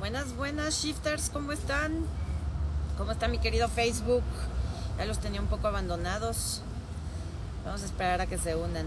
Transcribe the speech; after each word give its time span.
Buenas, 0.00 0.34
buenas, 0.34 0.82
shifters, 0.82 1.28
¿cómo 1.28 1.52
están? 1.52 1.92
¿Cómo 2.96 3.12
está 3.12 3.28
mi 3.28 3.36
querido 3.36 3.68
Facebook? 3.68 4.22
Ya 4.96 5.04
los 5.04 5.18
tenía 5.18 5.42
un 5.42 5.46
poco 5.46 5.68
abandonados. 5.68 6.62
Vamos 7.66 7.82
a 7.82 7.84
esperar 7.84 8.22
a 8.22 8.26
que 8.26 8.38
se 8.38 8.56
unan. 8.56 8.86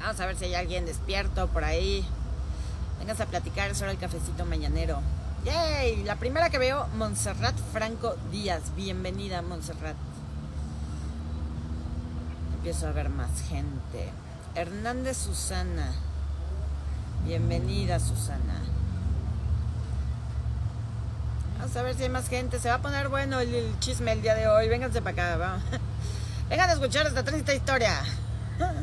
Vamos 0.00 0.20
a 0.20 0.26
ver 0.26 0.36
si 0.36 0.44
hay 0.44 0.54
alguien 0.54 0.84
despierto 0.84 1.48
por 1.48 1.64
ahí. 1.64 2.06
Vengas 2.98 3.22
a 3.22 3.26
platicar, 3.26 3.72
hora 3.74 3.86
del 3.86 3.96
cafecito 3.96 4.44
mañanero. 4.44 5.00
¡Yay! 5.46 6.04
La 6.04 6.16
primera 6.16 6.50
que 6.50 6.58
veo, 6.58 6.86
Montserrat 6.98 7.56
Franco 7.72 8.16
Díaz. 8.30 8.74
Bienvenida, 8.76 9.40
Montserrat. 9.40 9.96
Empiezo 12.56 12.86
a 12.86 12.92
ver 12.92 13.08
más 13.08 13.30
gente. 13.48 14.10
Hernández 14.54 15.16
Susana. 15.16 15.90
Bienvenida, 17.24 17.98
Susana. 17.98 18.69
Vamos 21.60 21.76
a 21.76 21.82
ver 21.82 21.94
si 21.94 22.04
hay 22.04 22.08
más 22.08 22.26
gente. 22.30 22.58
Se 22.58 22.70
va 22.70 22.76
a 22.76 22.80
poner 22.80 23.10
bueno 23.10 23.38
el, 23.38 23.78
chisme 23.80 24.12
el 24.12 24.22
día 24.22 24.34
de 24.34 24.48
hoy. 24.48 24.66
Vénganse 24.70 25.02
para 25.02 25.34
acá. 25.34 25.36
Vamos. 25.36 25.62
Vengan 26.48 26.70
a 26.70 26.72
escuchar 26.72 27.06
esta 27.06 27.22
triste 27.22 27.54
historia. 27.54 28.02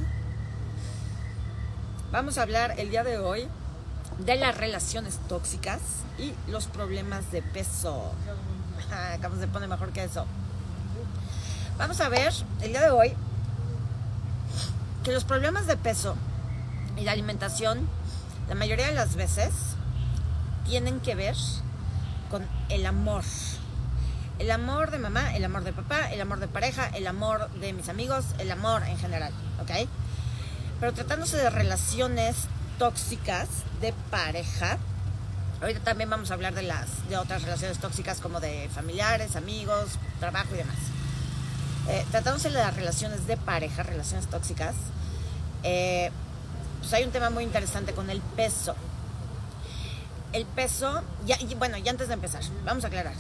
Vamos 2.12 2.38
a 2.38 2.44
hablar 2.44 2.76
el 2.77 2.91
día 2.91 3.03
de 3.03 3.17
hoy 3.17 3.48
de 4.20 4.36
las 4.36 4.55
relaciones 4.55 5.17
tóxicas 5.27 5.80
y 6.20 6.36
los 6.52 6.67
problemas 6.67 7.31
de 7.31 7.41
peso. 7.41 8.13
¿Cómo 9.23 9.38
se 9.38 9.48
pone 9.48 9.67
mejor 9.67 9.91
que 9.91 10.03
eso? 10.03 10.28
Vamos 11.80 12.00
a 12.00 12.09
ver 12.09 12.31
el 12.62 12.70
día 12.70 12.81
de 12.81 12.91
hoy 12.91 13.16
que 15.03 15.12
los 15.12 15.23
problemas 15.23 15.66
de 15.66 15.78
peso 15.78 16.16
y 16.95 17.02
la 17.02 17.14
alimentación, 17.14 17.89
la 18.48 18.53
mayoría 18.53 18.86
de 18.86 18.94
las 18.94 19.16
veces, 19.16 19.52
tienen 20.67 21.00
que 21.00 21.16
ver 21.16 21.36
con 22.30 22.45
el 22.70 22.86
amor. 22.86 23.23
El 24.39 24.52
amor 24.52 24.92
de 24.92 25.00
mamá, 25.00 25.36
el 25.36 25.44
amor 25.44 25.64
de 25.64 25.73
papá, 25.73 26.11
el 26.11 26.22
amor 26.22 26.39
de 26.39 26.47
pareja, 26.47 26.88
el 26.89 27.08
amor 27.08 27.50
de 27.53 27.73
mis 27.73 27.89
amigos, 27.89 28.25
el 28.38 28.52
amor 28.52 28.84
en 28.84 28.97
general, 28.97 29.34
¿ok? 29.61 29.88
Pero 30.80 30.94
tratándose 30.94 31.38
de 31.38 31.50
relaciones 31.50 32.36
tóxicas 32.78 33.47
de 33.81 33.94
pareja, 34.11 34.78
ahorita 35.59 35.80
también 35.80 36.09
vamos 36.09 36.30
a 36.30 36.36
hablar 36.36 36.53
de 36.53 36.61
las 36.61 37.09
de 37.09 37.17
otras 37.17 37.42
relaciones 37.42 37.80
tóxicas 37.80 38.19
como 38.19 38.39
de 38.39 38.69
familiares, 38.69 39.36
amigos, 39.36 39.97
trabajo 40.19 40.53
y 40.53 40.58
demás. 40.58 40.78
Eh, 41.89 42.06
tratándose 42.12 42.50
de 42.50 42.56
las 42.56 42.75
relaciones 42.75 43.25
de 43.25 43.38
pareja, 43.38 43.81
relaciones 43.81 44.28
tóxicas, 44.28 44.75
eh, 45.64 46.12
pues 46.80 46.94
hay 46.94 47.03
un 47.06 47.12
tema 47.12 47.31
muy 47.31 47.44
interesante 47.44 47.94
con 47.94 48.09
el 48.12 48.22
peso 48.22 48.75
el 50.33 50.45
peso, 50.45 51.02
ya, 51.25 51.38
y 51.39 51.56
bueno, 51.56 51.78
y 51.78 51.88
antes 51.88 52.08
de 52.08 52.14
empezar, 52.14 52.44
vamos 52.66 52.83
a 52.83 52.88
aclarar. 52.88 53.16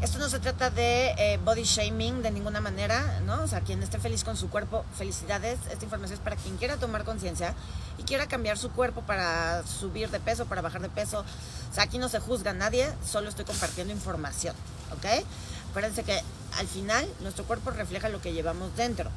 Esto 0.00 0.18
no 0.18 0.30
se 0.30 0.40
trata 0.40 0.70
de 0.70 1.14
eh, 1.18 1.38
body 1.44 1.62
shaming 1.62 2.22
de 2.22 2.30
ninguna 2.30 2.62
manera, 2.62 3.20
¿no? 3.26 3.42
O 3.42 3.46
sea, 3.46 3.60
quien 3.60 3.82
esté 3.82 3.98
feliz 3.98 4.24
con 4.24 4.34
su 4.34 4.48
cuerpo, 4.48 4.82
felicidades. 4.96 5.58
Esta 5.70 5.84
información 5.84 6.14
es 6.14 6.24
para 6.24 6.36
quien 6.36 6.56
quiera 6.56 6.78
tomar 6.78 7.04
conciencia 7.04 7.54
y 7.98 8.04
quiera 8.04 8.26
cambiar 8.26 8.56
su 8.56 8.70
cuerpo 8.70 9.02
para 9.02 9.62
subir 9.66 10.08
de 10.08 10.18
peso, 10.18 10.46
para 10.46 10.62
bajar 10.62 10.80
de 10.80 10.88
peso. 10.88 11.20
O 11.70 11.74
sea, 11.74 11.84
aquí 11.84 11.98
no 11.98 12.08
se 12.08 12.18
juzga 12.18 12.52
a 12.52 12.54
nadie, 12.54 12.90
solo 13.06 13.28
estoy 13.28 13.44
compartiendo 13.44 13.92
información, 13.92 14.56
¿ok? 14.96 15.22
Acuérdense 15.68 16.02
que 16.02 16.18
al 16.56 16.66
final 16.66 17.06
nuestro 17.20 17.44
cuerpo 17.44 17.70
refleja 17.70 18.08
lo 18.08 18.22
que 18.22 18.32
llevamos 18.32 18.74
dentro. 18.76 19.10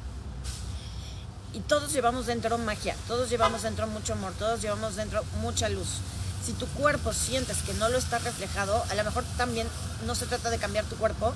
Y 1.54 1.60
todos 1.60 1.94
llevamos 1.94 2.26
dentro 2.26 2.58
magia, 2.58 2.94
todos 3.08 3.30
llevamos 3.30 3.62
dentro 3.62 3.86
mucho 3.86 4.12
amor, 4.12 4.34
todos 4.38 4.60
llevamos 4.60 4.96
dentro 4.96 5.24
mucha 5.40 5.70
luz 5.70 6.00
si 6.44 6.52
tu 6.52 6.66
cuerpo 6.66 7.12
sientes 7.12 7.58
que 7.62 7.74
no 7.74 7.88
lo 7.88 7.96
está 7.96 8.18
reflejado, 8.18 8.84
a 8.90 8.94
lo 8.94 9.04
mejor 9.04 9.24
también 9.36 9.66
no 10.06 10.14
se 10.14 10.26
trata 10.26 10.50
de 10.50 10.58
cambiar 10.58 10.84
tu 10.84 10.96
cuerpo, 10.96 11.32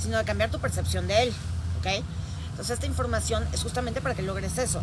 sino 0.00 0.18
de 0.18 0.24
cambiar 0.24 0.50
tu 0.50 0.60
percepción 0.60 1.06
de 1.08 1.22
él, 1.22 1.34
¿ok? 1.80 2.04
Entonces 2.50 2.74
esta 2.74 2.86
información 2.86 3.46
es 3.52 3.62
justamente 3.62 4.00
para 4.00 4.14
que 4.14 4.22
logres 4.22 4.58
eso, 4.58 4.82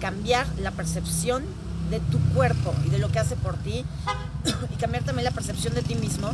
cambiar 0.00 0.46
la 0.58 0.70
percepción 0.70 1.44
de 1.90 2.00
tu 2.00 2.18
cuerpo 2.34 2.74
y 2.86 2.90
de 2.90 2.98
lo 2.98 3.10
que 3.10 3.18
hace 3.18 3.36
por 3.36 3.56
ti 3.56 3.84
y 4.70 4.76
cambiar 4.76 5.04
también 5.04 5.24
la 5.24 5.30
percepción 5.30 5.74
de 5.74 5.82
ti 5.82 5.94
mismo 5.94 6.30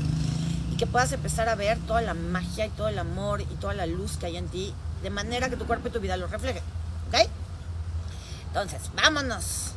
y 0.73 0.77
que 0.77 0.87
puedas 0.87 1.13
empezar 1.13 1.49
a 1.49 1.55
ver 1.55 1.79
toda 1.81 2.03
la 2.03 2.15
magia 2.15 2.67
y 2.67 2.71
todo 2.71 2.89
el 2.89 2.99
amor 2.99 3.41
y 3.41 3.57
toda 3.61 3.75
la 3.75 3.87
luz 3.87 4.17
que 4.19 4.27
hay 4.27 4.37
en 4.37 4.49
ti 4.49 4.75
de 5.03 5.11
manera 5.11 5.49
que 5.49 5.57
tu 5.57 5.67
cuerpo 5.67 5.89
y 5.89 5.91
tu 5.91 6.01
vida 6.01 6.17
lo 6.17 6.27
reflejen, 6.27 6.63
¿ok? 7.09 7.29
Entonces, 8.49 8.83
vámonos. 8.95 9.73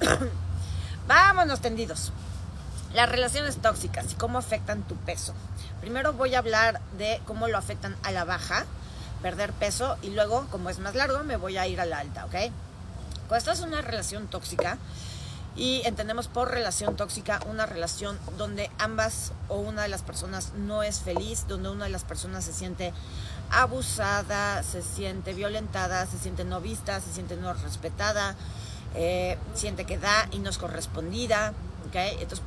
vámonos 1.08 1.60
tendidos. 1.60 2.12
Las 2.94 3.08
relaciones 3.08 3.56
tóxicas 3.58 4.12
y 4.12 4.14
cómo 4.16 4.38
afectan 4.38 4.82
tu 4.82 4.96
peso. 4.96 5.32
Primero 5.80 6.12
voy 6.12 6.34
a 6.34 6.38
hablar 6.38 6.80
de 6.98 7.20
cómo 7.24 7.46
lo 7.46 7.56
afectan 7.56 7.96
a 8.02 8.10
la 8.10 8.24
baja, 8.24 8.66
perder 9.22 9.52
peso, 9.52 9.96
y 10.02 10.10
luego, 10.10 10.46
como 10.50 10.70
es 10.70 10.80
más 10.80 10.94
largo, 10.94 11.22
me 11.22 11.36
voy 11.36 11.56
a 11.56 11.66
ir 11.68 11.80
a 11.80 11.86
la 11.86 11.98
alta, 11.98 12.24
¿ok? 12.24 12.34
Cuando 13.28 13.36
esta 13.36 13.52
es 13.52 13.60
una 13.60 13.80
relación 13.80 14.26
tóxica, 14.26 14.76
y 15.56 15.82
entendemos 15.84 16.28
por 16.28 16.50
relación 16.50 16.96
tóxica 16.96 17.40
una 17.46 17.66
relación 17.66 18.18
donde 18.38 18.70
ambas 18.78 19.32
o 19.48 19.56
una 19.56 19.82
de 19.82 19.88
las 19.88 20.02
personas 20.02 20.52
no 20.54 20.82
es 20.82 21.00
feliz, 21.00 21.46
donde 21.48 21.68
una 21.68 21.84
de 21.84 21.90
las 21.90 22.04
personas 22.04 22.44
se 22.44 22.52
siente 22.52 22.92
abusada, 23.50 24.62
se 24.62 24.82
siente 24.82 25.34
violentada, 25.34 26.06
se 26.06 26.18
siente 26.18 26.44
no 26.44 26.60
vista, 26.60 27.00
se 27.00 27.12
siente 27.12 27.36
no 27.36 27.52
respetada, 27.52 28.36
eh, 28.94 29.38
siente 29.54 29.84
que 29.84 29.98
da 29.98 30.28
y 30.30 30.38
no 30.38 30.50
es 30.50 30.58
correspondida, 30.58 31.52
¿ok? 31.88 31.96
Entonces, 32.20 32.42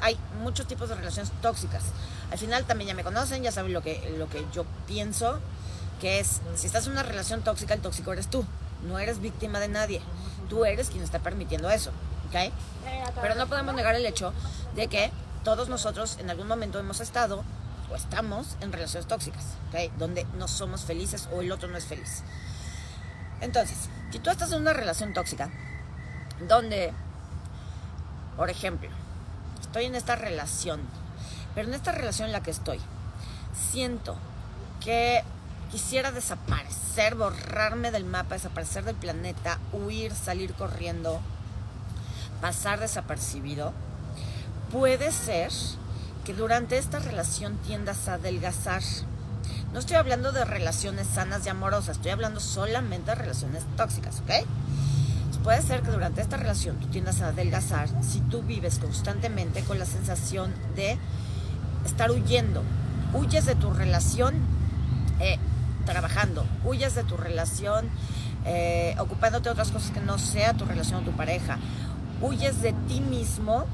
hay 0.00 0.18
muchos 0.42 0.66
tipos 0.66 0.88
de 0.88 0.94
relaciones 0.94 1.32
tóxicas. 1.42 1.82
Al 2.30 2.38
final 2.38 2.64
también 2.64 2.88
ya 2.88 2.94
me 2.94 3.04
conocen, 3.04 3.42
ya 3.42 3.52
saben 3.52 3.72
lo 3.72 3.82
que, 3.82 4.14
lo 4.18 4.28
que 4.28 4.44
yo 4.52 4.64
pienso, 4.86 5.40
que 6.00 6.20
es, 6.20 6.40
si 6.54 6.66
estás 6.66 6.86
en 6.86 6.92
una 6.92 7.02
relación 7.02 7.42
tóxica, 7.42 7.74
el 7.74 7.80
tóxico 7.80 8.12
eres 8.12 8.28
tú, 8.28 8.44
no 8.86 8.98
eres 8.98 9.20
víctima 9.20 9.60
de 9.60 9.68
nadie, 9.68 10.00
tú 10.48 10.64
eres 10.64 10.90
quien 10.90 11.02
está 11.02 11.18
permitiendo 11.18 11.70
eso, 11.70 11.90
¿ok? 12.28 12.52
Pero 13.20 13.34
no 13.34 13.46
podemos 13.46 13.74
negar 13.74 13.94
el 13.94 14.06
hecho 14.06 14.32
de 14.74 14.88
que 14.88 15.10
todos 15.44 15.68
nosotros 15.68 16.18
en 16.20 16.30
algún 16.30 16.46
momento 16.46 16.78
hemos 16.78 17.00
estado 17.00 17.44
o 17.90 17.96
estamos 17.96 18.56
en 18.60 18.72
relaciones 18.72 19.08
tóxicas, 19.08 19.44
¿ok? 19.68 19.92
Donde 19.98 20.26
no 20.36 20.48
somos 20.48 20.82
felices 20.82 21.28
o 21.32 21.40
el 21.40 21.50
otro 21.52 21.68
no 21.68 21.76
es 21.78 21.86
feliz. 21.86 22.22
Entonces, 23.40 23.88
si 24.10 24.18
tú 24.18 24.30
estás 24.30 24.52
en 24.52 24.60
una 24.60 24.72
relación 24.72 25.14
tóxica, 25.14 25.50
donde, 26.46 26.92
por 28.36 28.50
ejemplo, 28.50 28.90
estoy 29.78 29.86
en 29.90 29.94
esta 29.94 30.16
relación, 30.16 30.80
pero 31.54 31.68
en 31.68 31.74
esta 31.74 31.92
relación 31.92 32.26
en 32.26 32.32
la 32.32 32.42
que 32.42 32.50
estoy, 32.50 32.80
siento 33.70 34.16
que 34.80 35.22
quisiera 35.70 36.10
desaparecer, 36.10 37.14
borrarme 37.14 37.92
del 37.92 38.04
mapa, 38.04 38.34
desaparecer 38.34 38.82
del 38.82 38.96
planeta, 38.96 39.60
huir, 39.72 40.12
salir 40.16 40.52
corriendo, 40.54 41.20
pasar 42.40 42.80
desapercibido, 42.80 43.72
puede 44.72 45.12
ser 45.12 45.52
que 46.24 46.34
durante 46.34 46.76
esta 46.76 46.98
relación 46.98 47.56
tiendas 47.58 48.08
a 48.08 48.14
adelgazar. 48.14 48.82
No 49.72 49.78
estoy 49.78 49.94
hablando 49.94 50.32
de 50.32 50.44
relaciones 50.44 51.06
sanas 51.06 51.46
y 51.46 51.50
amorosas, 51.50 51.98
estoy 51.98 52.10
hablando 52.10 52.40
solamente 52.40 53.12
de 53.12 53.14
relaciones 53.14 53.62
tóxicas, 53.76 54.22
¿ok? 54.22 54.44
Puede 55.42 55.62
ser 55.62 55.82
que 55.82 55.90
durante 55.90 56.20
esta 56.20 56.36
relación 56.36 56.76
tú 56.76 56.86
tiendas 56.88 57.20
a 57.22 57.28
adelgazar 57.28 57.88
si 58.02 58.20
tú 58.20 58.42
vives 58.42 58.78
constantemente 58.78 59.62
con 59.62 59.78
la 59.78 59.86
sensación 59.86 60.52
de 60.76 60.98
estar 61.84 62.10
huyendo. 62.10 62.62
Huyes 63.12 63.46
de 63.46 63.54
tu 63.54 63.72
relación 63.72 64.34
eh, 65.20 65.38
trabajando, 65.86 66.46
huyes 66.64 66.94
de 66.94 67.04
tu 67.04 67.16
relación 67.16 67.88
eh, 68.44 68.94
ocupándote 68.98 69.44
de 69.44 69.52
otras 69.52 69.70
cosas 69.70 69.90
que 69.90 70.00
no 70.00 70.18
sea 70.18 70.54
tu 70.54 70.64
relación 70.64 71.02
o 71.02 71.04
tu 71.04 71.12
pareja. 71.12 71.58
Huyes 72.20 72.60
de 72.62 72.72
ti 72.88 73.00
mismo 73.00 73.64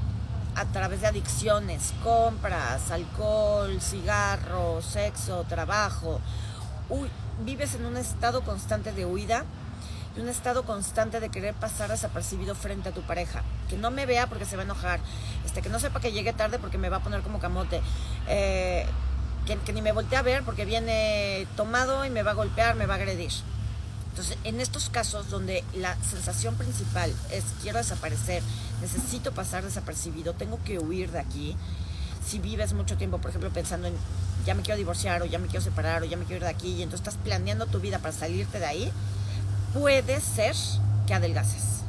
a 0.55 0.65
través 0.65 1.01
de 1.01 1.07
adicciones, 1.07 1.93
compras, 2.03 2.91
alcohol, 2.91 3.81
cigarro, 3.81 4.81
sexo, 4.81 5.43
trabajo. 5.49 6.21
vives 7.45 7.75
en 7.75 7.85
un 7.85 7.97
estado 7.97 8.41
constante 8.41 8.93
de 8.93 9.05
huida 9.05 9.43
un 10.17 10.29
estado 10.29 10.63
constante 10.63 11.19
de 11.19 11.29
querer 11.29 11.53
pasar 11.53 11.89
desapercibido 11.89 12.55
frente 12.55 12.89
a 12.89 12.91
tu 12.91 13.01
pareja. 13.01 13.43
Que 13.69 13.77
no 13.77 13.91
me 13.91 14.05
vea 14.05 14.27
porque 14.27 14.45
se 14.45 14.55
va 14.55 14.63
a 14.63 14.65
enojar, 14.65 14.99
este, 15.45 15.61
que 15.61 15.69
no 15.69 15.79
sepa 15.79 15.99
que 15.99 16.11
llegue 16.11 16.33
tarde 16.33 16.59
porque 16.59 16.77
me 16.77 16.89
va 16.89 16.97
a 16.97 16.99
poner 17.01 17.21
como 17.21 17.39
camote, 17.39 17.81
eh, 18.27 18.85
que, 19.45 19.57
que, 19.57 19.73
ni 19.73 19.81
me 19.81 19.91
voltee 19.91 20.17
a 20.17 20.21
ver 20.21 20.43
porque 20.43 20.65
viene 20.65 21.47
tomado 21.55 22.05
y 22.05 22.09
me 22.09 22.23
va 22.23 22.31
a 22.31 22.35
golpear, 22.35 22.75
me 22.75 22.85
va 22.85 22.93
a 22.93 22.97
agredir. 22.97 23.31
Entonces, 24.09 24.37
en 24.45 24.61
estos 24.61 24.89
casos 24.89 25.29
donde 25.29 25.63
la 25.73 25.95
sensación 25.97 26.55
principal 26.55 27.13
es 27.31 27.43
quiero 27.61 27.79
desaparecer, 27.79 28.41
necesito 28.81 29.33
pasar 29.33 29.63
desapercibido, 29.63 30.33
tengo 30.33 30.57
que 30.63 30.79
huir 30.79 31.11
de 31.11 31.19
aquí, 31.19 31.57
si 32.25 32.39
vives 32.39 32.73
mucho 32.73 32.97
tiempo, 32.97 33.19
por 33.19 33.29
ejemplo, 33.29 33.49
pensando 33.51 33.87
en 33.87 33.93
ya 34.45 34.53
me 34.53 34.61
quiero 34.61 34.77
divorciar 34.77 35.21
o 35.21 35.25
ya 35.25 35.39
me 35.39 35.47
quiero 35.47 35.61
separar 35.61 36.03
o 36.03 36.05
ya 36.05 36.17
me 36.17 36.25
quiero 36.25 36.37
ir 36.37 36.43
de 36.43 36.49
aquí 36.49 36.73
y 36.73 36.83
entonces 36.83 37.07
estás 37.07 37.21
planeando 37.23 37.65
tu 37.65 37.79
vida 37.79 37.99
para 37.99 38.13
salirte 38.13 38.59
de 38.59 38.65
ahí, 38.65 38.91
puede 39.75 40.21
ser 40.21 40.55
que 41.05 41.13
adelgaces. 41.13 41.81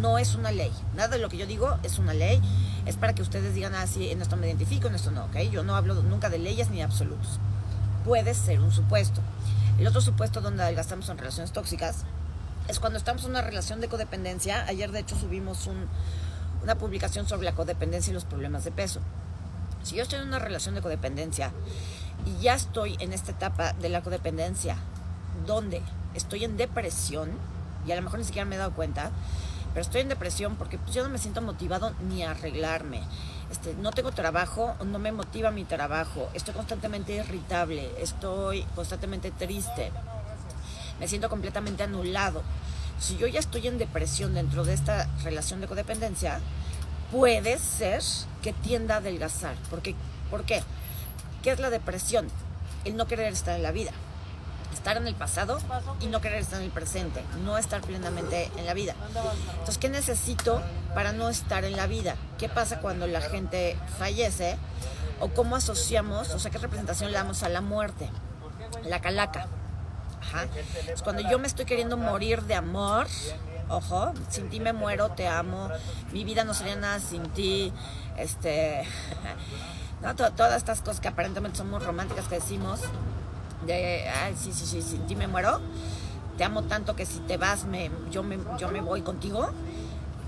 no 0.00 0.18
es 0.18 0.34
una 0.36 0.52
ley. 0.52 0.70
Nada 0.94 1.08
de 1.08 1.18
lo 1.18 1.28
que 1.28 1.38
yo 1.38 1.46
digo 1.46 1.78
es 1.82 1.98
una 1.98 2.14
ley. 2.14 2.40
Es 2.86 2.96
para 2.96 3.14
que 3.14 3.22
ustedes 3.22 3.54
digan, 3.54 3.74
ah, 3.74 3.86
sí, 3.86 4.10
en 4.10 4.22
esto 4.22 4.36
me 4.36 4.46
identifico, 4.46 4.86
en 4.86 4.94
esto 4.94 5.10
no, 5.10 5.24
¿ok? 5.24 5.36
Yo 5.50 5.64
no 5.64 5.74
hablo 5.74 5.94
nunca 5.94 6.28
de 6.28 6.38
leyes 6.38 6.70
ni 6.70 6.76
de 6.76 6.82
absolutos. 6.84 7.40
Puede 8.04 8.34
ser 8.34 8.60
un 8.60 8.70
supuesto. 8.70 9.20
El 9.78 9.86
otro 9.86 10.00
supuesto 10.00 10.40
donde 10.40 10.72
gastamos 10.74 11.08
en 11.08 11.18
relaciones 11.18 11.52
tóxicas 11.52 12.04
es 12.68 12.78
cuando 12.78 12.98
estamos 12.98 13.24
en 13.24 13.30
una 13.30 13.42
relación 13.42 13.80
de 13.80 13.88
codependencia. 13.88 14.64
Ayer, 14.66 14.92
de 14.92 15.00
hecho, 15.00 15.16
subimos 15.16 15.68
una 16.62 16.76
publicación 16.76 17.26
sobre 17.26 17.46
la 17.46 17.54
codependencia 17.54 18.10
y 18.10 18.14
los 18.14 18.26
problemas 18.26 18.64
de 18.64 18.70
peso. 18.70 19.00
Si 19.82 19.96
yo 19.96 20.02
estoy 20.02 20.20
en 20.20 20.28
una 20.28 20.38
relación 20.38 20.74
de 20.74 20.82
codependencia 20.82 21.52
y 22.26 22.42
ya 22.42 22.54
estoy 22.54 22.96
en 23.00 23.12
esta 23.12 23.32
etapa 23.32 23.72
de 23.72 23.88
la 23.88 24.02
codependencia, 24.02 24.76
donde 25.46 25.82
estoy 26.14 26.44
en 26.44 26.56
depresión, 26.56 27.30
y 27.86 27.92
a 27.92 27.96
lo 27.96 28.02
mejor 28.02 28.18
ni 28.18 28.24
siquiera 28.24 28.44
me 28.44 28.56
he 28.56 28.58
dado 28.58 28.72
cuenta, 28.72 29.10
pero 29.72 29.82
estoy 29.82 30.00
en 30.00 30.08
depresión 30.08 30.56
porque 30.56 30.78
pues, 30.78 30.94
yo 30.94 31.02
no 31.02 31.08
me 31.08 31.18
siento 31.18 31.42
motivado 31.42 31.92
ni 32.08 32.24
a 32.24 32.32
arreglarme. 32.32 33.02
Este, 33.50 33.74
no 33.74 33.90
tengo 33.90 34.12
trabajo, 34.12 34.74
no 34.84 34.98
me 34.98 35.12
motiva 35.12 35.50
mi 35.50 35.64
trabajo, 35.64 36.28
estoy 36.34 36.54
constantemente 36.54 37.14
irritable, 37.14 37.90
estoy 38.00 38.62
constantemente 38.74 39.30
triste, 39.32 39.90
me 41.00 41.08
siento 41.08 41.28
completamente 41.28 41.82
anulado. 41.82 42.42
Si 43.00 43.16
yo 43.16 43.26
ya 43.26 43.40
estoy 43.40 43.66
en 43.66 43.78
depresión 43.78 44.34
dentro 44.34 44.64
de 44.64 44.74
esta 44.74 45.08
relación 45.24 45.60
de 45.60 45.66
codependencia, 45.66 46.40
puede 47.10 47.58
ser 47.58 48.02
que 48.42 48.52
tienda 48.52 48.96
a 48.96 48.98
adelgazar. 48.98 49.56
Porque, 49.68 49.94
¿Por 50.30 50.44
qué? 50.44 50.62
¿Qué 51.42 51.50
es 51.50 51.58
la 51.58 51.70
depresión? 51.70 52.28
El 52.84 52.96
no 52.96 53.06
querer 53.06 53.32
estar 53.32 53.56
en 53.56 53.62
la 53.62 53.72
vida 53.72 53.92
estar 54.80 54.96
en 54.96 55.06
el 55.06 55.14
pasado 55.14 55.58
y 56.00 56.06
no 56.06 56.22
querer 56.22 56.38
estar 56.38 56.58
en 56.58 56.64
el 56.64 56.70
presente, 56.70 57.22
no 57.44 57.58
estar 57.58 57.82
plenamente 57.82 58.50
en 58.56 58.64
la 58.64 58.72
vida. 58.72 58.94
Entonces, 59.52 59.76
¿qué 59.76 59.90
necesito 59.90 60.62
para 60.94 61.12
no 61.12 61.28
estar 61.28 61.66
en 61.66 61.76
la 61.76 61.86
vida? 61.86 62.16
¿Qué 62.38 62.48
pasa 62.48 62.80
cuando 62.80 63.06
la 63.06 63.20
gente 63.20 63.76
fallece? 63.98 64.56
¿O 65.20 65.28
cómo 65.28 65.54
asociamos, 65.54 66.30
o 66.30 66.38
sea, 66.38 66.50
qué 66.50 66.56
representación 66.56 67.10
le 67.10 67.18
damos 67.18 67.42
a 67.42 67.50
la 67.50 67.60
muerte? 67.60 68.08
La 68.82 69.02
calaca. 69.02 69.48
Ajá. 70.22 70.46
cuando 71.04 71.22
yo 71.28 71.38
me 71.38 71.46
estoy 71.46 71.66
queriendo 71.66 71.98
morir 71.98 72.42
de 72.44 72.54
amor, 72.54 73.06
ojo, 73.68 74.14
sin 74.30 74.48
ti 74.48 74.60
me 74.60 74.72
muero, 74.72 75.10
te 75.10 75.28
amo, 75.28 75.68
mi 76.12 76.24
vida 76.24 76.44
no 76.44 76.54
sería 76.54 76.76
nada 76.76 77.00
sin 77.00 77.24
ti, 77.30 77.70
este, 78.16 78.84
todas 80.36 80.56
estas 80.56 80.80
cosas 80.80 81.00
que 81.00 81.08
aparentemente 81.08 81.58
son 81.58 81.70
muy 81.70 81.80
románticas 81.80 82.28
que 82.28 82.36
decimos, 82.36 82.80
de, 83.66 84.08
ay, 84.08 84.34
sí, 84.38 84.52
sí, 84.52 84.64
sí, 84.66 84.82
sí, 84.82 85.16
me 85.16 85.26
muero, 85.26 85.60
te 86.38 86.44
amo 86.44 86.62
tanto 86.62 86.96
que 86.96 87.06
si 87.06 87.18
te 87.20 87.36
vas, 87.36 87.64
me, 87.64 87.90
yo, 88.10 88.22
me, 88.22 88.38
yo 88.58 88.70
me 88.70 88.80
voy 88.80 89.02
contigo. 89.02 89.50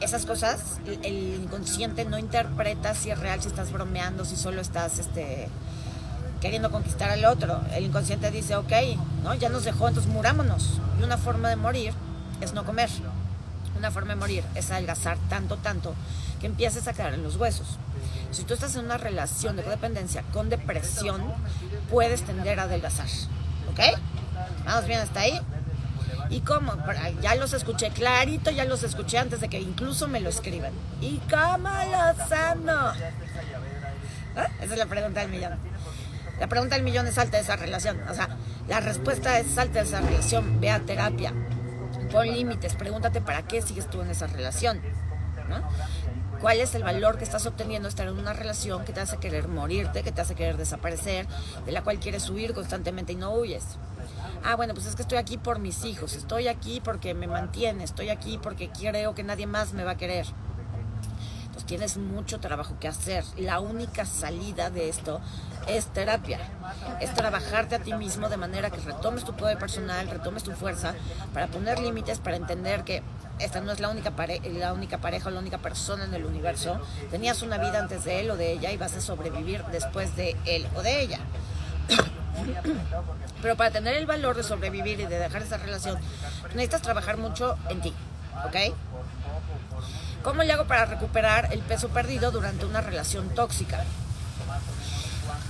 Esas 0.01 0.27
cosas, 0.27 0.79
el, 1.03 1.35
inconsciente 1.43 2.05
no 2.05 2.19
interpreta 2.19 2.95
si 2.95 3.11
es 3.11 3.19
real, 3.19 3.41
si 3.41 3.49
estás 3.49 3.73
bromeando, 3.73 4.25
si 4.25 4.37
solo 4.37 4.61
estás 4.61 4.99
este, 4.99 5.49
queriendo 6.41 6.71
conquistar 6.71 7.11
al 7.11 7.25
otro. 7.25 7.61
El 7.73 7.85
inconsciente 7.85 8.31
dice, 8.31 8.57
ok, 8.57 8.73
¿no? 9.23 9.33
ya 9.35 9.49
nos 9.49 9.65
dejó, 9.65 9.89
entonces 9.89 10.13
murámonos. 10.13 10.81
Y 11.01 11.05
una 11.05 11.19
forma 11.19 11.49
de 11.49 11.57
morir 11.57 11.95
es 12.41 12.53
no 12.53 12.65
comer. 12.65 12.91
Una 13.79 13.91
forma 13.91 14.11
de 14.11 14.21
morir 14.21 14.45
es 14.55 14.71
adelgazar 14.71 15.17
tanto, 15.29 15.57
tanto, 15.57 15.95
que 16.43 16.49
empieces 16.49 16.89
a 16.89 16.93
quedar 16.93 17.15
en 17.15 17.23
los 17.23 17.37
huesos. 17.37 17.79
Si 18.33 18.43
tú 18.43 18.55
estás 18.55 18.75
en 18.75 18.85
una 18.85 18.99
relación 18.99 19.57
de 19.57 19.63
codependencia 19.63 20.23
con 20.33 20.51
depresión, 20.51 21.23
puedes 21.89 22.23
tender 22.23 22.59
a 22.59 22.65
adelgazar. 22.65 23.07
¿Ok? 23.71 23.81
Vamos 24.67 24.87
bien 24.87 24.99
hasta 24.99 25.21
ahí. 25.21 25.41
¿Y 26.31 26.41
cómo? 26.41 26.75
Ya 27.21 27.37
los 27.37 27.53
escuché 27.53 27.91
clarito, 27.91 28.51
ya 28.51 28.65
los 28.65 28.83
escuché 28.83 29.19
antes 29.19 29.41
de 29.41 29.49
que 29.49 29.61
incluso 29.61 30.09
me 30.09 30.19
lo 30.19 30.31
escriban. 30.31 30.73
¿Y 31.01 31.19
cómo 31.31 31.69
lo 31.69 32.27
sano? 32.27 32.93
¿Ah? 34.35 34.49
Esa 34.61 34.73
es 34.73 34.79
la 34.79 34.87
pregunta 34.87 35.21
del 35.21 35.31
millón. 35.31 35.53
La 36.41 36.49
pregunta 36.49 36.75
del 36.75 36.85
millón 36.85 37.07
es 37.07 37.15
salte 37.15 37.37
de 37.37 37.45
esa 37.45 37.55
relación. 37.55 38.01
O 38.09 38.15
sea, 38.15 38.31
la 38.67 38.81
respuesta 38.81 39.39
es 39.39 39.47
salte 39.47 39.79
de 39.79 39.85
esa 39.85 40.01
relación, 40.01 40.61
ve 40.61 40.71
a 40.71 40.81
terapia, 40.81 41.33
pon 42.11 42.27
límites, 42.27 42.75
pregúntate 42.75 43.21
para 43.21 43.43
qué 43.43 43.63
sigues 43.63 43.89
tú 43.89 44.01
en 44.01 44.11
esa 44.11 44.27
relación. 44.27 44.81
¿no? 45.49 45.63
Cuál 46.43 46.61
es 46.61 46.75
el 46.75 46.83
valor 46.83 47.19
que 47.19 47.25
estás 47.25 47.47
obteniendo 47.47 47.89
estar 47.89 48.09
en 48.09 48.19
una 48.19 48.33
relación 48.33 48.85
que 48.85 48.93
te 48.93 49.01
hace 49.01 49.17
querer 49.19 49.47
morirte, 49.47 50.03
que 50.03 50.11
te 50.11 50.21
hace 50.21 50.35
querer 50.35 50.57
desaparecer, 50.57 51.29
de 51.65 51.71
la 51.71 51.83
cual 51.83 52.01
quieres 52.01 52.29
huir 52.29 52.53
constantemente 52.53 53.13
y 53.13 53.17
no 53.17 53.31
huyes. 53.31 53.65
Ah, 54.45 54.57
bueno, 54.57 54.75
pues 54.75 54.87
es 54.87 54.97
que 54.97 55.03
estoy 55.03 55.19
aquí 55.19 55.39
por 55.39 55.61
mis 55.61 55.85
hijos, 55.85 56.15
estoy 56.15 56.49
aquí 56.49 56.81
porque 56.83 57.15
me 57.15 57.29
mantiene, 57.29 57.85
estoy 57.85 58.09
aquí 58.09 58.41
porque 58.43 58.71
creo 58.71 59.15
que 59.15 59.23
nadie 59.23 59.47
más 59.47 59.73
me 59.73 59.85
va 59.85 59.93
a 59.93 59.97
querer. 59.97 60.27
Entonces 61.43 61.65
tienes 61.65 61.97
mucho 61.97 62.41
trabajo 62.41 62.75
que 62.81 62.89
hacer. 62.89 63.25
La 63.39 63.61
única 63.61 64.05
salida 64.05 64.69
de 64.69 64.89
esto 64.89 65.21
es 65.67 65.87
terapia. 65.87 66.39
Es 67.01 67.13
trabajarte 67.15 67.77
a 67.77 67.79
ti 67.79 67.93
mismo 67.95 68.29
de 68.29 68.37
manera 68.37 68.71
que 68.71 68.81
retomes 68.81 69.25
tu 69.25 69.35
poder 69.35 69.59
personal, 69.59 70.09
retomes 70.09 70.43
tu 70.43 70.53
fuerza, 70.53 70.95
para 71.33 71.47
poner 71.49 71.79
límites, 71.79 72.19
para 72.19 72.37
entender 72.37 72.85
que 72.85 73.03
esta 73.39 73.61
no 73.61 73.73
es 73.73 73.81
la 73.81 73.89
única, 73.89 74.13
la 74.45 74.73
única 74.73 74.99
pareja 74.99 75.29
o 75.29 75.33
la 75.33 75.41
única 75.41 75.59
persona 75.59 76.05
en 76.05 76.15
el 76.15 76.25
universo. 76.25 76.81
Tenías 77.11 77.43
una 77.43 77.59
vida 77.59 77.81
antes 77.81 78.05
de 78.05 78.21
él 78.21 78.31
o 78.31 78.37
de 78.37 78.53
ella 78.53 78.71
y 78.71 78.77
vas 78.77 78.95
a 78.95 79.01
sobrevivir 79.01 79.65
después 79.73 80.15
de 80.17 80.37
él 80.45 80.67
o 80.77 80.83
de 80.83 81.01
ella. 81.03 81.19
Pero 83.43 83.57
para 83.57 83.71
tener 83.71 83.97
el 83.97 84.07
valor 84.07 84.37
de 84.37 84.45
sobrevivir 84.45 85.01
y 85.01 85.07
de 85.07 85.19
dejar 85.19 85.43
esa 85.43 85.57
relación, 85.57 85.99
necesitas 86.55 86.83
trabajar 86.83 87.17
mucho 87.17 87.57
en 87.69 87.81
ti, 87.81 87.93
¿ok? 88.47 88.75
¿Cómo 90.23 90.45
le 90.45 90.53
hago 90.53 90.67
para 90.67 90.85
recuperar 90.87 91.53
el 91.53 91.61
peso 91.61 91.89
perdido 91.89 92.31
durante 92.31 92.65
una 92.65 92.81
relación 92.81 93.29
tóxica? 93.31 93.85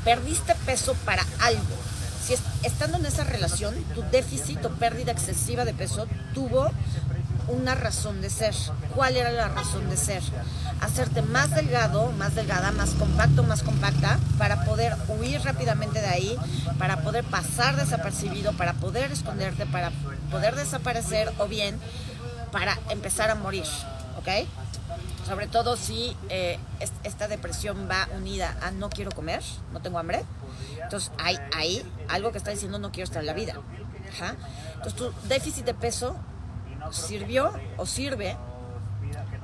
Perdiste 0.04 0.54
peso 0.66 0.94
para 1.04 1.24
algo. 1.40 1.76
Si 2.24 2.34
estando 2.62 2.98
en 2.98 3.06
esa 3.06 3.24
relación, 3.24 3.74
tu 3.94 4.02
déficit 4.02 4.64
o 4.64 4.70
pérdida 4.70 5.12
excesiva 5.12 5.64
de 5.64 5.74
peso 5.74 6.06
tuvo 6.34 6.70
una 7.48 7.74
razón 7.74 8.20
de 8.20 8.30
ser. 8.30 8.54
¿Cuál 8.94 9.16
era 9.16 9.30
la 9.30 9.48
razón 9.48 9.90
de 9.90 9.96
ser? 9.96 10.22
Hacerte 10.80 11.22
más 11.22 11.50
delgado, 11.50 12.12
más 12.12 12.34
delgada, 12.34 12.70
más 12.72 12.90
compacto, 12.90 13.42
más 13.42 13.62
compacta, 13.62 14.18
para 14.38 14.64
poder 14.64 14.96
huir 15.08 15.40
rápidamente 15.42 16.00
de 16.00 16.06
ahí, 16.06 16.36
para 16.78 17.02
poder 17.02 17.24
pasar 17.24 17.76
desapercibido, 17.76 18.52
para 18.52 18.74
poder 18.74 19.10
esconderte, 19.10 19.66
para 19.66 19.90
poder 20.30 20.54
desaparecer 20.54 21.32
o 21.38 21.46
bien 21.46 21.78
para 22.52 22.78
empezar 22.90 23.30
a 23.30 23.34
morir. 23.34 23.64
¿Ok? 24.18 24.28
Sobre 25.32 25.46
todo 25.46 25.78
si 25.78 26.14
eh, 26.28 26.58
esta 27.04 27.26
depresión 27.26 27.88
va 27.90 28.06
unida 28.14 28.54
a 28.60 28.70
no 28.70 28.90
quiero 28.90 29.10
comer, 29.12 29.42
no 29.72 29.80
tengo 29.80 29.98
hambre. 29.98 30.26
Entonces 30.82 31.10
hay 31.16 31.38
ahí 31.56 31.90
algo 32.10 32.32
que 32.32 32.36
está 32.36 32.50
diciendo 32.50 32.78
no 32.78 32.92
quiero 32.92 33.04
estar 33.04 33.22
en 33.22 33.28
la 33.28 33.32
vida. 33.32 33.54
Entonces 34.74 34.94
tu 34.94 35.10
déficit 35.28 35.64
de 35.64 35.72
peso 35.72 36.16
sirvió 36.90 37.50
o 37.78 37.86
sirve 37.86 38.36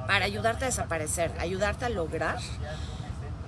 para 0.06 0.26
ayudarte 0.26 0.66
a 0.66 0.68
desaparecer, 0.68 1.32
ayudarte 1.38 1.86
a 1.86 1.88
lograr 1.88 2.36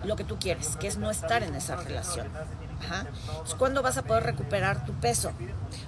lo 0.02 0.16
que 0.16 0.24
tú 0.24 0.38
quieres, 0.38 0.76
que 0.76 0.86
es 0.86 0.96
no 0.96 1.10
estar 1.10 1.42
en 1.42 1.54
esa 1.54 1.76
relación. 1.76 2.26
Ajá. 2.82 3.06
¿Cuándo 3.58 3.82
vas 3.82 3.98
a 3.98 4.02
poder 4.02 4.22
recuperar 4.22 4.84
tu 4.84 4.92
peso? 4.94 5.32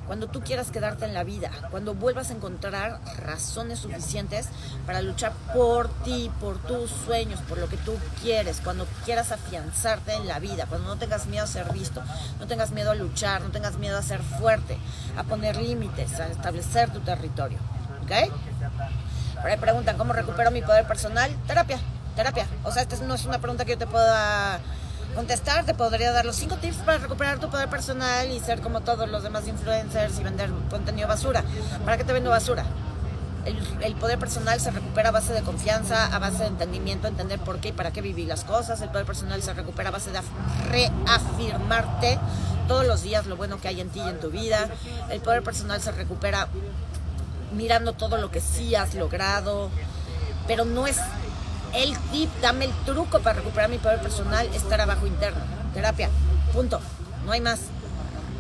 Cuando 0.07 0.29
tú 0.29 0.41
quieras 0.41 0.71
quedarte 0.71 1.05
en 1.05 1.15
la 1.15 1.25
vida, 1.25 1.51
cuando 1.71 1.95
vuelvas 1.95 2.31
a 2.31 2.35
encontrar 2.35 3.01
razones 3.19 3.79
suficientes 3.79 4.49
para 4.87 5.01
luchar 5.01 5.33
por 5.55 5.89
ti, 6.03 6.31
por 6.41 6.59
tus 6.59 6.91
sueños, 6.91 7.41
por 7.41 7.59
lo 7.59 7.69
que 7.69 7.77
tú 7.79 7.99
quieres, 8.21 8.61
cuando 8.63 8.87
quieras 9.05 9.33
afianzarte 9.33 10.15
en 10.15 10.29
la 10.29 10.39
vida, 10.39 10.67
cuando 10.67 10.89
no 10.89 10.99
tengas 10.99 11.27
miedo 11.27 11.45
a 11.45 11.49
ser 11.49 11.73
visto, 11.73 12.03
no 12.39 12.47
tengas 12.47 12.73
miedo 12.73 12.91
a 12.91 12.95
luchar, 12.95 13.43
no 13.43 13.51
tengas 13.51 13.77
miedo 13.79 13.99
a 13.99 14.03
ser 14.03 14.23
fuerte, 14.23 14.77
a 15.17 15.25
poner 15.25 15.57
límites, 15.57 16.21
a 16.21 16.29
establecer 16.29 16.91
tu 16.91 17.01
territorio. 17.01 17.59
¿Ok? 18.05 18.11
Ahí 19.45 19.57
preguntan, 19.57 19.97
¿cómo 19.97 20.13
recupero 20.13 20.51
mi 20.51 20.63
poder 20.63 20.87
personal? 20.87 21.31
Terapia, 21.47 21.79
terapia. 22.15 22.47
O 22.65 22.71
sea, 22.71 22.83
esta 22.83 22.97
no 23.05 23.15
es 23.15 23.25
una 23.25 23.39
pregunta 23.39 23.65
que 23.65 23.73
yo 23.73 23.79
te 23.79 23.87
pueda 23.87 24.61
contestar. 25.15 25.65
Te 25.65 25.75
podría 25.75 26.13
dar 26.13 26.25
los 26.25 26.37
cinco 26.37 26.57
tips 26.57 26.79
para 26.79 26.99
recuperar 26.99 27.39
tu 27.39 27.49
poder 27.49 27.69
personal 27.69 28.31
y 28.31 28.41
ser 28.41 28.61
como 28.61 28.81
todos 28.81 29.09
los 29.09 29.23
demás 29.23 29.47
influencers 29.49 30.19
y 30.19 30.23
vender 30.23 30.51
contenido 30.71 31.09
basura. 31.09 31.45
¿Para 31.85 31.97
qué 31.97 32.05
te 32.05 32.13
vendo 32.13 32.31
basura? 32.31 32.65
El, 33.45 33.59
el, 33.83 33.97
poder 33.97 34.21
personal 34.21 34.61
se 34.61 34.71
recupera 34.71 35.09
a 35.09 35.13
base 35.13 35.33
de 35.33 35.43
confianza, 35.43 36.15
a 36.15 36.19
base 36.21 36.45
de 36.45 36.47
entendimiento, 36.47 37.09
entender 37.09 37.41
por 37.41 37.59
qué 37.59 37.69
y 37.69 37.73
para 37.73 37.91
qué 37.91 38.01
vivir 38.01 38.29
las 38.29 38.45
cosas. 38.45 38.81
El 38.81 38.91
poder 38.91 39.05
personal 39.05 39.43
se 39.43 39.53
recupera 39.53 39.89
a 39.89 39.93
base 39.93 40.11
de 40.13 40.21
reafirmarte 40.71 42.21
todos 42.69 42.87
los 42.87 43.03
días 43.03 43.27
lo 43.27 43.37
bueno 43.37 43.61
que 43.61 43.69
hay 43.69 43.81
en 43.81 43.89
ti 43.89 44.01
y 44.01 44.09
en 44.09 44.21
tu 44.21 44.31
vida. 44.31 44.69
El 45.11 45.21
poder 45.21 45.43
personal 45.43 45.81
se 45.83 45.91
recupera 45.93 46.49
mirando 47.55 47.93
todo 47.93 48.17
lo 48.17 48.31
que 48.31 48.41
sí 48.41 48.75
has 48.75 48.95
logrado, 48.95 49.71
pero 50.47 50.65
no 50.65 50.87
es 50.87 50.99
el 51.75 51.97
tip, 52.11 52.31
dame 52.41 52.67
el 52.67 52.73
truco 52.85 53.21
para 53.21 53.39
recuperar 53.39 53.71
mi 53.71 53.79
poder 53.79 54.01
personal, 54.01 54.49
es 54.55 54.63
trabajo 54.69 55.07
interno, 55.07 55.41
terapia, 55.75 56.09
punto, 56.53 56.81
no 57.25 57.33
hay 57.33 57.41
más, 57.41 57.61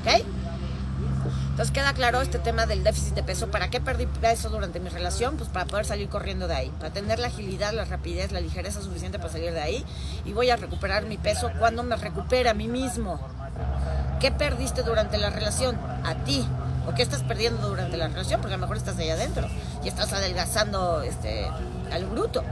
¿ok? 0.02 0.24
Entonces 1.52 1.70
queda 1.74 1.92
claro 1.92 2.22
este 2.22 2.38
tema 2.38 2.64
del 2.64 2.82
déficit 2.82 3.14
de 3.14 3.22
peso. 3.22 3.50
¿Para 3.50 3.68
qué 3.68 3.78
perdí 3.78 4.06
peso 4.06 4.48
durante 4.48 4.80
mi 4.80 4.88
relación? 4.88 5.36
Pues 5.36 5.50
para 5.50 5.66
poder 5.66 5.84
salir 5.84 6.08
corriendo 6.08 6.48
de 6.48 6.54
ahí, 6.54 6.72
para 6.80 6.94
tener 6.94 7.18
la 7.18 7.26
agilidad, 7.26 7.74
la 7.74 7.84
rapidez, 7.84 8.32
la 8.32 8.40
ligereza 8.40 8.80
suficiente 8.80 9.18
para 9.18 9.30
salir 9.30 9.52
de 9.52 9.60
ahí. 9.60 9.84
Y 10.24 10.32
voy 10.32 10.48
a 10.48 10.56
recuperar 10.56 11.04
mi 11.04 11.18
peso 11.18 11.50
cuando 11.58 11.82
me 11.82 11.94
recupere 11.96 12.48
a 12.48 12.54
mí 12.54 12.68
mismo. 12.68 13.20
¿Qué 14.18 14.32
perdiste 14.32 14.82
durante 14.82 15.18
la 15.18 15.28
relación? 15.28 15.78
A 16.04 16.14
ti. 16.24 16.42
¿O 16.88 16.94
qué 16.94 17.02
estás 17.02 17.22
perdiendo 17.22 17.68
durante 17.68 17.98
la 17.98 18.08
relación? 18.08 18.40
Porque 18.40 18.54
a 18.54 18.56
lo 18.56 18.62
mejor 18.62 18.78
estás 18.78 18.96
ahí 18.96 19.10
adentro 19.10 19.46
y 19.84 19.88
estás 19.88 20.10
adelgazando 20.14 21.02
este, 21.02 21.46
al 21.92 22.06
bruto. 22.06 22.42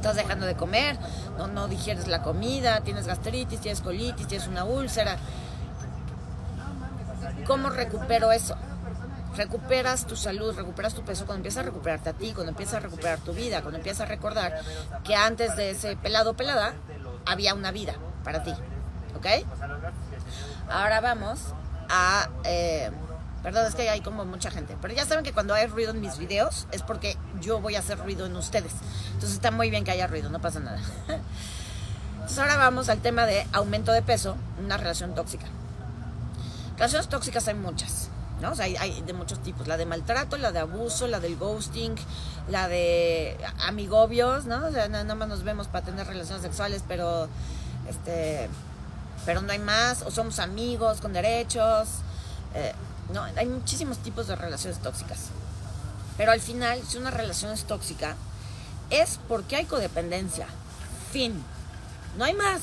Estás 0.00 0.16
dejando 0.16 0.46
de 0.46 0.56
comer, 0.56 0.96
no, 1.36 1.46
no 1.46 1.68
digieres 1.68 2.08
la 2.08 2.22
comida, 2.22 2.80
tienes 2.80 3.06
gastritis, 3.06 3.60
tienes 3.60 3.82
colitis, 3.82 4.26
tienes 4.26 4.48
una 4.48 4.64
úlcera. 4.64 5.18
¿Cómo 7.46 7.68
recupero 7.68 8.32
eso? 8.32 8.56
Recuperas 9.36 10.06
tu 10.06 10.16
salud, 10.16 10.56
recuperas 10.56 10.94
tu 10.94 11.02
peso 11.02 11.26
cuando 11.26 11.40
empiezas 11.40 11.64
a 11.64 11.66
recuperarte 11.66 12.08
a 12.08 12.12
ti, 12.14 12.32
cuando 12.32 12.52
empiezas 12.52 12.76
a 12.76 12.80
recuperar 12.80 13.18
tu 13.18 13.34
vida, 13.34 13.60
cuando 13.60 13.76
empiezas 13.76 14.00
a 14.00 14.06
recordar 14.06 14.62
que 15.04 15.14
antes 15.14 15.54
de 15.56 15.72
ese 15.72 15.96
pelado 15.96 16.32
pelada 16.32 16.72
había 17.26 17.52
una 17.52 17.70
vida 17.70 17.92
para 18.24 18.42
ti. 18.42 18.54
¿Ok? 19.16 19.26
Ahora 20.70 21.02
vamos 21.02 21.40
a... 21.90 22.30
Eh, 22.44 22.90
perdón, 23.42 23.66
es 23.66 23.74
que 23.74 23.88
hay 23.88 24.00
como 24.00 24.24
mucha 24.24 24.50
gente. 24.50 24.76
Pero 24.80 24.94
ya 24.94 25.04
saben 25.04 25.24
que 25.24 25.32
cuando 25.32 25.54
hay 25.54 25.66
ruido 25.66 25.92
en 25.92 26.00
mis 26.00 26.18
videos 26.18 26.66
es 26.72 26.82
porque 26.82 27.16
yo 27.40 27.60
voy 27.60 27.76
a 27.76 27.80
hacer 27.80 27.98
ruido 27.98 28.26
en 28.26 28.36
ustedes. 28.36 28.72
Entonces 29.08 29.32
está 29.32 29.50
muy 29.50 29.70
bien 29.70 29.84
que 29.84 29.90
haya 29.90 30.06
ruido, 30.06 30.30
no 30.30 30.40
pasa 30.40 30.60
nada. 30.60 30.80
Entonces 32.14 32.38
ahora 32.38 32.56
vamos 32.56 32.88
al 32.88 32.98
tema 32.98 33.26
de 33.26 33.46
aumento 33.52 33.92
de 33.92 34.02
peso, 34.02 34.36
una 34.62 34.76
relación 34.76 35.14
tóxica. 35.14 35.46
Relaciones 36.74 37.08
tóxicas 37.08 37.48
hay 37.48 37.54
muchas, 37.54 38.08
¿no? 38.40 38.52
O 38.52 38.54
sea, 38.54 38.64
hay, 38.64 39.02
de 39.02 39.12
muchos 39.12 39.42
tipos. 39.42 39.66
La 39.66 39.76
de 39.76 39.86
maltrato, 39.86 40.36
la 40.36 40.52
de 40.52 40.60
abuso, 40.60 41.06
la 41.06 41.20
del 41.20 41.36
ghosting, 41.36 41.94
la 42.48 42.68
de 42.68 43.36
amigobios, 43.66 44.44
¿no? 44.44 44.66
O 44.66 44.70
sea, 44.70 44.88
nada 44.88 45.14
más 45.14 45.28
nos 45.28 45.42
vemos 45.44 45.66
para 45.66 45.84
tener 45.84 46.06
relaciones 46.06 46.42
sexuales, 46.42 46.84
pero 46.86 47.28
este 47.88 48.48
pero 49.26 49.42
no 49.42 49.52
hay 49.52 49.58
más, 49.58 50.02
o 50.02 50.10
somos 50.10 50.38
amigos 50.38 51.00
con 51.00 51.12
derechos. 51.12 51.88
Eh, 52.54 52.72
no, 53.12 53.22
hay 53.22 53.46
muchísimos 53.46 53.98
tipos 53.98 54.26
de 54.26 54.36
relaciones 54.36 54.78
tóxicas. 54.80 55.30
Pero 56.16 56.32
al 56.32 56.40
final, 56.40 56.80
si 56.86 56.98
una 56.98 57.10
relación 57.10 57.52
es 57.52 57.64
tóxica, 57.64 58.14
es 58.90 59.18
porque 59.28 59.56
hay 59.56 59.64
codependencia. 59.64 60.46
Fin. 61.12 61.42
No 62.18 62.24
hay 62.24 62.34
más. 62.34 62.60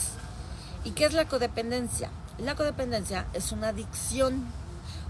¿Y 0.83 0.91
qué 0.91 1.05
es 1.05 1.13
la 1.13 1.25
codependencia? 1.25 2.11
La 2.37 2.55
codependencia 2.55 3.25
es 3.33 3.51
una 3.51 3.69
adicción. 3.69 4.45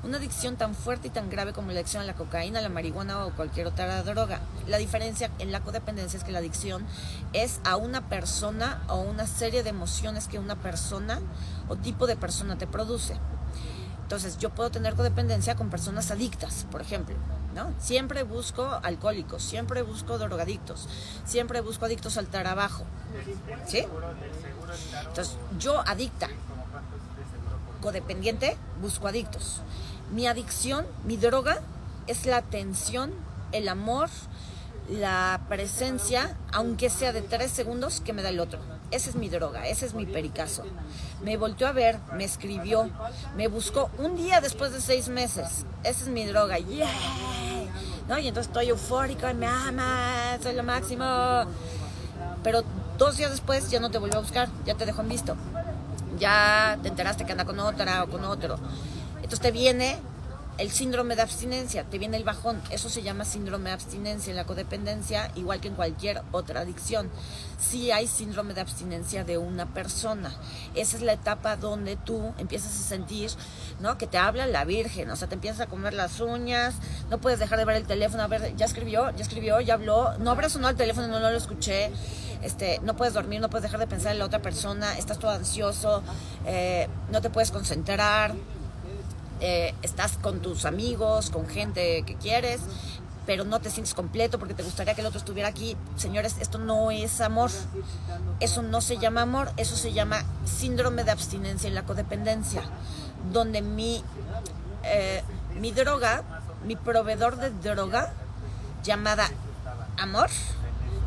Una 0.04 0.18
adicción 0.18 0.56
tan 0.56 0.76
fuerte 0.76 1.08
y 1.08 1.12
tan 1.12 1.30
grave 1.30 1.54
como 1.54 1.72
la 1.72 1.80
adicción 1.80 2.04
a 2.04 2.06
la 2.06 2.14
cocaína, 2.14 2.62
la 2.62 2.70
marihuana 2.70 3.26
o 3.26 3.36
cualquier 3.36 3.68
otra 3.68 4.02
droga. 4.04 4.40
La 4.68 4.78
diferencia 4.78 5.32
en 5.40 5.52
la 5.52 5.62
codependencia 5.62 6.18
es 6.18 6.24
que 6.24 6.32
la 6.32 6.40
adicción 6.40 6.86
es 7.34 7.60
a 7.66 7.76
una 7.76 8.08
persona 8.08 8.82
o 8.88 9.02
una 9.02 9.28
serie 9.28 9.64
de 9.64 9.72
emociones 9.72 10.28
que 10.28 10.40
una 10.40 10.56
persona 10.56 11.20
o 11.68 11.76
tipo 11.76 12.08
de 12.08 12.16
persona 12.16 12.58
te 12.58 12.68
produce. 12.68 13.18
Entonces, 14.08 14.38
yo 14.38 14.52
puedo 14.52 14.72
tener 14.72 14.96
codependencia 14.96 15.58
con 15.58 15.70
personas 15.70 16.12
adictas, 16.12 16.66
por 16.72 16.80
ejemplo. 16.80 17.14
¿no? 17.54 17.74
Siempre 17.78 18.24
busco 18.24 18.80
alcohólicos, 18.82 19.44
siempre 19.44 19.82
busco 19.82 20.18
drogadictos, 20.18 20.88
siempre 21.26 21.60
busco 21.60 21.84
adictos 21.84 22.18
al 22.18 22.28
trabajo. 22.28 22.86
¿Sí? 23.66 23.86
Entonces, 25.10 25.36
yo 25.60 25.82
adicta, 25.86 26.30
codependiente, 27.82 28.56
busco 28.82 29.10
adictos. 29.10 29.60
Mi 30.14 30.26
adicción, 30.26 30.86
mi 31.04 31.18
droga, 31.18 31.60
es 32.08 32.26
la 32.26 32.38
atención, 32.38 33.12
el 33.52 33.68
amor, 33.68 34.08
la 34.88 35.42
presencia, 35.50 36.38
aunque 36.54 36.90
sea 36.90 37.12
de 37.12 37.24
tres 37.24 37.52
segundos, 37.52 38.00
que 38.00 38.14
me 38.14 38.22
da 38.22 38.30
el 38.30 38.40
otro. 38.40 38.62
Esa 38.90 39.10
es 39.10 39.16
mi 39.16 39.28
droga, 39.28 39.68
ese 39.68 39.86
es 39.86 39.94
mi 39.94 40.06
pericazo. 40.06 40.64
Me 41.22 41.36
volteó 41.36 41.68
a 41.68 41.74
ver, 41.74 42.00
me 42.14 42.24
escribió, 42.24 42.90
me 43.36 43.48
buscó 43.48 43.90
un 43.98 44.16
día 44.16 44.40
después 44.40 44.72
de 44.72 44.80
seis 44.80 45.10
meses. 45.10 45.66
Esa 45.84 46.04
es 46.04 46.08
mi 46.08 46.26
droga. 46.26 46.58
¡Yeah! 46.58 46.88
¿No? 48.08 48.18
Y 48.18 48.30
entonces 48.30 48.48
estoy 48.48 48.70
eufórica, 48.70 49.34
me 49.34 49.46
ama, 49.46 50.38
soy 50.42 50.56
lo 50.56 50.64
máximo. 50.64 51.06
Pero 52.44 52.64
dos 52.98 53.18
días 53.18 53.32
después 53.32 53.70
ya 53.70 53.82
no 53.82 53.92
te 53.92 53.98
vuelvo 53.98 54.18
a 54.18 54.22
buscar, 54.22 54.48
ya 54.66 54.76
te 54.76 54.86
dejo 54.86 55.02
en 55.02 55.10
visto. 55.10 55.36
Ya 56.18 56.80
te 56.82 56.88
enteraste 56.88 57.26
que 57.26 57.34
anda 57.34 57.44
con 57.44 57.60
otra 57.60 58.04
o 58.04 58.08
con 58.08 58.24
otro. 58.24 58.58
Entonces 59.18 59.42
te 59.42 59.52
viene 59.52 59.98
el 60.58 60.72
síndrome 60.72 61.16
de 61.16 61.22
abstinencia, 61.22 61.84
te 61.84 61.98
viene 62.00 62.18
el 62.18 62.24
bajón. 62.24 62.62
Eso 62.72 62.90
se 62.90 63.04
llama 63.04 63.26
síndrome 63.26 63.70
de 63.70 63.76
abstinencia 63.76 64.32
en 64.32 64.38
la 64.38 64.46
codependencia, 64.46 65.32
igual 65.36 65.60
que 65.60 65.68
en 65.68 65.76
cualquier 65.76 66.22
otra 66.32 66.62
adicción. 66.62 67.10
Sí 67.60 67.92
hay 67.92 68.08
síndrome 68.08 68.54
de 68.54 68.62
abstinencia 68.62 69.24
de 69.24 69.38
una 69.38 69.74
persona. 69.74 70.34
Esa 70.76 70.98
es 70.98 71.04
la 71.04 71.14
etapa 71.14 71.58
donde 71.58 71.96
tú 71.96 72.34
empiezas 72.38 72.72
a 72.72 72.84
sentir, 72.84 73.32
¿no? 73.80 73.98
Que 73.98 74.08
te 74.08 74.18
habla 74.18 74.48
la 74.48 74.66
Virgen, 74.66 75.10
o 75.12 75.16
sea, 75.16 75.28
te 75.28 75.36
empiezas 75.36 75.62
a 75.62 75.68
comer 75.68 75.94
las 75.94 76.20
uñas, 76.20 76.76
no 77.10 77.20
puedes 77.20 77.40
dejar 77.40 77.60
de 77.60 77.66
ver 77.66 77.76
el 77.76 77.86
teléfono, 77.86 78.24
a 78.24 78.28
ver, 78.28 78.56
ya 78.56 78.66
escribió, 78.66 79.12
ya 79.16 79.22
escribió, 79.22 79.60
ya 79.62 79.76
habló, 79.76 80.18
no 80.18 80.32
habrá 80.32 80.50
sonado 80.50 80.72
el 80.72 80.78
teléfono, 80.78 81.08
no, 81.08 81.20
no 81.20 81.30
lo 81.30 81.38
escuché. 81.38 81.92
Este, 82.42 82.80
no 82.84 82.96
puedes 82.96 83.14
dormir, 83.16 83.42
no 83.42 83.50
puedes 83.50 83.64
dejar 83.64 83.80
de 83.80 83.88
pensar 83.88 84.12
en 84.12 84.20
la 84.20 84.26
otra 84.26 84.42
persona, 84.42 84.98
estás 84.98 85.18
todo 85.18 85.32
ansioso, 85.32 86.04
eh, 86.46 86.88
no 87.12 87.20
te 87.22 87.32
puedes 87.32 87.50
concentrar, 87.50 88.36
eh, 89.40 89.76
estás 89.84 90.18
con 90.18 90.42
tus 90.42 90.66
amigos, 90.66 91.30
con 91.30 91.48
gente 91.48 92.04
que 92.04 92.16
quieres, 92.16 92.62
pero 93.28 93.44
no 93.44 93.60
te 93.60 93.70
sientes 93.70 93.94
completo 93.94 94.40
porque 94.40 94.54
te 94.54 94.64
gustaría 94.64 94.96
que 94.96 95.02
el 95.02 95.08
otro 95.08 95.20
estuviera 95.20 95.50
aquí. 95.50 95.78
Señores, 95.96 96.38
esto 96.40 96.58
no 96.58 96.90
es 96.90 97.22
amor. 97.22 97.52
Eso 98.40 98.64
no 98.64 98.82
se 98.82 98.98
llama 98.98 99.22
amor, 99.22 99.52
eso 99.58 99.76
se 99.76 99.94
llama 99.94 100.24
síndrome 100.46 101.04
de 101.04 101.12
abstinencia 101.12 101.68
en 101.68 101.76
la 101.76 101.84
codependencia, 101.84 102.64
donde 103.32 103.62
mi, 103.62 104.04
eh, 104.84 105.24
mi 105.60 105.72
droga, 105.72 106.24
mi 106.66 106.76
proveedor 106.76 107.36
de 107.38 107.52
droga, 107.52 108.14
llamada 108.84 109.30
amor, 109.98 110.30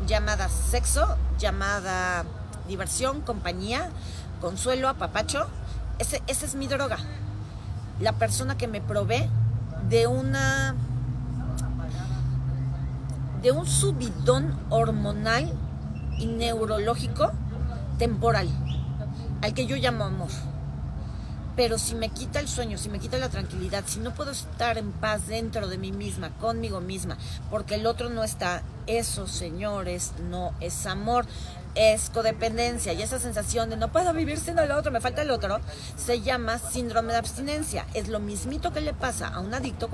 llamada 0.07 0.47
sexo, 0.47 1.17
llamada 1.39 2.23
diversión, 2.67 3.21
compañía, 3.21 3.89
consuelo, 4.39 4.89
apapacho, 4.89 5.47
ese, 5.99 6.21
esa 6.27 6.45
es 6.45 6.55
mi 6.55 6.67
droga 6.67 6.97
la 8.01 8.13
persona 8.13 8.57
que 8.57 8.67
me 8.67 8.81
provee 8.81 9.29
de 9.89 10.07
una 10.07 10.75
de 13.41 13.51
un 13.51 13.65
subidón 13.65 14.55
hormonal 14.69 15.51
y 16.19 16.27
neurológico 16.27 17.31
temporal, 17.97 18.47
al 19.41 19.53
que 19.53 19.65
yo 19.65 19.75
llamo 19.77 20.03
amor. 20.03 20.29
Pero 21.55 21.79
si 21.79 21.95
me 21.95 22.09
quita 22.09 22.39
el 22.39 22.47
sueño, 22.47 22.77
si 22.77 22.89
me 22.89 22.99
quita 22.99 23.17
la 23.17 23.29
tranquilidad, 23.29 23.83
si 23.87 23.99
no 23.99 24.13
puedo 24.13 24.31
estar 24.31 24.77
en 24.77 24.91
paz 24.91 25.27
dentro 25.27 25.67
de 25.67 25.79
mí 25.79 25.91
misma, 25.91 26.29
conmigo 26.37 26.81
misma, 26.81 27.17
porque 27.49 27.75
el 27.75 27.87
otro 27.87 28.09
no 28.09 28.23
está, 28.23 28.61
eso, 28.85 29.27
señores, 29.27 30.13
no 30.29 30.53
es 30.59 30.85
amor 30.85 31.25
es 31.75 32.09
codependencia 32.09 32.93
y 32.93 33.01
esa 33.01 33.19
sensación 33.19 33.69
de 33.69 33.77
no 33.77 33.91
puedo 33.91 34.13
vivir 34.13 34.39
sin 34.39 34.57
el 34.59 34.71
otro, 34.71 34.91
me 34.91 35.01
falta 35.01 35.21
el 35.21 35.31
otro, 35.31 35.59
se 35.97 36.21
llama 36.21 36.59
síndrome 36.59 37.13
de 37.13 37.19
abstinencia. 37.19 37.85
Es 37.93 38.07
lo 38.07 38.19
mismito 38.19 38.71
que 38.71 38.81
le 38.81 38.93
pasa 38.93 39.27
a 39.27 39.39
un 39.39 39.53
adicto, 39.53 39.89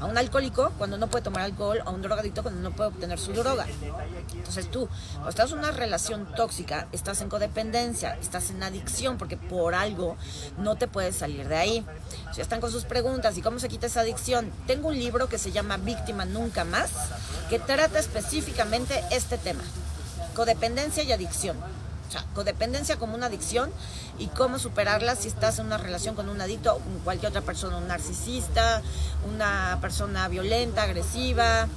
a 0.00 0.04
un 0.04 0.18
alcohólico 0.18 0.72
cuando 0.78 0.98
no 0.98 1.08
puede 1.08 1.24
tomar 1.24 1.42
alcohol, 1.42 1.82
a 1.84 1.90
un 1.90 2.02
drogadicto 2.02 2.42
cuando 2.42 2.60
no 2.60 2.74
puede 2.74 2.90
obtener 2.90 3.18
su 3.18 3.32
droga. 3.32 3.66
Entonces 4.34 4.70
tú, 4.70 4.88
cuando 5.12 5.30
estás 5.30 5.52
en 5.52 5.58
una 5.58 5.70
relación 5.70 6.26
tóxica, 6.34 6.88
estás 6.92 7.20
en 7.22 7.28
codependencia, 7.28 8.16
estás 8.20 8.50
en 8.50 8.62
adicción 8.62 9.18
porque 9.18 9.36
por 9.36 9.74
algo 9.74 10.16
no 10.58 10.76
te 10.76 10.88
puedes 10.88 11.16
salir 11.16 11.48
de 11.48 11.56
ahí. 11.56 11.86
Si 12.32 12.40
están 12.40 12.60
con 12.60 12.70
sus 12.70 12.84
preguntas 12.84 13.36
y 13.36 13.42
cómo 13.42 13.58
se 13.58 13.68
quita 13.68 13.86
esa 13.86 14.00
adicción, 14.00 14.50
tengo 14.66 14.88
un 14.88 14.98
libro 14.98 15.28
que 15.28 15.38
se 15.38 15.52
llama 15.52 15.76
Víctima 15.76 16.24
Nunca 16.24 16.64
Más, 16.64 16.90
que 17.48 17.58
trata 17.58 17.98
específicamente 17.98 19.02
este 19.10 19.38
tema 19.38 19.62
codependencia 20.34 21.02
y 21.02 21.12
adicción. 21.12 21.56
O 22.08 22.12
sea, 22.12 22.24
codependencia 22.34 22.96
como 22.96 23.14
una 23.14 23.26
adicción 23.26 23.70
y 24.18 24.26
cómo 24.26 24.58
superarla 24.58 25.16
si 25.16 25.28
estás 25.28 25.58
en 25.58 25.66
una 25.66 25.78
relación 25.78 26.14
con 26.14 26.28
un 26.28 26.40
adicto 26.42 26.78
cualquier 27.04 27.30
otra 27.30 27.40
persona, 27.40 27.78
un 27.78 27.88
narcisista, 27.88 28.82
una 29.32 29.78
persona 29.80 30.28
violenta, 30.28 30.82
agresiva. 30.82 31.68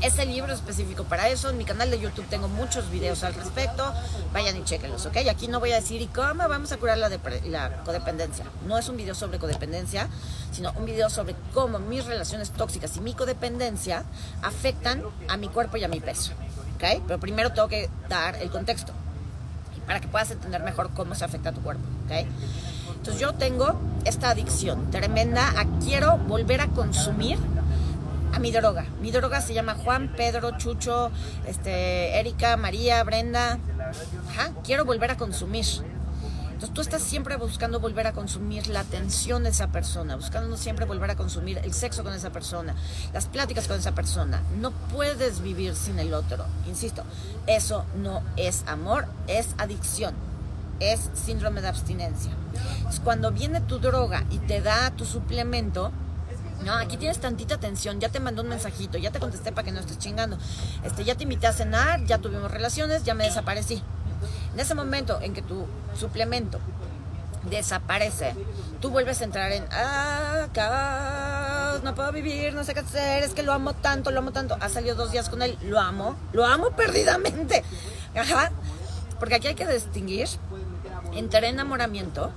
Ese 0.00 0.24
libro 0.24 0.54
específico 0.54 1.04
para 1.04 1.28
eso. 1.28 1.50
En 1.50 1.58
mi 1.58 1.64
canal 1.64 1.90
de 1.90 1.98
YouTube 1.98 2.26
tengo 2.28 2.48
muchos 2.48 2.90
videos 2.90 3.24
al 3.24 3.34
respecto. 3.34 3.92
Vayan 4.32 4.56
y 4.56 4.64
chequenlos, 4.64 5.04
¿ok? 5.04 5.18
Aquí 5.28 5.48
no 5.48 5.60
voy 5.60 5.72
a 5.72 5.76
decir, 5.76 6.00
¿y 6.00 6.06
cómo 6.06 6.48
vamos 6.48 6.72
a 6.72 6.78
curar 6.78 6.96
la, 6.96 7.10
la 7.10 7.82
codependencia? 7.82 8.46
No 8.66 8.78
es 8.78 8.88
un 8.88 8.96
video 8.96 9.14
sobre 9.14 9.38
codependencia, 9.38 10.08
sino 10.52 10.72
un 10.72 10.86
video 10.86 11.10
sobre 11.10 11.34
cómo 11.52 11.78
mis 11.78 12.06
relaciones 12.06 12.52
tóxicas 12.52 12.96
y 12.96 13.00
mi 13.00 13.12
codependencia 13.12 14.04
afectan 14.42 15.02
a 15.28 15.36
mi 15.36 15.48
cuerpo 15.48 15.76
y 15.76 15.84
a 15.84 15.88
mi 15.88 16.00
peso. 16.00 16.32
Pero 17.06 17.20
primero 17.20 17.52
tengo 17.52 17.68
que 17.68 17.88
dar 18.08 18.36
el 18.36 18.50
contexto. 18.50 18.92
para 19.86 20.00
que 20.00 20.06
puedas 20.06 20.30
entender 20.30 20.62
mejor 20.62 20.90
cómo 20.94 21.14
se 21.16 21.24
afecta 21.24 21.48
a 21.50 21.52
tu 21.52 21.60
cuerpo, 21.60 21.82
¿ok? 22.06 22.26
Entonces 22.96 23.20
yo 23.20 23.34
tengo 23.34 23.80
esta 24.04 24.30
adicción 24.30 24.92
tremenda 24.92 25.48
a 25.58 25.64
quiero 25.80 26.18
volver 26.18 26.60
a 26.60 26.68
consumir 26.68 27.36
a 28.32 28.38
mi 28.38 28.52
droga. 28.52 28.86
Mi 29.00 29.10
droga 29.10 29.40
se 29.40 29.54
llama 29.54 29.74
Juan, 29.74 30.12
Pedro, 30.16 30.56
Chucho, 30.56 31.10
este, 31.46 32.18
Erika, 32.20 32.56
María, 32.56 33.02
Brenda. 33.02 33.58
Ajá, 34.30 34.52
quiero 34.64 34.84
volver 34.84 35.10
a 35.10 35.16
consumir. 35.16 35.66
Entonces 36.62 36.74
tú 36.74 36.80
estás 36.80 37.02
siempre 37.02 37.36
buscando 37.36 37.80
volver 37.80 38.06
a 38.06 38.12
consumir 38.12 38.68
la 38.68 38.78
atención 38.78 39.42
de 39.42 39.48
esa 39.48 39.72
persona, 39.72 40.14
buscando 40.14 40.56
siempre 40.56 40.84
volver 40.84 41.10
a 41.10 41.16
consumir 41.16 41.58
el 41.58 41.74
sexo 41.74 42.04
con 42.04 42.14
esa 42.14 42.30
persona, 42.30 42.76
las 43.12 43.26
pláticas 43.26 43.66
con 43.66 43.80
esa 43.80 43.96
persona. 43.96 44.40
No 44.60 44.70
puedes 44.70 45.40
vivir 45.40 45.74
sin 45.74 45.98
el 45.98 46.14
otro. 46.14 46.46
Insisto, 46.68 47.02
eso 47.48 47.84
no 47.96 48.22
es 48.36 48.62
amor, 48.68 49.06
es 49.26 49.56
adicción, 49.58 50.14
es 50.78 51.10
síndrome 51.14 51.62
de 51.62 51.66
abstinencia. 51.66 52.30
cuando 53.02 53.32
viene 53.32 53.60
tu 53.60 53.80
droga 53.80 54.24
y 54.30 54.38
te 54.38 54.60
da 54.60 54.92
tu 54.92 55.04
suplemento, 55.04 55.90
no, 56.64 56.74
aquí 56.74 56.96
tienes 56.96 57.18
tantita 57.18 57.56
atención, 57.56 57.98
ya 57.98 58.08
te 58.08 58.20
mandó 58.20 58.42
un 58.42 58.48
mensajito, 58.48 58.98
ya 58.98 59.10
te 59.10 59.18
contesté 59.18 59.50
para 59.50 59.64
que 59.64 59.72
no 59.72 59.80
estés 59.80 59.98
chingando. 59.98 60.38
Este, 60.84 61.02
ya 61.02 61.16
te 61.16 61.24
invité 61.24 61.48
a 61.48 61.52
cenar, 61.52 62.04
ya 62.04 62.18
tuvimos 62.18 62.52
relaciones, 62.52 63.02
ya 63.02 63.14
me 63.14 63.24
desaparecí. 63.24 63.82
En 64.52 64.60
ese 64.60 64.74
momento 64.74 65.20
en 65.20 65.32
que 65.32 65.42
tu 65.42 65.66
suplemento 65.98 66.58
desaparece, 67.48 68.34
tú 68.80 68.90
vuelves 68.90 69.20
a 69.20 69.24
entrar 69.24 69.52
en 69.52 69.64
ah, 69.72 70.46
no 71.82 71.94
puedo 71.94 72.12
vivir, 72.12 72.54
no 72.54 72.64
sé 72.64 72.74
qué 72.74 72.80
hacer, 72.80 73.22
es 73.22 73.34
que 73.34 73.42
lo 73.42 73.52
amo 73.52 73.74
tanto, 73.74 74.10
lo 74.10 74.20
amo 74.20 74.32
tanto. 74.32 74.56
Ha 74.60 74.68
salido 74.68 74.94
dos 74.94 75.10
días 75.10 75.28
con 75.28 75.42
él, 75.42 75.58
lo 75.62 75.80
amo, 75.80 76.16
lo 76.32 76.44
amo 76.46 76.70
perdidamente. 76.76 77.64
Ajá. 78.14 78.52
Porque 79.18 79.36
aquí 79.36 79.48
hay 79.48 79.54
que 79.54 79.66
distinguir 79.66 80.28
entre 81.12 81.48
enamoramiento 81.48 82.32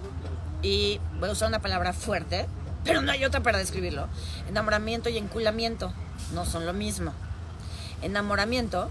y 0.62 1.00
voy 1.20 1.30
a 1.30 1.32
usar 1.32 1.48
una 1.48 1.60
palabra 1.60 1.94
fuerte, 1.94 2.48
pero 2.84 3.02
no 3.02 3.12
hay 3.12 3.26
otra 3.26 3.42
para 3.42 3.58
describirlo. 3.58 4.08
Enamoramiento 4.48 5.10
y 5.10 5.18
enculamiento 5.18 5.92
no 6.34 6.46
son 6.46 6.66
lo 6.66 6.74
mismo. 6.74 7.14
Enamoramiento 8.02 8.90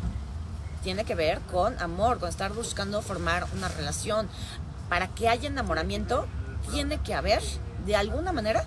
tiene 0.85 1.05
que 1.05 1.14
ver 1.14 1.41
con 1.50 1.76
amor, 1.81 2.21
con 2.21 2.29
estar 2.29 2.53
buscando 2.53 3.03
formar 3.03 3.47
una 3.57 3.69
relación. 3.69 4.29
Para 4.91 5.09
que 5.09 5.29
haya 5.29 5.49
enamoramiento, 5.49 6.26
tiene 6.71 6.99
que 6.99 7.14
haber, 7.14 7.43
de 7.87 7.97
alguna 7.97 8.33
manera, 8.33 8.64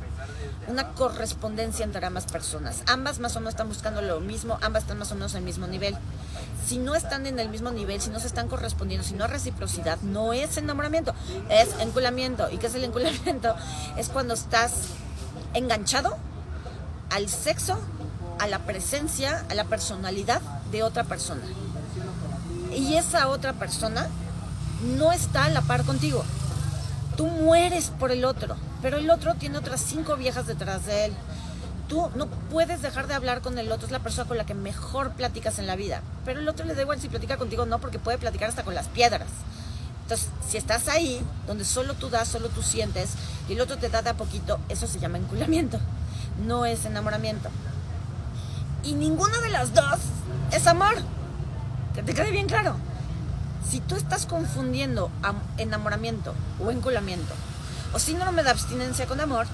una 0.67 0.89
correspondencia 0.89 1.85
entre 1.85 2.05
ambas 2.05 2.25
personas. 2.25 2.81
Ambas 2.87 3.19
más 3.19 3.35
o 3.35 3.39
menos 3.39 3.53
están 3.53 3.69
buscando 3.69 4.01
lo 4.01 4.19
mismo, 4.19 4.57
ambas 4.61 4.83
están 4.83 4.97
más 4.97 5.11
o 5.11 5.15
menos 5.15 5.33
en 5.33 5.39
el 5.39 5.43
mismo 5.45 5.67
nivel. 5.67 5.95
Si 6.65 6.79
no 6.79 6.95
están 6.95 7.27
en 7.27 7.39
el 7.39 7.49
mismo 7.49 7.69
nivel, 7.71 8.01
si 8.01 8.09
no 8.09 8.19
se 8.19 8.27
están 8.27 8.49
correspondiendo, 8.49 9.07
si 9.07 9.13
no 9.13 9.23
hay 9.23 9.31
reciprocidad, 9.31 9.99
no 10.01 10.33
es 10.33 10.57
enamoramiento, 10.57 11.13
es 11.49 11.69
enculamiento. 11.79 12.49
¿Y 12.51 12.57
qué 12.57 12.67
es 12.67 12.75
el 12.75 12.83
enculamiento? 12.83 13.55
Es 13.97 14.09
cuando 14.09 14.33
estás 14.33 14.73
enganchado 15.53 16.17
al 17.11 17.29
sexo, 17.29 17.79
a 18.39 18.47
la 18.47 18.59
presencia, 18.59 19.45
a 19.49 19.53
la 19.53 19.65
personalidad 19.65 20.41
de 20.71 20.83
otra 20.83 21.03
persona. 21.03 21.43
Y 22.77 22.95
esa 22.95 23.27
otra 23.29 23.53
persona 23.53 24.07
no 24.97 25.11
está 25.11 25.45
a 25.45 25.49
la 25.49 25.61
par 25.61 25.83
contigo. 25.83 26.23
Tú 27.15 27.25
mueres 27.25 27.91
por 27.99 28.11
el 28.11 28.23
otro, 28.23 28.55
pero 28.83 28.97
el 28.97 29.09
otro 29.09 29.33
tiene 29.33 29.57
otras 29.57 29.81
cinco 29.81 30.15
viejas 30.15 30.45
detrás 30.45 30.85
de 30.85 31.05
él. 31.05 31.13
Tú 31.89 32.11
no 32.15 32.27
puedes 32.27 32.83
dejar 32.83 33.07
de 33.07 33.15
hablar 33.15 33.41
con 33.41 33.57
el 33.57 33.71
otro, 33.71 33.87
es 33.87 33.91
la 33.91 34.03
persona 34.03 34.27
con 34.27 34.37
la 34.37 34.45
que 34.45 34.53
mejor 34.53 35.13
platicas 35.13 35.57
en 35.57 35.65
la 35.65 35.75
vida. 35.75 36.03
Pero 36.23 36.39
el 36.39 36.47
otro 36.47 36.67
le 36.67 36.75
da 36.75 36.83
igual 36.83 37.01
si 37.01 37.09
platica 37.09 37.37
contigo 37.37 37.65
no, 37.65 37.79
porque 37.79 37.97
puede 37.97 38.19
platicar 38.19 38.49
hasta 38.49 38.63
con 38.63 38.75
las 38.75 38.87
piedras. 38.89 39.27
Entonces, 40.03 40.29
si 40.47 40.57
estás 40.57 40.87
ahí, 40.87 41.19
donde 41.47 41.65
solo 41.65 41.95
tú 41.95 42.09
das, 42.09 42.27
solo 42.27 42.49
tú 42.49 42.61
sientes, 42.61 43.09
y 43.49 43.53
el 43.53 43.61
otro 43.61 43.77
te 43.77 43.89
da 43.89 44.03
de 44.03 44.11
a 44.11 44.13
poquito, 44.13 44.59
eso 44.69 44.85
se 44.85 44.99
llama 44.99 45.17
enculamiento. 45.17 45.79
No 46.45 46.67
es 46.67 46.85
enamoramiento. 46.85 47.49
Y 48.83 48.93
ninguna 48.93 49.39
de 49.39 49.49
las 49.49 49.73
dos 49.73 49.99
es 50.51 50.67
amor. 50.67 51.16
Que 51.97 52.03
te 52.03 52.13
quede 52.13 52.29
bien 52.29 52.45
claro. 52.45 52.75
Si 53.67 53.79
tú 53.79 53.95
estás 53.95 54.27
confundiendo 54.27 55.09
enamoramiento 55.57 56.35
o 56.63 56.69
enculamiento, 56.69 57.33
o 57.91 57.97
síndrome 57.97 58.43
de 58.43 58.51
abstinencia 58.51 59.07
con 59.07 59.19
amor, 59.19 59.47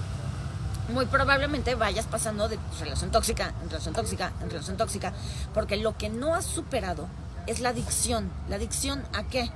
muy 0.92 1.06
probablemente 1.06 1.74
vayas 1.74 2.04
pasando 2.04 2.46
de 2.48 2.58
relación 2.78 3.10
tóxica 3.10 3.54
en 3.62 3.70
relación 3.70 3.94
tóxica 3.94 4.32
en 4.42 4.50
relación 4.50 4.76
tóxica, 4.76 5.14
porque 5.54 5.78
lo 5.78 5.96
que 5.96 6.10
no 6.10 6.34
has 6.34 6.44
superado 6.44 7.08
es 7.46 7.60
la 7.60 7.70
adicción. 7.70 8.30
¿La 8.50 8.56
adicción 8.56 9.02
a 9.14 9.22
qué? 9.24 9.50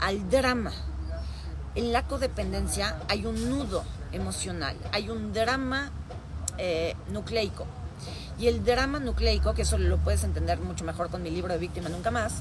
al 0.00 0.30
drama. 0.30 0.72
En 1.74 1.92
la 1.92 2.06
codependencia 2.06 2.96
hay 3.08 3.26
un 3.26 3.50
nudo 3.50 3.84
emocional, 4.12 4.76
hay 4.92 5.10
un 5.10 5.34
drama 5.34 5.90
eh, 6.56 6.94
nucleico. 7.10 7.66
Y 8.38 8.48
el 8.48 8.64
drama 8.64 8.98
nucleico, 8.98 9.54
que 9.54 9.62
eso 9.62 9.78
lo 9.78 9.98
puedes 9.98 10.24
entender 10.24 10.58
mucho 10.58 10.84
mejor 10.84 11.10
con 11.10 11.22
mi 11.22 11.30
libro 11.30 11.52
de 11.52 11.58
Víctima 11.58 11.88
Nunca 11.88 12.10
Más, 12.10 12.34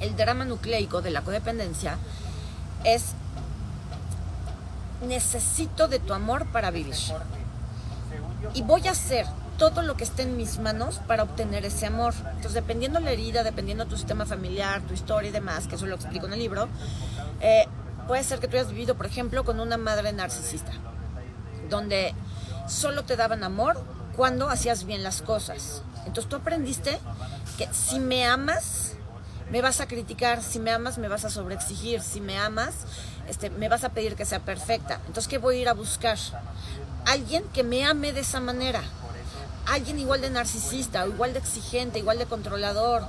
el 0.00 0.16
drama 0.16 0.44
nucleico 0.44 1.02
de 1.02 1.10
la 1.10 1.22
codependencia 1.22 1.98
es 2.84 3.14
necesito 5.06 5.88
de 5.88 5.98
tu 5.98 6.14
amor 6.14 6.46
para 6.46 6.70
vivir. 6.70 6.94
Y 8.54 8.62
voy 8.62 8.86
a 8.86 8.92
hacer 8.92 9.26
todo 9.58 9.82
lo 9.82 9.96
que 9.96 10.04
esté 10.04 10.22
en 10.22 10.36
mis 10.36 10.58
manos 10.58 11.00
para 11.06 11.22
obtener 11.22 11.64
ese 11.64 11.86
amor. 11.86 12.14
Entonces, 12.18 12.54
dependiendo 12.54 13.00
la 13.00 13.10
herida, 13.10 13.42
dependiendo 13.42 13.86
tu 13.86 13.96
sistema 13.96 14.26
familiar, 14.26 14.82
tu 14.82 14.94
historia 14.94 15.30
y 15.30 15.32
demás, 15.32 15.66
que 15.66 15.76
eso 15.76 15.86
lo 15.86 15.96
explico 15.96 16.26
en 16.26 16.34
el 16.34 16.38
libro, 16.38 16.68
eh, 17.40 17.66
puede 18.06 18.22
ser 18.22 18.38
que 18.38 18.48
tú 18.48 18.56
hayas 18.56 18.70
vivido, 18.70 18.94
por 18.94 19.06
ejemplo, 19.06 19.44
con 19.44 19.60
una 19.60 19.76
madre 19.76 20.12
narcisista, 20.12 20.72
donde 21.70 22.14
solo 22.68 23.04
te 23.04 23.16
daban 23.16 23.44
amor 23.44 23.76
cuando 24.16 24.48
hacías 24.48 24.84
bien 24.84 25.02
las 25.02 25.22
cosas. 25.22 25.82
Entonces 26.06 26.28
tú 26.28 26.36
aprendiste 26.36 26.98
que 27.58 27.68
si 27.72 27.98
me 28.00 28.26
amas, 28.26 28.92
me 29.50 29.62
vas 29.62 29.80
a 29.80 29.86
criticar, 29.86 30.42
si 30.42 30.58
me 30.58 30.70
amas, 30.70 30.98
me 30.98 31.08
vas 31.08 31.24
a 31.24 31.30
sobreexigir, 31.30 32.00
si 32.00 32.20
me 32.20 32.38
amas, 32.38 32.74
este, 33.28 33.50
me 33.50 33.68
vas 33.68 33.84
a 33.84 33.90
pedir 33.90 34.16
que 34.16 34.24
sea 34.24 34.40
perfecta. 34.40 35.00
Entonces, 35.06 35.28
¿qué 35.28 35.38
voy 35.38 35.56
a 35.56 35.60
ir 35.60 35.68
a 35.68 35.74
buscar? 35.74 36.18
Alguien 37.04 37.44
que 37.52 37.62
me 37.62 37.84
ame 37.84 38.12
de 38.12 38.20
esa 38.20 38.40
manera 38.40 38.82
alguien 39.66 39.98
igual 39.98 40.20
de 40.20 40.30
narcisista, 40.30 41.06
igual 41.06 41.32
de 41.32 41.40
exigente, 41.40 41.98
igual 41.98 42.18
de 42.18 42.26
controlador. 42.26 43.02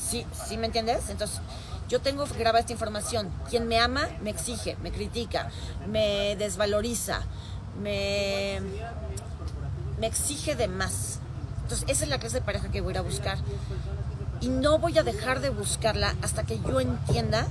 ¿Sí, 0.00 0.24
¿sí 0.46 0.56
me 0.56 0.66
entiendes? 0.66 1.10
Entonces, 1.10 1.40
yo 1.88 2.00
tengo 2.00 2.24
grabar 2.38 2.60
esta 2.60 2.72
información. 2.72 3.30
Quien 3.50 3.68
me 3.68 3.78
ama, 3.78 4.08
me 4.22 4.30
exige, 4.30 4.76
me 4.82 4.90
critica, 4.90 5.50
me 5.88 6.36
desvaloriza, 6.36 7.22
me, 7.80 8.60
me 10.02 10.08
exige 10.08 10.56
de 10.56 10.66
más. 10.66 11.20
Entonces, 11.62 11.88
esa 11.88 12.02
es 12.02 12.10
la 12.10 12.18
clase 12.18 12.40
de 12.40 12.44
pareja 12.44 12.72
que 12.72 12.80
voy 12.80 12.90
a 12.90 12.94
ir 12.94 12.98
a 12.98 13.02
buscar. 13.02 13.38
Y 14.40 14.48
no 14.48 14.80
voy 14.80 14.98
a 14.98 15.04
dejar 15.04 15.40
de 15.40 15.50
buscarla 15.50 16.16
hasta 16.22 16.42
que 16.42 16.58
yo 16.58 16.80
entienda 16.80 17.46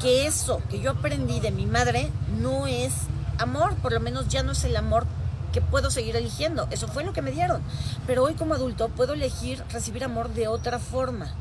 que 0.00 0.26
eso 0.26 0.62
que 0.70 0.80
yo 0.80 0.92
aprendí 0.92 1.38
de 1.40 1.50
mi 1.50 1.66
madre 1.66 2.08
no 2.40 2.66
es 2.66 2.94
amor, 3.36 3.74
por 3.76 3.92
lo 3.92 4.00
menos 4.00 4.28
ya 4.28 4.42
no 4.42 4.52
es 4.52 4.64
el 4.64 4.74
amor 4.74 5.04
que 5.52 5.60
puedo 5.60 5.90
seguir 5.90 6.16
eligiendo. 6.16 6.66
Eso 6.70 6.88
fue 6.88 7.04
lo 7.04 7.12
que 7.12 7.22
me 7.22 7.30
dieron. 7.30 7.62
Pero 8.06 8.24
hoy 8.24 8.34
como 8.34 8.54
adulto 8.54 8.88
puedo 8.88 9.12
elegir 9.12 9.62
recibir 9.70 10.02
amor 10.04 10.30
de 10.30 10.48
otra 10.48 10.78
forma. 10.78 11.32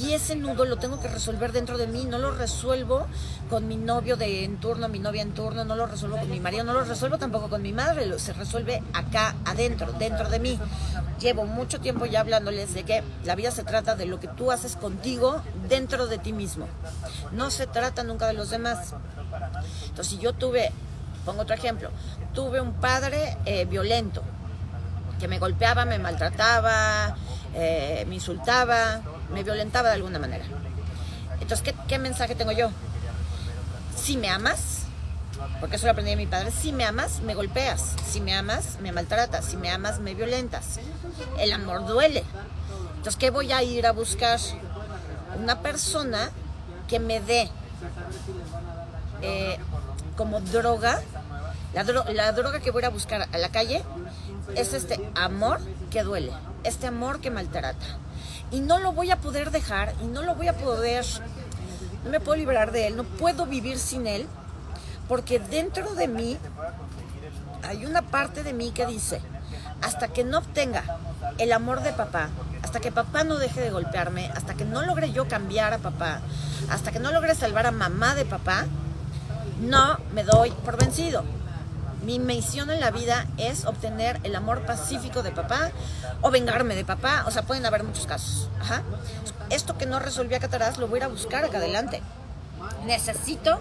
Y 0.00 0.12
ese 0.12 0.36
nudo 0.36 0.64
lo 0.64 0.76
tengo 0.76 1.00
que 1.00 1.08
resolver 1.08 1.52
dentro 1.52 1.76
de 1.76 1.86
mí. 1.86 2.04
No 2.04 2.18
lo 2.18 2.30
resuelvo 2.30 3.06
con 3.48 3.68
mi 3.68 3.76
novio 3.76 4.16
de 4.16 4.44
en 4.44 4.58
turno, 4.58 4.88
mi 4.88 4.98
novia 4.98 5.22
en 5.22 5.34
turno, 5.34 5.64
no 5.64 5.76
lo 5.76 5.86
resuelvo 5.86 6.16
con 6.16 6.30
mi 6.30 6.40
marido, 6.40 6.64
no 6.64 6.72
lo 6.72 6.84
resuelvo 6.84 7.18
tampoco 7.18 7.48
con 7.48 7.62
mi 7.62 7.72
madre. 7.72 8.18
Se 8.18 8.32
resuelve 8.32 8.82
acá, 8.92 9.34
adentro, 9.44 9.92
dentro 9.92 10.28
de 10.28 10.38
mí. 10.38 10.58
Llevo 11.20 11.44
mucho 11.44 11.80
tiempo 11.80 12.06
ya 12.06 12.20
hablándoles 12.20 12.72
de 12.72 12.84
que 12.84 13.02
la 13.24 13.34
vida 13.34 13.50
se 13.50 13.64
trata 13.64 13.94
de 13.94 14.06
lo 14.06 14.20
que 14.20 14.28
tú 14.28 14.50
haces 14.50 14.76
contigo 14.76 15.42
dentro 15.68 16.06
de 16.06 16.18
ti 16.18 16.32
mismo. 16.32 16.66
No 17.32 17.50
se 17.50 17.66
trata 17.66 18.02
nunca 18.04 18.26
de 18.26 18.32
los 18.32 18.50
demás. 18.50 18.94
Entonces, 19.88 20.06
si 20.06 20.18
yo 20.18 20.32
tuve 20.32 20.72
Pongo 21.24 21.42
otro 21.42 21.54
ejemplo. 21.54 21.90
Tuve 22.34 22.60
un 22.60 22.74
padre 22.74 23.36
eh, 23.44 23.64
violento 23.64 24.22
que 25.18 25.28
me 25.28 25.38
golpeaba, 25.38 25.84
me 25.84 25.98
maltrataba, 25.98 27.14
eh, 27.54 28.04
me 28.08 28.14
insultaba, 28.14 29.00
me 29.32 29.42
violentaba 29.42 29.88
de 29.88 29.96
alguna 29.96 30.18
manera. 30.18 30.44
Entonces, 31.40 31.62
¿qué, 31.62 31.74
¿qué, 31.88 31.98
mensaje 31.98 32.34
tengo 32.34 32.52
yo? 32.52 32.70
Si 33.96 34.16
me 34.16 34.30
amas, 34.30 34.84
porque 35.60 35.76
eso 35.76 35.86
lo 35.86 35.92
aprendí 35.92 36.10
de 36.10 36.16
mi 36.16 36.26
padre, 36.26 36.50
si 36.50 36.72
me 36.72 36.84
amas, 36.84 37.20
me 37.20 37.34
golpeas, 37.34 37.94
si 38.06 38.20
me 38.20 38.34
amas, 38.34 38.78
me 38.80 38.92
maltratas, 38.92 39.44
si 39.44 39.56
me 39.56 39.70
amas, 39.70 40.00
me 40.00 40.14
violentas. 40.14 40.80
El 41.38 41.52
amor 41.52 41.86
duele. 41.86 42.24
Entonces, 42.96 43.16
¿qué 43.16 43.30
voy 43.30 43.52
a 43.52 43.62
ir 43.62 43.86
a 43.86 43.92
buscar? 43.92 44.38
Una 45.38 45.60
persona 45.60 46.30
que 46.88 46.98
me 46.98 47.20
dé 47.20 47.48
eh, 49.22 49.58
como 50.16 50.40
droga, 50.40 51.00
la, 51.74 51.84
la 51.84 52.32
droga 52.32 52.60
que 52.60 52.70
voy 52.70 52.84
a 52.84 52.90
buscar 52.90 53.28
a 53.32 53.38
la 53.38 53.48
calle 53.50 53.82
es 54.54 54.72
este 54.72 55.10
amor 55.14 55.60
que 55.90 56.02
duele, 56.02 56.32
este 56.64 56.86
amor 56.86 57.20
que 57.20 57.30
maltrata. 57.30 57.86
Y 58.50 58.60
no 58.60 58.78
lo 58.78 58.92
voy 58.92 59.10
a 59.10 59.16
poder 59.16 59.50
dejar 59.50 59.94
y 60.02 60.06
no 60.06 60.22
lo 60.22 60.34
voy 60.34 60.48
a 60.48 60.56
poder 60.56 61.04
no 62.04 62.10
me 62.10 62.20
puedo 62.20 62.38
liberar 62.38 62.72
de 62.72 62.86
él, 62.86 62.96
no 62.96 63.04
puedo 63.04 63.46
vivir 63.46 63.78
sin 63.78 64.06
él, 64.06 64.26
porque 65.08 65.38
dentro 65.38 65.94
de 65.94 66.08
mí 66.08 66.38
hay 67.62 67.84
una 67.84 68.02
parte 68.02 68.42
de 68.42 68.52
mí 68.52 68.70
que 68.70 68.86
dice, 68.86 69.20
hasta 69.82 70.08
que 70.08 70.24
no 70.24 70.38
obtenga 70.38 70.82
el 71.38 71.52
amor 71.52 71.82
de 71.82 71.92
papá, 71.92 72.28
hasta 72.62 72.80
que 72.80 72.92
papá 72.92 73.24
no 73.24 73.36
deje 73.36 73.60
de 73.60 73.70
golpearme, 73.70 74.30
hasta 74.34 74.54
que 74.54 74.64
no 74.64 74.82
logre 74.82 75.12
yo 75.12 75.28
cambiar 75.28 75.74
a 75.74 75.78
papá, 75.78 76.20
hasta 76.70 76.90
que 76.90 77.00
no 77.00 77.12
logre 77.12 77.34
salvar 77.34 77.66
a 77.66 77.70
mamá 77.70 78.14
de 78.14 78.24
papá, 78.24 78.66
no 79.60 79.98
me 80.14 80.24
doy 80.24 80.50
por 80.50 80.78
vencido. 80.78 81.24
Mi 82.02 82.18
misión 82.18 82.70
en 82.70 82.80
la 82.80 82.90
vida 82.90 83.26
es 83.36 83.66
obtener 83.66 84.20
el 84.24 84.34
amor 84.34 84.64
pacífico 84.64 85.22
de 85.22 85.32
papá 85.32 85.70
o 86.22 86.30
vengarme 86.30 86.74
de 86.74 86.84
papá. 86.84 87.24
O 87.26 87.30
sea, 87.30 87.42
pueden 87.42 87.66
haber 87.66 87.84
muchos 87.84 88.06
casos. 88.06 88.48
Esto 89.50 89.76
que 89.76 89.86
no 89.86 89.98
resolví 89.98 90.34
acá 90.34 90.46
atrás 90.46 90.78
lo 90.78 90.88
voy 90.88 90.96
a 90.96 90.98
ir 90.98 91.04
a 91.04 91.08
buscar 91.08 91.44
acá 91.44 91.58
adelante. 91.58 92.02
Necesito 92.86 93.60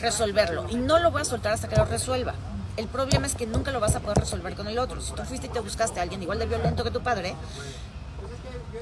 resolverlo 0.00 0.66
y 0.70 0.76
no 0.76 0.98
lo 0.98 1.10
voy 1.10 1.22
a 1.22 1.24
soltar 1.24 1.52
hasta 1.52 1.68
que 1.68 1.76
lo 1.76 1.84
resuelva. 1.84 2.34
El 2.76 2.86
problema 2.86 3.26
es 3.26 3.34
que 3.34 3.46
nunca 3.46 3.70
lo 3.70 3.80
vas 3.80 3.94
a 3.94 4.00
poder 4.00 4.18
resolver 4.18 4.54
con 4.54 4.66
el 4.66 4.78
otro. 4.78 5.00
Si 5.00 5.12
tú 5.12 5.22
fuiste 5.22 5.46
y 5.46 5.50
te 5.50 5.60
buscaste 5.60 6.00
a 6.00 6.02
alguien 6.02 6.22
igual 6.22 6.38
de 6.38 6.46
violento 6.46 6.84
que 6.84 6.90
tu 6.90 7.02
padre, 7.02 7.34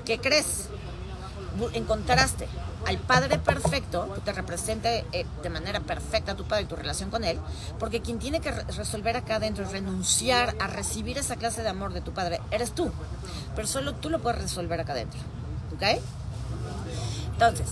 ¿qué 0.05 0.19
crees? 0.19 0.69
Encontraste 1.75 2.49
al 2.87 2.99
padre 2.99 3.39
perfecto, 3.39 4.13
que 4.15 4.21
te 4.21 4.33
represente 4.33 5.05
eh, 5.13 5.27
de 5.43 5.51
manera 5.51 5.81
perfecta 5.81 6.33
a 6.33 6.37
tu 6.37 6.45
padre 6.45 6.65
y 6.65 6.67
tu 6.67 6.77
relación 6.77 7.11
con 7.11 7.25
él, 7.25 7.39
porque 7.79 8.01
quien 8.01 8.19
tiene 8.19 8.41
que 8.41 8.51
resolver 8.51 9.17
acá 9.17 9.37
adentro 9.37 9.65
es 9.65 9.73
renunciar 9.73 10.55
a 10.61 10.67
recibir 10.67 11.19
esa 11.19 11.37
clase 11.37 11.63
de 11.63 11.69
amor 11.69 11.93
de 11.93 12.01
tu 12.01 12.13
padre, 12.13 12.41
eres 12.51 12.73
tú. 12.73 12.91
Pero 13.55 13.69
solo 13.69 13.95
tú 13.95 14.11
lo 14.11 14.21
puedes 14.21 14.41
resolver 14.41 14.81
acá 14.81 14.93
adentro. 14.93 15.21
¿Ok? 15.75 16.01
Entonces, 17.33 17.67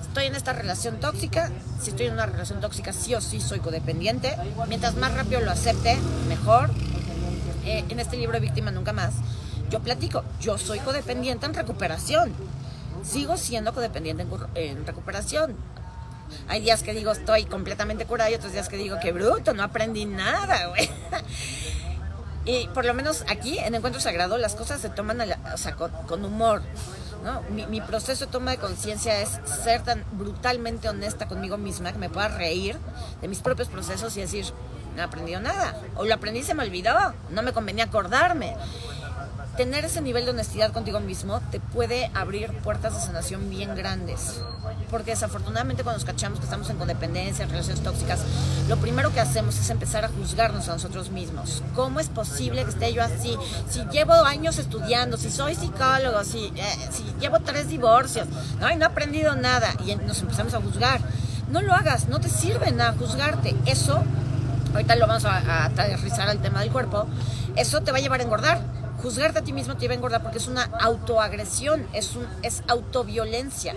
estoy 0.00 0.26
en 0.26 0.34
esta 0.34 0.52
relación 0.52 1.00
tóxica, 1.00 1.50
si 1.80 1.90
estoy 1.90 2.06
en 2.06 2.14
una 2.14 2.26
relación 2.26 2.60
tóxica, 2.60 2.92
sí 2.92 3.14
o 3.14 3.20
sí 3.20 3.40
soy 3.40 3.60
codependiente. 3.60 4.36
Mientras 4.68 4.94
más 4.96 5.14
rápido 5.14 5.40
lo 5.40 5.50
acepte, 5.50 5.98
mejor. 6.28 6.70
Eh, 7.64 7.84
en 7.88 8.00
este 8.00 8.16
libro 8.16 8.40
Víctima 8.40 8.72
Nunca 8.72 8.92
Más, 8.92 9.14
yo 9.70 9.80
platico, 9.80 10.24
yo 10.40 10.58
soy 10.58 10.80
codependiente 10.80 11.46
en 11.46 11.54
recuperación. 11.54 12.32
Sigo 13.02 13.36
siendo 13.36 13.72
codependiente 13.74 14.26
en, 14.54 14.86
recuperación. 14.86 15.56
Hay 16.48 16.60
días 16.60 16.82
que 16.82 16.94
digo 16.94 17.12
estoy 17.12 17.44
completamente 17.44 18.06
curada 18.06 18.30
y 18.30 18.34
otros 18.34 18.52
días 18.52 18.68
que 18.68 18.76
digo 18.76 18.98
que 19.00 19.12
bruto, 19.12 19.52
no 19.52 19.62
aprendí 19.62 20.06
nada, 20.06 20.66
güey. 20.68 20.90
Y 22.44 22.66
por 22.74 22.84
lo 22.84 22.92
menos 22.92 23.24
aquí, 23.28 23.58
en 23.58 23.74
Encuentro 23.74 24.00
Sagrado, 24.00 24.36
las 24.36 24.56
cosas 24.56 24.80
se 24.80 24.88
toman 24.88 25.20
con 26.08 26.24
humor. 26.24 26.60
Mi, 27.50 27.80
proceso 27.80 28.26
de 28.26 28.32
toma 28.32 28.50
de 28.50 28.56
conciencia 28.56 29.20
es 29.20 29.38
ser 29.44 29.82
tan 29.82 30.04
brutalmente 30.12 30.88
honesta 30.88 31.28
conmigo 31.28 31.56
misma 31.56 31.92
que 31.92 31.98
me 31.98 32.10
pueda 32.10 32.26
reír 32.26 32.76
de 33.20 33.28
mis 33.28 33.38
propios 33.38 33.68
procesos 33.68 34.16
y 34.16 34.22
decir, 34.22 34.44
no 34.96 35.02
he 35.02 35.04
aprendido 35.04 35.40
nada. 35.40 35.80
O 35.94 36.04
lo 36.04 36.12
aprendí 36.14 36.40
y 36.40 36.42
se 36.42 36.54
me 36.54 36.64
olvidó. 36.64 37.14
No 37.30 37.42
me 37.42 37.52
convenía 37.52 37.84
acordarme 37.84 38.56
tener 39.56 39.84
ese 39.84 40.00
nivel 40.00 40.24
de 40.24 40.30
honestidad 40.30 40.72
contigo 40.72 41.00
mismo 41.00 41.40
te 41.50 41.60
puede 41.60 42.10
abrir 42.14 42.50
puertas 42.58 42.94
de 42.94 43.00
sanación 43.00 43.50
bien 43.50 43.74
grandes. 43.74 44.40
Porque 44.90 45.10
desafortunadamente 45.10 45.82
cuando 45.82 45.98
nos 45.98 46.06
cachamos 46.06 46.38
que 46.38 46.44
estamos 46.44 46.68
en 46.70 46.76
codependencia, 46.76 47.44
en 47.44 47.50
relaciones 47.50 47.82
tóxicas, 47.82 48.20
lo 48.68 48.76
primero 48.78 49.12
que 49.12 49.20
hacemos 49.20 49.58
es 49.58 49.68
empezar 49.70 50.04
a 50.04 50.08
juzgarnos 50.08 50.68
a 50.68 50.72
nosotros 50.72 51.10
mismos. 51.10 51.62
¿Cómo 51.74 52.00
es 52.00 52.08
posible 52.08 52.64
que 52.64 52.70
esté 52.70 52.92
yo 52.92 53.02
así? 53.02 53.36
Si 53.68 53.84
llevo 53.86 54.12
años 54.12 54.58
estudiando, 54.58 55.16
si 55.16 55.30
soy 55.30 55.54
psicólogo, 55.54 56.24
si, 56.24 56.46
eh, 56.56 56.88
llevo 57.20 57.40
tres 57.40 57.68
divorcios, 57.68 58.28
no, 58.58 58.74
no 58.74 58.82
he 58.82 58.84
aprendido 58.84 59.34
nada 59.36 59.74
y 59.84 59.94
nos 59.96 60.20
empezamos 60.20 60.54
a 60.54 60.60
juzgar. 60.60 61.00
No 61.50 61.60
lo 61.60 61.74
hagas, 61.74 62.08
no 62.08 62.20
te 62.20 62.30
sirve 62.30 62.72
nada 62.72 62.94
juzgarte. 62.98 63.54
Eso, 63.66 64.02
ahorita 64.72 64.96
lo 64.96 65.06
vamos 65.06 65.26
a, 65.26 65.36
a 65.38 65.64
aterrizar 65.66 66.28
al 66.28 66.40
tema 66.40 66.60
del 66.60 66.72
cuerpo, 66.72 67.06
eso 67.56 67.82
te 67.82 67.92
va 67.92 67.98
a 67.98 68.00
llevar 68.00 68.20
a 68.20 68.22
engordar 68.22 68.81
juzgarte 69.02 69.40
a 69.40 69.42
ti 69.42 69.52
mismo 69.52 69.74
te 69.74 69.80
lleva 69.80 69.94
a 69.94 69.96
engordar 69.96 70.22
porque 70.22 70.38
es 70.38 70.46
una 70.46 70.64
autoagresión, 70.80 71.86
es, 71.92 72.14
un, 72.14 72.26
es 72.42 72.62
autoviolencia. 72.68 73.74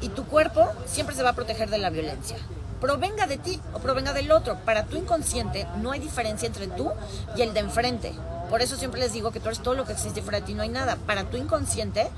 Y 0.00 0.10
tu 0.10 0.26
cuerpo 0.26 0.68
siempre 0.86 1.16
se 1.16 1.22
va 1.22 1.30
a 1.30 1.32
proteger 1.34 1.70
de 1.70 1.78
la 1.78 1.90
violencia. 1.90 2.36
Provenga 2.80 3.26
de 3.26 3.38
ti 3.38 3.60
o 3.72 3.78
provenga 3.78 4.12
del 4.12 4.30
otro. 4.30 4.58
Para 4.64 4.84
tu 4.84 4.96
inconsciente 4.96 5.66
no 5.78 5.90
hay 5.90 6.00
diferencia 6.00 6.46
entre 6.46 6.68
tú 6.68 6.92
y 7.36 7.42
el 7.42 7.54
de 7.54 7.60
enfrente. 7.60 8.12
Por 8.50 8.62
eso 8.62 8.76
siempre 8.76 9.00
les 9.00 9.12
digo 9.12 9.32
que 9.32 9.40
tú 9.40 9.46
eres 9.46 9.60
todo 9.60 9.74
lo 9.74 9.84
que 9.84 9.92
existe 9.92 10.22
fuera 10.22 10.40
de 10.40 10.46
ti, 10.46 10.54
no 10.54 10.62
hay 10.62 10.68
nada. 10.68 10.96
Para 10.96 11.24
tu 11.24 11.36
inconsciente, 11.36 12.08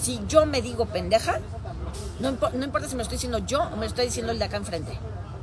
si 0.00 0.20
yo 0.28 0.46
me 0.46 0.62
digo 0.62 0.86
pendeja, 0.86 1.40
no, 2.20 2.32
no 2.32 2.64
importa 2.64 2.88
si 2.88 2.94
me 2.94 2.98
lo 2.98 3.02
estoy 3.02 3.16
diciendo 3.16 3.38
yo 3.38 3.62
o 3.62 3.70
me 3.70 3.80
lo 3.82 3.86
estoy 3.86 4.06
diciendo 4.06 4.32
el 4.32 4.38
de 4.38 4.44
acá 4.44 4.56
enfrente 4.56 4.98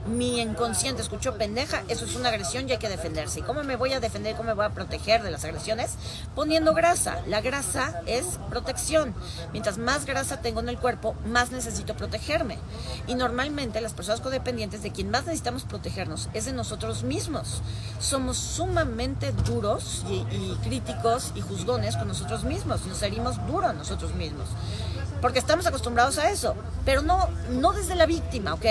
mi 0.08 0.40
inconsciente 0.40 1.02
escuchó 1.02 1.38
pendeja, 1.38 1.84
eso 1.88 2.06
es 2.06 2.16
una 2.16 2.30
agresión 2.30 2.68
y 2.68 2.72
hay 2.72 2.78
que 2.78 2.90
defenderse. 2.90 3.40
¿Y 3.40 3.44
cómo 3.44 3.64
me 3.64 3.76
voy 3.76 3.94
a 3.94 4.00
defender, 4.00 4.36
cómo 4.36 4.48
me 4.48 4.54
voy 4.54 4.66
a 4.66 4.70
proteger 4.70 5.24
de 5.24 5.32
las 5.32 5.44
agresiones? 5.46 5.96
Poniendo 6.36 6.74
grasa. 6.74 7.22
La 7.28 7.42
grasa 7.42 8.02
es 8.06 8.26
protección. 8.50 9.14
Mientras 9.52 9.78
más 9.78 10.06
grasa 10.06 10.42
tengo 10.42 10.60
en 10.60 10.70
el 10.70 10.78
cuerpo, 10.78 11.16
más 11.26 11.52
necesito 11.52 11.96
protegerme. 11.96 12.58
Y 13.08 13.16
normalmente 13.16 13.82
las 13.82 13.94
personas 13.94 14.22
codependientes 14.22 14.84
de 14.84 14.92
quien 14.92 15.10
más 15.10 15.26
necesitamos 15.26 15.64
protegernos 15.64 16.30
es 16.34 16.46
de 16.46 16.54
nosotros 16.54 17.04
mismos. 17.04 17.62
Somos 18.00 18.38
sumamente 18.38 19.32
duros 19.46 20.06
y, 20.10 20.56
críticos 20.64 21.34
y 21.36 21.42
juzgones 21.42 21.96
con 21.98 22.08
nosotros 22.08 22.44
mismos. 22.44 22.86
Nos 22.86 23.02
herimos 23.02 23.46
duro 23.48 23.68
a 23.68 23.74
nosotros 23.74 24.14
mismos 24.16 24.48
porque 25.22 25.40
estamos 25.40 25.66
acostumbrados 25.66 26.18
a 26.18 26.30
eso, 26.30 26.56
pero 26.86 27.02
no, 27.02 27.28
no 27.50 27.74
desde 27.74 27.96
la 27.96 28.06
víctima, 28.06 28.54
¿ok? 28.54 28.66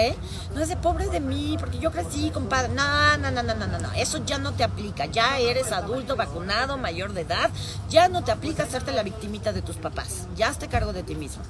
No 0.52 0.60
desde 0.60 0.76
pobre 0.76 1.08
de 1.08 1.20
mí, 1.20 1.56
porque 1.58 1.78
yo 1.78 1.90
crecí, 1.90 2.30
compadre. 2.30 2.72
No, 2.72 3.16
no, 3.18 3.30
no, 3.30 3.42
no, 3.42 3.54
no, 3.54 3.78
no, 3.78 3.92
eso 3.92 4.24
ya 4.24 4.38
no 4.38 4.52
te 4.52 4.64
aplica. 4.64 5.06
Ya 5.06 5.38
eres 5.38 5.72
adulto, 5.72 6.16
vacunado, 6.16 6.78
mayor 6.78 7.12
de 7.12 7.22
edad, 7.22 7.50
ya 7.88 8.08
no 8.08 8.24
te 8.24 8.32
aplica 8.32 8.62
hacerte 8.62 8.92
la 8.92 9.02
victimita 9.02 9.52
de 9.52 9.62
tus 9.62 9.76
papás. 9.76 10.26
Ya 10.36 10.48
hazte 10.48 10.68
cargo 10.68 10.92
de 10.92 11.02
ti 11.02 11.14
mismo. 11.14 11.42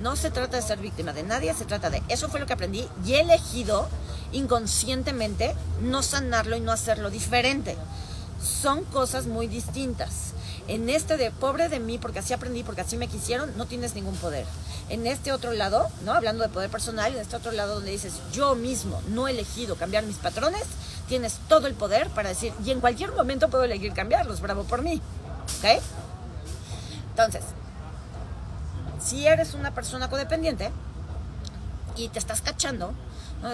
No 0.00 0.16
se 0.16 0.30
trata 0.30 0.56
de 0.56 0.62
ser 0.62 0.78
víctima 0.78 1.12
de 1.12 1.22
nadie, 1.22 1.54
se 1.54 1.64
trata 1.64 1.90
de 1.90 2.02
eso 2.08 2.28
fue 2.28 2.40
lo 2.40 2.46
que 2.46 2.52
aprendí 2.52 2.88
y 3.04 3.14
he 3.14 3.20
elegido 3.20 3.88
inconscientemente 4.32 5.54
no 5.80 6.02
sanarlo 6.02 6.56
y 6.56 6.60
no 6.60 6.72
hacerlo 6.72 7.10
diferente. 7.10 7.76
Son 8.42 8.84
cosas 8.84 9.26
muy 9.26 9.46
distintas. 9.46 10.32
En 10.68 10.88
este 10.88 11.16
de 11.16 11.30
pobre 11.30 11.68
de 11.68 11.80
mí, 11.80 11.98
porque 11.98 12.20
así 12.20 12.32
aprendí, 12.32 12.62
porque 12.62 12.82
así 12.82 12.96
me 12.96 13.08
quisieron, 13.08 13.56
no 13.56 13.66
tienes 13.66 13.94
ningún 13.94 14.16
poder. 14.16 14.46
En 14.88 15.06
este 15.06 15.32
otro 15.32 15.52
lado, 15.52 15.88
¿no? 16.04 16.12
Hablando 16.12 16.44
de 16.44 16.48
poder 16.48 16.70
personal, 16.70 17.14
en 17.14 17.20
este 17.20 17.36
otro 17.36 17.52
lado 17.52 17.74
donde 17.76 17.90
dices, 17.90 18.14
yo 18.32 18.54
mismo 18.54 19.02
no 19.08 19.26
he 19.26 19.32
elegido 19.32 19.76
cambiar 19.76 20.04
mis 20.04 20.16
patrones, 20.16 20.62
tienes 21.08 21.38
todo 21.48 21.66
el 21.66 21.74
poder 21.74 22.08
para 22.10 22.28
decir, 22.28 22.52
y 22.64 22.70
en 22.70 22.80
cualquier 22.80 23.12
momento 23.12 23.50
puedo 23.50 23.64
elegir 23.64 23.92
cambiarlos, 23.92 24.40
bravo 24.40 24.64
por 24.64 24.82
mí. 24.82 25.00
¿Ok? 25.58 25.82
Entonces, 27.10 27.42
si 29.04 29.26
eres 29.26 29.54
una 29.54 29.74
persona 29.74 30.08
codependiente 30.08 30.70
y 31.96 32.08
te 32.08 32.18
estás 32.18 32.40
cachando, 32.40 32.94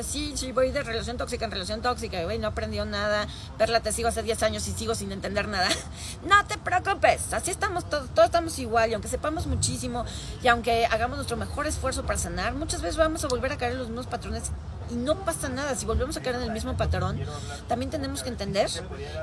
sí, 0.03 0.33
sí, 0.37 0.53
voy 0.53 0.71
de 0.71 0.83
relación 0.83 1.17
tóxica 1.17 1.45
en 1.45 1.51
relación 1.51 1.81
tóxica, 1.81 2.23
güey, 2.25 2.39
no 2.39 2.49
aprendió 2.49 2.85
nada. 2.85 3.27
Perla, 3.57 3.81
te 3.81 3.93
sigo 3.93 4.09
hace 4.09 4.23
10 4.23 4.43
años 4.43 4.69
y 4.69 4.73
sigo 4.73 4.95
sin 4.95 5.13
entender 5.13 5.49
nada. 5.49 5.69
no 6.25 6.45
te 6.47 6.59
preocupes, 6.59 7.33
así 7.33 7.51
estamos 7.51 7.89
todos, 7.89 8.09
todos 8.11 8.27
estamos 8.27 8.59
igual. 8.59 8.91
Y 8.91 8.95
aunque 8.95 9.09
sepamos 9.09 9.47
muchísimo 9.47 10.05
y 10.43 10.49
aunque 10.49 10.87
hagamos 10.87 11.17
nuestro 11.17 11.37
mejor 11.37 11.67
esfuerzo 11.67 12.05
para 12.05 12.19
sanar, 12.19 12.55
muchas 12.55 12.83
veces 12.83 12.97
vamos 12.97 13.25
a 13.25 13.29
volver 13.29 13.53
a 13.53 13.57
caer 13.57 13.73
en 13.73 13.79
los 13.79 13.89
mismos 13.89 14.07
patrones 14.07 14.51
y 14.91 14.95
no 14.95 15.17
pasa 15.25 15.49
nada. 15.49 15.75
Si 15.75 15.87
volvemos 15.87 16.17
a 16.17 16.23
caer 16.23 16.37
en 16.37 16.43
el 16.43 16.53
mismo 16.53 16.77
patrón, 16.77 17.21
también 17.69 17.91
tenemos 17.91 18.23
que 18.23 18.29
entender 18.29 18.71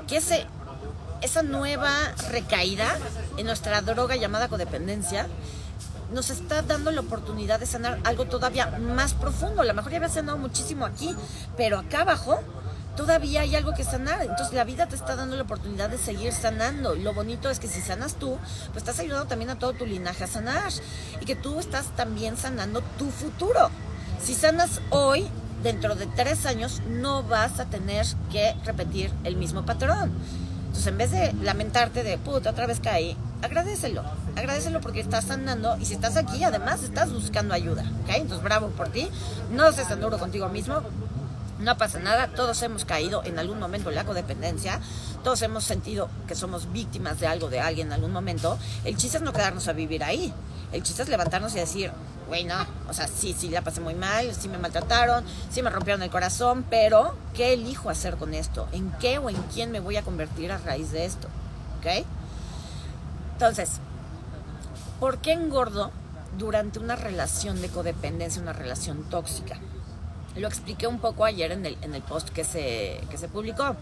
que 0.07 0.17
ese, 0.17 0.45
esa 1.21 1.43
nueva 1.43 1.91
recaída 2.29 2.97
en 3.37 3.45
nuestra 3.45 3.81
droga 3.81 4.15
llamada 4.15 4.47
codependencia 4.47 5.27
nos 6.15 6.29
está 6.29 6.61
dando 6.61 6.91
la 6.91 7.01
oportunidad 7.01 7.59
de 7.59 7.65
sanar 7.65 7.99
algo 8.05 8.25
todavía 8.25 8.67
más 8.79 9.13
profundo. 9.13 9.61
A 9.61 9.65
lo 9.65 9.73
mejor 9.73 9.91
ya 9.91 9.97
había 9.97 10.09
sanado 10.09 10.37
muchísimo 10.37 10.85
aquí, 10.85 11.13
pero 11.57 11.77
acá 11.77 12.01
abajo 12.01 12.39
todavía 12.95 13.41
hay 13.41 13.53
algo 13.53 13.73
que 13.73 13.83
sanar. 13.83 14.21
Entonces 14.21 14.53
la 14.53 14.63
vida 14.63 14.87
te 14.87 14.95
está 14.95 15.17
dando 15.17 15.35
la 15.35 15.43
oportunidad 15.43 15.89
de 15.89 15.97
seguir 15.97 16.31
sanando. 16.31 16.95
Lo 16.95 17.13
bonito 17.13 17.49
es 17.49 17.59
que 17.59 17.67
si 17.67 17.81
sanas 17.81 18.15
tú, 18.15 18.37
pues 18.67 18.77
estás 18.77 18.97
ayudando 18.99 19.27
también 19.27 19.51
a 19.51 19.59
todo 19.59 19.73
tu 19.73 19.85
linaje 19.85 20.23
a 20.23 20.27
sanar. 20.27 20.71
Y 21.19 21.25
que 21.25 21.35
tú 21.35 21.59
estás 21.59 21.87
también 21.97 22.37
sanando 22.37 22.81
tu 22.97 23.11
futuro. 23.11 23.69
Si 24.23 24.33
sanas 24.33 24.81
hoy, 24.91 25.27
dentro 25.63 25.95
de 25.95 26.07
tres 26.07 26.45
años, 26.45 26.81
no 26.87 27.23
vas 27.23 27.59
a 27.59 27.65
tener 27.65 28.05
que 28.31 28.55
repetir 28.63 29.11
el 29.25 29.35
mismo 29.35 29.65
patrón. 29.65 30.13
Entonces 30.75 30.91
en 30.91 30.97
vez 30.97 31.11
de 31.11 31.31
lamentarte 31.41 32.03
de, 32.03 32.17
puta, 32.17 32.49
otra 32.49 32.67
vez 32.67 32.81
caí, 32.81 33.15
agradecelo. 33.41 34.03
Agradecelo 34.35 34.81
porque 34.81 34.99
estás 34.99 35.23
sanando 35.23 35.77
y 35.77 35.85
si 35.85 35.93
estás 35.93 36.17
aquí, 36.17 36.43
además 36.43 36.83
estás 36.83 37.13
buscando 37.13 37.53
ayuda. 37.53 37.83
¿ok? 38.03 38.09
Entonces, 38.09 38.43
bravo 38.43 38.67
por 38.71 38.89
ti. 38.89 39.07
No 39.51 39.71
seas 39.71 39.87
tan 39.87 40.01
duro 40.01 40.19
contigo 40.19 40.49
mismo. 40.49 40.81
No 41.59 41.77
pasa 41.77 41.99
nada, 41.99 42.27
todos 42.27 42.61
hemos 42.61 42.83
caído 42.83 43.23
en 43.23 43.39
algún 43.39 43.57
momento 43.57 43.87
en 43.87 43.95
la 43.95 44.03
codependencia, 44.03 44.81
todos 45.23 45.41
hemos 45.43 45.63
sentido 45.63 46.09
que 46.27 46.35
somos 46.35 46.69
víctimas 46.73 47.21
de 47.21 47.27
algo, 47.27 47.47
de 47.47 47.61
alguien 47.61 47.87
en 47.87 47.93
algún 47.93 48.11
momento. 48.11 48.59
El 48.83 48.97
chiste 48.97 49.19
es 49.19 49.23
no 49.23 49.31
quedarnos 49.31 49.69
a 49.69 49.71
vivir 49.71 50.03
ahí. 50.03 50.33
El 50.73 50.83
chiste 50.83 51.03
es 51.03 51.07
levantarnos 51.07 51.55
y 51.55 51.59
decir, 51.59 51.93
güey, 52.27 52.43
no. 52.43 52.55
O 52.89 52.93
sea, 52.93 53.07
sí, 53.07 53.35
sí 53.37 53.49
la 53.49 53.61
pasé 53.61 53.81
muy 53.81 53.95
mal, 53.95 54.33
sí 54.33 54.47
me 54.49 54.57
maltrataron, 54.57 55.23
sí 55.49 55.61
me 55.61 55.69
rompieron 55.69 56.03
el 56.03 56.09
corazón, 56.09 56.65
pero 56.69 57.15
¿qué 57.33 57.53
elijo 57.53 57.89
hacer 57.89 58.15
con 58.17 58.33
esto? 58.33 58.67
¿En 58.71 58.91
qué 58.99 59.17
o 59.17 59.29
en 59.29 59.41
quién 59.53 59.71
me 59.71 59.79
voy 59.79 59.97
a 59.97 60.03
convertir 60.03 60.51
a 60.51 60.57
raíz 60.57 60.91
de 60.91 61.05
esto? 61.05 61.27
¿Ok? 61.79 62.05
Entonces, 63.33 63.79
¿por 64.99 65.19
qué 65.19 65.33
engordo 65.33 65.91
durante 66.37 66.79
una 66.79 66.95
relación 66.95 67.61
de 67.61 67.69
codependencia, 67.69 68.41
una 68.41 68.53
relación 68.53 69.03
tóxica? 69.09 69.57
Lo 70.35 70.47
expliqué 70.47 70.87
un 70.87 70.99
poco 70.99 71.25
ayer 71.25 71.51
en 71.51 71.65
el, 71.65 71.77
en 71.81 71.95
el 71.95 72.01
post 72.01 72.29
que 72.29 72.43
se, 72.43 73.01
que 73.09 73.17
se 73.17 73.27
publicó. 73.27 73.75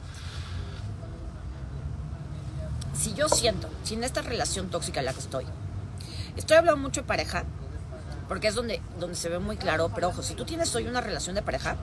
Si 2.96 3.14
yo 3.16 3.28
siento, 3.28 3.70
si 3.84 3.96
en 3.96 4.04
esta 4.04 4.22
relación 4.22 4.70
tóxica 4.70 5.00
en 5.00 5.08
la 5.08 5.14
que 5.14 5.20
estoy, 5.20 5.46
estoy 6.38 6.58
hablando 6.58 6.80
mucho 6.80 7.02
de 7.02 7.08
pareja, 7.08 7.44
porque 8.34 8.48
es 8.48 8.56
donde, 8.56 8.82
donde 9.00 9.16
se 9.16 9.30
ve 9.30 9.38
muy 9.38 9.58
claro, 9.58 9.92
pero 9.94 10.08
ojo, 10.08 10.24
si 10.24 10.34
tú 10.34 10.44
tienes 10.44 10.74
hoy 10.74 10.88
una 10.88 11.02
relación 11.02 11.36
de 11.36 11.44
pareja, 11.44 11.76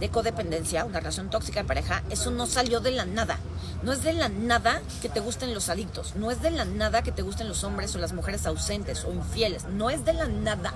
de 0.00 0.10
codependencia, 0.10 0.84
una 0.84 1.00
relación 1.00 1.30
tóxica 1.30 1.62
de 1.62 1.66
pareja, 1.66 2.02
eso 2.10 2.30
no 2.30 2.46
salió 2.46 2.80
de 2.80 2.90
la 2.90 3.06
nada. 3.06 3.38
No 3.82 3.90
es 3.90 4.02
de 4.02 4.12
la 4.12 4.28
nada 4.28 4.82
que 5.00 5.08
te 5.08 5.20
gusten 5.20 5.54
los 5.54 5.70
adictos, 5.70 6.14
no 6.14 6.30
es 6.30 6.42
de 6.42 6.50
la 6.50 6.66
nada 6.66 7.00
que 7.00 7.10
te 7.10 7.22
gusten 7.22 7.48
los 7.48 7.64
hombres 7.64 7.94
o 7.94 7.98
las 7.98 8.12
mujeres 8.12 8.44
ausentes 8.44 9.06
o 9.06 9.14
infieles, 9.14 9.64
no 9.64 9.88
es 9.88 10.04
de 10.04 10.12
la 10.12 10.26
nada. 10.26 10.74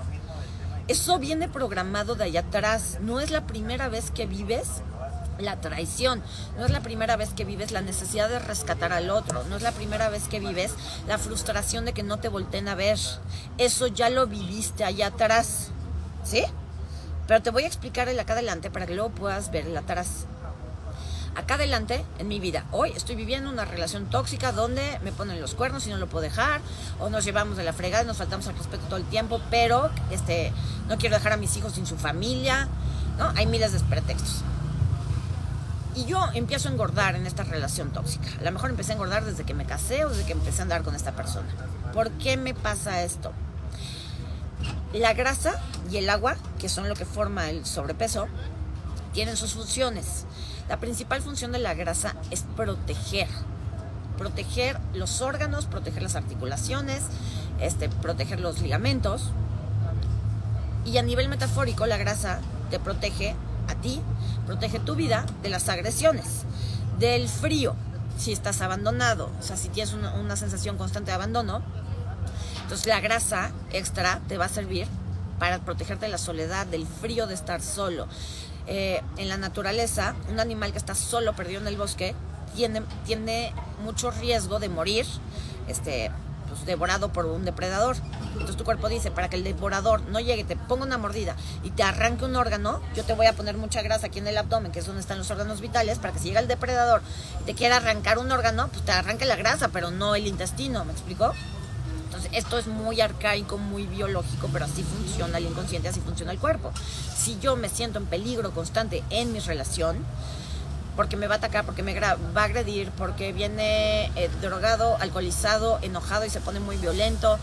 Eso 0.87 1.19
viene 1.19 1.47
programado 1.47 2.15
de 2.15 2.23
allá 2.23 2.39
atrás, 2.39 2.97
no 2.99 3.19
es 3.19 3.29
la 3.29 3.45
primera 3.45 3.89
vez 3.89 4.09
que 4.09 4.25
vives 4.25 4.81
la 5.39 5.59
traición. 5.61 6.21
No 6.57 6.65
es 6.65 6.71
la 6.71 6.81
primera 6.81 7.15
vez 7.15 7.29
que 7.33 7.45
vives 7.45 7.71
la 7.71 7.81
necesidad 7.81 8.29
de 8.29 8.39
rescatar 8.39 8.93
al 8.93 9.09
otro. 9.09 9.43
No 9.45 9.57
es 9.57 9.61
la 9.61 9.71
primera 9.71 10.09
vez 10.09 10.27
que 10.27 10.39
vives 10.39 10.71
la 11.07 11.17
frustración 11.17 11.85
de 11.85 11.93
que 11.93 12.03
no 12.03 12.17
te 12.17 12.29
volteen 12.29 12.67
a 12.67 12.75
ver. 12.75 12.99
Eso 13.57 13.87
ya 13.87 14.09
lo 14.09 14.27
viviste 14.27 14.83
allá 14.83 15.07
atrás. 15.07 15.69
¿Sí? 16.23 16.43
Pero 17.27 17.41
te 17.41 17.51
voy 17.51 17.63
a 17.63 17.67
explicar 17.67 18.07
el 18.07 18.19
acá 18.19 18.33
adelante 18.33 18.71
para 18.71 18.85
que 18.85 18.95
luego 18.95 19.09
puedas 19.09 19.51
ver 19.51 19.67
el 19.67 19.77
atrás. 19.77 20.25
Acá 21.35 21.53
adelante 21.53 22.03
en 22.17 22.27
mi 22.27 22.39
vida, 22.39 22.65
hoy 22.71 22.93
estoy 22.95 23.15
viviendo 23.15 23.51
una 23.51 23.63
relación 23.63 24.07
tóxica 24.07 24.51
donde 24.51 24.99
me 25.03 25.11
ponen 25.11 25.39
los 25.39 25.53
cuernos 25.53 25.85
y 25.85 25.91
no 25.91 25.97
lo 25.97 26.07
puedo 26.07 26.23
dejar, 26.23 26.61
o 26.99 27.11
nos 27.11 27.25
llevamos 27.25 27.57
de 27.57 27.63
la 27.63 27.73
fregada, 27.73 28.03
nos 28.05 28.17
faltamos 28.17 28.47
al 28.47 28.57
respeto 28.57 28.85
todo 28.85 28.97
el 28.97 29.03
tiempo, 29.03 29.39
pero 29.51 29.91
este, 30.09 30.51
no 30.87 30.97
quiero 30.97 31.15
dejar 31.15 31.33
a 31.33 31.37
mis 31.37 31.55
hijos 31.55 31.73
sin 31.73 31.85
su 31.85 31.95
familia, 31.95 32.67
¿no? 33.19 33.31
Hay 33.35 33.45
miles 33.45 33.71
de 33.71 33.79
pretextos. 33.81 34.41
Y 35.97 36.05
yo 36.05 36.23
empiezo 36.35 36.69
a 36.69 36.71
engordar 36.71 37.15
en 37.15 37.25
esta 37.25 37.43
relación 37.43 37.89
tóxica. 37.89 38.27
A 38.39 38.43
lo 38.43 38.51
mejor 38.51 38.69
empecé 38.69 38.91
a 38.91 38.93
engordar 38.93 39.25
desde 39.25 39.45
que 39.45 39.55
me 39.55 39.65
casé 39.65 40.05
o 40.05 40.09
desde 40.09 40.25
que 40.25 40.33
empecé 40.33 40.59
a 40.59 40.63
andar 40.63 40.83
con 40.83 40.93
esta 40.93 41.13
persona. 41.13 41.47
¿Por 41.91 42.11
qué 42.11 42.37
me 42.37 42.53
pasa 42.53 43.01
esto? 43.01 43.33
La 44.93 45.13
grasa 45.13 45.59
y 45.89 45.97
el 45.97 46.07
agua, 46.11 46.35
que 46.59 46.69
son 46.69 46.87
lo 46.87 46.93
que 46.93 47.05
forma 47.05 47.49
el 47.49 47.65
sobrepeso, 47.65 48.27
tienen 49.11 49.37
sus 49.37 49.53
funciones. 49.53 50.25
La 50.69 50.79
principal 50.79 51.23
función 51.23 51.51
de 51.51 51.57
la 51.57 51.73
grasa 51.73 52.13
es 52.29 52.43
proteger. 52.55 53.27
Proteger 54.19 54.79
los 54.93 55.21
órganos, 55.21 55.65
proteger 55.65 56.03
las 56.03 56.15
articulaciones, 56.15 57.01
este, 57.59 57.89
proteger 57.89 58.39
los 58.39 58.61
ligamentos. 58.61 59.31
Y 60.85 60.99
a 60.99 61.01
nivel 61.01 61.27
metafórico, 61.27 61.87
la 61.87 61.97
grasa 61.97 62.39
te 62.69 62.77
protege 62.79 63.35
a 63.67 63.73
ti, 63.75 63.99
protege 64.47 64.79
tu 64.79 64.95
vida 64.95 65.25
de 65.43 65.49
las 65.49 65.69
agresiones, 65.69 66.45
del 66.97 67.29
frío, 67.29 67.75
si 68.17 68.31
estás 68.31 68.61
abandonado, 68.61 69.29
o 69.39 69.43
sea, 69.43 69.57
si 69.57 69.69
tienes 69.69 69.93
una, 69.93 70.35
sensación 70.35 70.77
constante 70.77 71.11
de 71.11 71.15
abandono, 71.15 71.61
entonces 72.63 72.87
la 72.87 72.99
grasa 72.99 73.51
extra 73.71 74.21
te 74.27 74.37
va 74.37 74.45
a 74.45 74.49
servir 74.49 74.87
para 75.37 75.59
protegerte 75.59 76.05
de 76.05 76.11
la 76.11 76.17
soledad, 76.17 76.65
del 76.65 76.87
frío 76.87 77.27
de 77.27 77.35
estar 77.35 77.61
solo. 77.61 78.07
Eh, 78.65 79.01
en 79.17 79.29
la 79.29 79.37
naturaleza, 79.37 80.15
un 80.29 80.39
animal 80.39 80.71
que 80.71 80.77
está 80.77 80.95
solo, 80.95 81.35
perdido 81.35 81.61
en 81.61 81.67
el 81.67 81.77
bosque, 81.77 82.15
tiene, 82.55 82.81
tiene 83.05 83.53
mucho 83.83 84.11
riesgo 84.11 84.59
de 84.59 84.69
morir, 84.69 85.05
este, 85.67 86.11
pues, 86.47 86.65
devorado 86.65 87.11
por 87.11 87.25
un 87.25 87.45
depredador. 87.45 87.95
Entonces 88.33 88.57
tu 88.57 88.63
cuerpo 88.63 88.89
dice, 88.89 89.11
para 89.11 89.29
que 89.29 89.35
el 89.35 89.43
devorador 89.43 90.01
no 90.09 90.19
llegue, 90.19 90.43
te 90.43 90.55
ponga 90.55 90.85
una 90.85 90.97
mordida 90.97 91.35
y 91.63 91.71
te 91.71 91.83
arranque 91.83 92.25
un 92.25 92.35
órgano, 92.35 92.81
yo 92.95 93.03
te 93.03 93.13
voy 93.13 93.25
a 93.25 93.33
poner 93.33 93.57
mucha 93.57 93.81
grasa 93.81 94.07
aquí 94.07 94.19
en 94.19 94.27
el 94.27 94.37
abdomen, 94.37 94.71
que 94.71 94.79
es 94.79 94.85
donde 94.85 95.01
están 95.01 95.17
los 95.17 95.31
órganos 95.31 95.61
vitales, 95.61 95.99
para 95.99 96.13
que 96.13 96.19
si 96.19 96.29
llega 96.29 96.39
el 96.39 96.47
depredador 96.47 97.01
y 97.41 97.43
te 97.45 97.55
quiera 97.55 97.77
arrancar 97.77 98.19
un 98.19 98.31
órgano, 98.31 98.67
pues 98.69 98.83
te 98.85 98.91
arranque 98.91 99.25
la 99.25 99.35
grasa, 99.35 99.69
pero 99.69 99.91
no 99.91 100.15
el 100.15 100.27
intestino, 100.27 100.85
¿me 100.85 100.91
explico? 100.91 101.33
Entonces, 102.05 102.31
esto 102.33 102.57
es 102.57 102.67
muy 102.67 103.01
arcaico, 103.01 103.57
muy 103.57 103.85
biológico, 103.85 104.49
pero 104.51 104.65
así 104.65 104.83
funciona 104.83 105.37
el 105.37 105.45
inconsciente, 105.45 105.89
así 105.89 105.99
funciona 105.99 106.31
el 106.31 106.39
cuerpo. 106.39 106.71
Si 107.15 107.37
yo 107.39 107.55
me 107.55 107.69
siento 107.69 107.99
en 107.99 108.05
peligro 108.05 108.51
constante 108.51 109.03
en 109.09 109.33
mi 109.33 109.39
relación, 109.39 109.97
porque 110.97 111.15
me 111.15 111.27
va 111.27 111.35
a 111.35 111.37
atacar, 111.37 111.63
porque 111.63 111.83
me 111.83 111.97
va 111.97 112.17
a 112.35 112.43
agredir, 112.43 112.91
porque 112.97 113.31
viene 113.31 114.11
eh, 114.15 114.29
drogado, 114.41 114.97
alcoholizado, 114.99 115.79
enojado 115.81 116.25
y 116.25 116.29
se 116.29 116.41
pone 116.41 116.59
muy 116.59 116.75
violento 116.75 117.39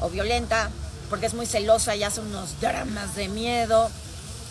o 0.00 0.10
violenta, 0.10 0.70
porque 1.08 1.26
es 1.26 1.34
muy 1.34 1.46
celosa 1.46 1.96
y 1.96 2.04
hace 2.04 2.20
unos 2.20 2.60
dramas 2.60 3.16
de 3.16 3.28
miedo 3.28 3.90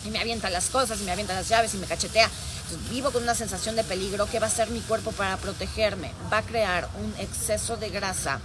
y 0.06 0.10
me 0.10 0.20
avienta 0.20 0.50
las 0.50 0.70
cosas 0.70 1.00
me 1.02 1.12
avienta 1.12 1.34
las 1.34 1.48
llaves 1.50 1.74
y 1.74 1.78
me 1.78 1.86
cachetea. 1.86 2.30
vivo 2.90 3.12
con 3.12 3.24
una 3.24 3.36
sensación 3.36 3.76
de 3.76 3.84
peligro. 3.84 4.28
¿Qué 4.28 4.40
va 4.40 4.48
a 4.48 4.50
hacer 4.50 4.70
mi 4.70 4.82
cuerpo 4.82 5.12
para 5.12 5.38
protegerme? 5.38 6.12
Va 6.32 6.40
a 6.40 6.42
crear 6.42 6.88
un 7.00 7.14
exceso 7.20 7.78
de 7.78 7.90
grasa 7.90 8.40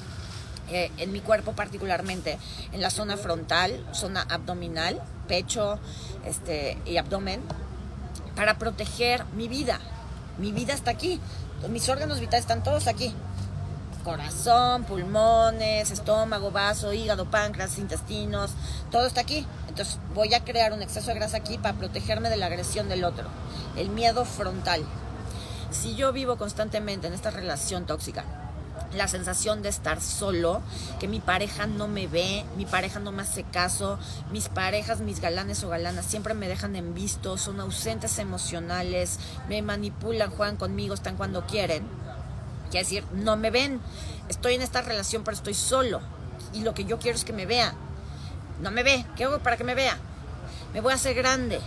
eh, 0.70 0.90
en 0.98 1.12
mi 1.12 1.20
cuerpo 1.20 1.52
particularmente, 1.52 2.38
en 2.72 2.80
la 2.80 2.90
zona 2.90 3.16
frontal, 3.16 3.84
zona 3.92 4.22
abdominal, 4.22 5.00
pecho 5.28 5.78
este, 6.24 6.78
y 6.86 6.96
abdomen, 6.96 7.42
para 8.34 8.58
proteger 8.58 9.24
mi 9.36 9.48
vida. 9.48 9.78
Mi 10.38 10.52
vida 10.52 10.72
está 10.72 10.90
aquí. 10.90 11.20
Mis 11.68 11.88
órganos 11.88 12.20
vitales 12.20 12.44
están 12.44 12.62
todos 12.62 12.86
aquí. 12.86 13.14
Corazón, 14.04 14.84
pulmones, 14.84 15.90
estómago, 15.90 16.50
vaso, 16.50 16.92
hígado, 16.92 17.30
páncreas, 17.30 17.78
intestinos, 17.78 18.50
todo 18.90 19.06
está 19.06 19.22
aquí. 19.22 19.46
Entonces 19.68 19.98
voy 20.14 20.34
a 20.34 20.44
crear 20.44 20.74
un 20.74 20.82
exceso 20.82 21.08
de 21.08 21.14
grasa 21.14 21.38
aquí 21.38 21.56
para 21.56 21.78
protegerme 21.78 22.28
de 22.28 22.36
la 22.36 22.46
agresión 22.46 22.88
del 22.88 23.04
otro. 23.04 23.28
El 23.76 23.88
miedo 23.88 24.26
frontal. 24.26 24.84
Si 25.70 25.94
yo 25.94 26.12
vivo 26.12 26.36
constantemente 26.36 27.06
en 27.06 27.14
esta 27.14 27.30
relación 27.30 27.86
tóxica, 27.86 28.24
la 28.96 29.08
sensación 29.08 29.62
de 29.62 29.68
estar 29.68 30.00
solo, 30.00 30.62
que 31.00 31.08
mi 31.08 31.20
pareja 31.20 31.66
no 31.66 31.88
me 31.88 32.06
ve, 32.06 32.44
mi 32.56 32.66
pareja 32.66 33.00
no 33.00 33.12
me 33.12 33.22
hace 33.22 33.44
caso, 33.44 33.98
mis 34.32 34.48
parejas, 34.48 35.00
mis 35.00 35.20
galanes 35.20 35.62
o 35.64 35.68
galanas 35.68 36.06
siempre 36.06 36.34
me 36.34 36.48
dejan 36.48 36.76
en 36.76 36.94
visto, 36.94 37.36
son 37.36 37.60
ausentes 37.60 38.18
emocionales, 38.18 39.18
me 39.48 39.62
manipulan, 39.62 40.30
juegan 40.30 40.56
conmigo, 40.56 40.94
están 40.94 41.16
cuando 41.16 41.46
quieren. 41.46 41.84
Quiere 42.70 42.84
decir, 42.84 43.04
no 43.12 43.36
me 43.36 43.50
ven, 43.50 43.80
estoy 44.28 44.54
en 44.54 44.62
esta 44.62 44.82
relación 44.82 45.22
pero 45.24 45.36
estoy 45.36 45.54
solo 45.54 46.00
y 46.52 46.62
lo 46.62 46.74
que 46.74 46.84
yo 46.84 46.98
quiero 46.98 47.16
es 47.16 47.24
que 47.24 47.32
me 47.32 47.46
vea. 47.46 47.74
No 48.60 48.70
me 48.70 48.82
ve, 48.82 49.04
¿qué 49.16 49.24
hago 49.24 49.40
para 49.40 49.56
que 49.56 49.64
me 49.64 49.74
vea? 49.74 49.98
Me 50.72 50.80
voy 50.80 50.92
a 50.92 50.96
hacer 50.96 51.14
grande, 51.14 51.60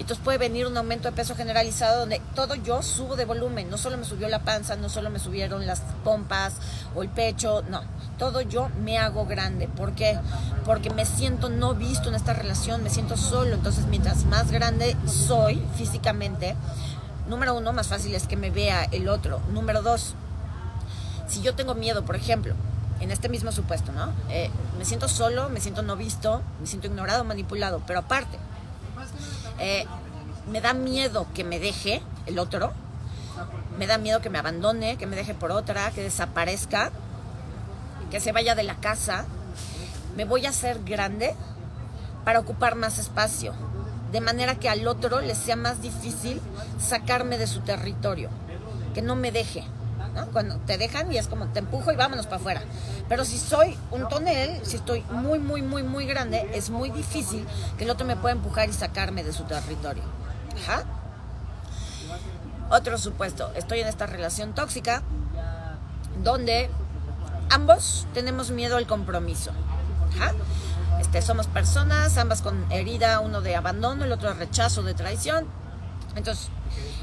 entonces 0.00 0.24
puede 0.24 0.38
venir 0.38 0.66
un 0.66 0.76
aumento 0.78 1.08
de 1.08 1.12
peso 1.12 1.36
generalizado 1.36 2.00
donde 2.00 2.22
todo 2.34 2.54
yo 2.54 2.82
subo 2.82 3.16
de 3.16 3.26
volumen. 3.26 3.68
No 3.68 3.76
solo 3.76 3.98
me 3.98 4.04
subió 4.04 4.28
la 4.28 4.38
panza, 4.38 4.74
no 4.76 4.88
solo 4.88 5.10
me 5.10 5.18
subieron 5.18 5.66
las 5.66 5.82
pompas 6.02 6.54
o 6.94 7.02
el 7.02 7.10
pecho, 7.10 7.62
no. 7.68 7.82
Todo 8.18 8.40
yo 8.40 8.70
me 8.82 8.98
hago 8.98 9.26
grande. 9.26 9.68
¿Por 9.68 9.92
qué? 9.92 10.18
Porque 10.64 10.88
me 10.88 11.04
siento 11.04 11.50
no 11.50 11.74
visto 11.74 12.08
en 12.08 12.14
esta 12.14 12.32
relación, 12.32 12.82
me 12.82 12.88
siento 12.88 13.18
solo. 13.18 13.54
Entonces, 13.54 13.86
mientras 13.86 14.24
más 14.24 14.50
grande 14.50 14.96
soy 15.06 15.62
físicamente, 15.76 16.56
número 17.28 17.54
uno, 17.54 17.74
más 17.74 17.88
fácil 17.88 18.14
es 18.14 18.26
que 18.26 18.36
me 18.36 18.50
vea 18.50 18.84
el 18.92 19.06
otro. 19.06 19.40
Número 19.52 19.82
dos, 19.82 20.14
si 21.28 21.42
yo 21.42 21.54
tengo 21.54 21.74
miedo, 21.74 22.06
por 22.06 22.16
ejemplo, 22.16 22.54
en 23.00 23.10
este 23.10 23.28
mismo 23.28 23.52
supuesto, 23.52 23.92
¿no? 23.92 24.12
Eh, 24.30 24.50
me 24.78 24.86
siento 24.86 25.08
solo, 25.08 25.50
me 25.50 25.60
siento 25.60 25.82
no 25.82 25.96
visto, 25.96 26.40
me 26.58 26.66
siento 26.66 26.86
ignorado, 26.86 27.22
manipulado, 27.24 27.82
pero 27.86 28.00
aparte, 28.00 28.38
eh, 29.60 29.86
me 30.50 30.60
da 30.60 30.74
miedo 30.74 31.26
que 31.34 31.44
me 31.44 31.60
deje 31.60 32.02
el 32.26 32.38
otro, 32.38 32.72
me 33.78 33.86
da 33.86 33.98
miedo 33.98 34.20
que 34.20 34.30
me 34.30 34.38
abandone, 34.38 34.96
que 34.96 35.06
me 35.06 35.16
deje 35.16 35.34
por 35.34 35.52
otra, 35.52 35.90
que 35.90 36.02
desaparezca, 36.02 36.90
que 38.10 38.20
se 38.20 38.32
vaya 38.32 38.54
de 38.54 38.62
la 38.62 38.76
casa. 38.76 39.26
Me 40.16 40.24
voy 40.24 40.46
a 40.46 40.50
hacer 40.50 40.82
grande 40.84 41.34
para 42.24 42.40
ocupar 42.40 42.74
más 42.74 42.98
espacio, 42.98 43.54
de 44.12 44.20
manera 44.20 44.56
que 44.56 44.68
al 44.68 44.86
otro 44.88 45.20
le 45.20 45.34
sea 45.34 45.56
más 45.56 45.80
difícil 45.80 46.40
sacarme 46.78 47.38
de 47.38 47.46
su 47.46 47.60
territorio, 47.60 48.30
que 48.94 49.02
no 49.02 49.14
me 49.14 49.30
deje. 49.30 49.64
Cuando 50.32 50.56
te 50.58 50.78
dejan 50.78 51.12
y 51.12 51.18
es 51.18 51.28
como 51.28 51.46
te 51.46 51.60
empujo 51.60 51.92
y 51.92 51.96
vámonos 51.96 52.26
para 52.26 52.36
afuera. 52.36 52.62
Pero 53.08 53.24
si 53.24 53.38
soy 53.38 53.76
un 53.90 54.08
tonel, 54.08 54.64
si 54.64 54.76
estoy 54.76 55.02
muy, 55.10 55.38
muy, 55.38 55.62
muy, 55.62 55.82
muy 55.82 56.06
grande, 56.06 56.48
es 56.54 56.70
muy 56.70 56.90
difícil 56.90 57.46
que 57.78 57.84
el 57.84 57.90
otro 57.90 58.06
me 58.06 58.16
pueda 58.16 58.32
empujar 58.32 58.68
y 58.68 58.72
sacarme 58.72 59.24
de 59.24 59.32
su 59.32 59.44
territorio. 59.44 60.02
Ajá. 60.62 60.84
Otro 62.70 62.98
supuesto, 62.98 63.50
estoy 63.56 63.80
en 63.80 63.88
esta 63.88 64.06
relación 64.06 64.54
tóxica 64.54 65.02
donde 66.22 66.70
ambos 67.50 68.06
tenemos 68.14 68.50
miedo 68.50 68.76
al 68.76 68.86
compromiso. 68.86 69.50
Ajá. 70.16 70.32
Este, 71.00 71.22
somos 71.22 71.46
personas, 71.46 72.16
ambas 72.18 72.42
con 72.42 72.70
herida, 72.70 73.20
uno 73.20 73.40
de 73.40 73.56
abandono, 73.56 74.04
el 74.04 74.12
otro 74.12 74.28
de 74.28 74.34
rechazo, 74.34 74.82
de 74.82 74.94
traición. 74.94 75.46
Entonces, 76.14 76.48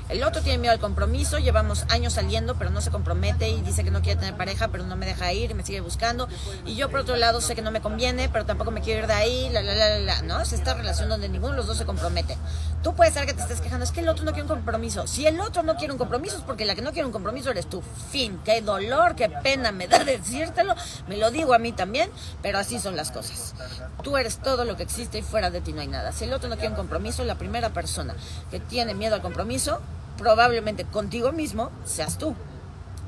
el 0.10 0.24
otro 0.24 0.42
tiene 0.42 0.58
miedo 0.58 0.74
al 0.74 0.80
compromiso, 0.80 1.38
llevamos 1.38 1.86
años 1.90 2.14
saliendo, 2.14 2.56
pero 2.56 2.70
no 2.70 2.82
se 2.82 2.92
compromete 2.92 3.50
y 3.50 3.62
dice 3.62 3.84
que 3.84 3.92
no 3.92 4.02
quiere 4.02 4.20
tener 4.20 4.36
pareja, 4.38 4.70
pero 4.70 4.86
no 4.86 4.96
me 4.96 5.06
deja 5.06 5.34
ir 5.34 5.52
y 5.52 5.54
me 5.54 5.64
sigue 5.64 5.82
buscando. 5.82 6.28
Y 6.66 6.76
yo, 6.76 6.90
por 6.90 7.02
otro 7.02 7.16
lado, 7.18 7.42
sé 7.42 7.56
que 7.56 7.62
no 7.62 7.72
me 7.72 7.82
conviene, 7.82 8.30
pero 8.30 8.46
tampoco 8.46 8.72
me 8.72 8.82
quiero 8.82 9.02
ir 9.02 9.08
de 9.08 9.14
ahí, 9.14 9.50
la, 9.52 9.62
la, 9.62 9.76
la, 9.76 10.00
la, 10.00 10.22
¿no? 10.22 10.40
Es 10.40 10.54
esta 10.54 10.74
relación 10.74 11.10
donde 11.10 11.28
ninguno 11.28 11.54
de 11.54 11.58
los 11.58 11.68
dos 11.68 11.78
se 11.78 11.86
compromete. 11.86 12.38
Tú 12.84 12.94
puedes 12.94 13.14
ser 13.14 13.26
que 13.26 13.34
te 13.34 13.42
estés 13.42 13.60
quejando, 13.60 13.84
es 13.84 13.92
que 13.92 14.02
el 14.02 14.10
otro 14.10 14.24
no 14.24 14.32
quiere 14.32 14.44
un 14.44 14.48
compromiso. 14.48 15.08
Si 15.08 15.26
el 15.26 15.40
otro 15.40 15.64
no 15.64 15.76
quiere 15.76 15.92
un 15.92 15.98
compromiso 15.98 16.38
es 16.38 16.44
porque 16.44 16.64
la 16.64 16.76
que 16.76 16.82
no 16.82 16.92
quiere 16.92 17.06
un 17.06 17.12
compromiso 17.12 17.50
eres 17.50 17.68
tú. 17.68 17.82
Fin, 18.12 18.40
qué 18.46 18.62
dolor, 18.62 19.16
qué 19.16 19.30
pena 19.30 19.72
me 19.72 19.88
da 19.88 20.00
decírtelo, 20.04 20.76
me 21.08 21.18
lo 21.18 21.32
digo 21.32 21.54
a 21.54 21.60
mí 21.60 21.72
también, 21.72 22.10
pero 22.42 22.60
así 22.60 22.80
son 22.80 22.96
las 22.96 23.12
cosas. 23.12 23.56
Tú 24.04 24.16
eres 24.18 24.38
todo 24.38 24.64
lo 24.64 24.78
que 24.78 24.84
existe 24.84 25.18
y 25.18 25.22
fuera 25.22 25.50
de 25.50 25.62
ti 25.62 25.74
no 25.74 25.82
hay 25.82 25.88
nada. 25.88 26.12
Si 26.12 26.26
el 26.26 26.34
otro 26.34 26.50
no 26.50 26.56
quiere 26.56 26.70
un 26.70 26.76
compromiso, 26.76 27.24
la 27.24 27.36
primera 27.36 27.70
persona 27.70 28.16
que 28.52 28.60
tiene 28.60 28.94
miedo 28.94 29.16
al 29.16 29.22
compromiso 29.22 29.82
probablemente 30.18 30.86
contigo 30.86 31.32
mismo 31.32 31.72
seas 31.86 32.18
tú. 32.18 32.36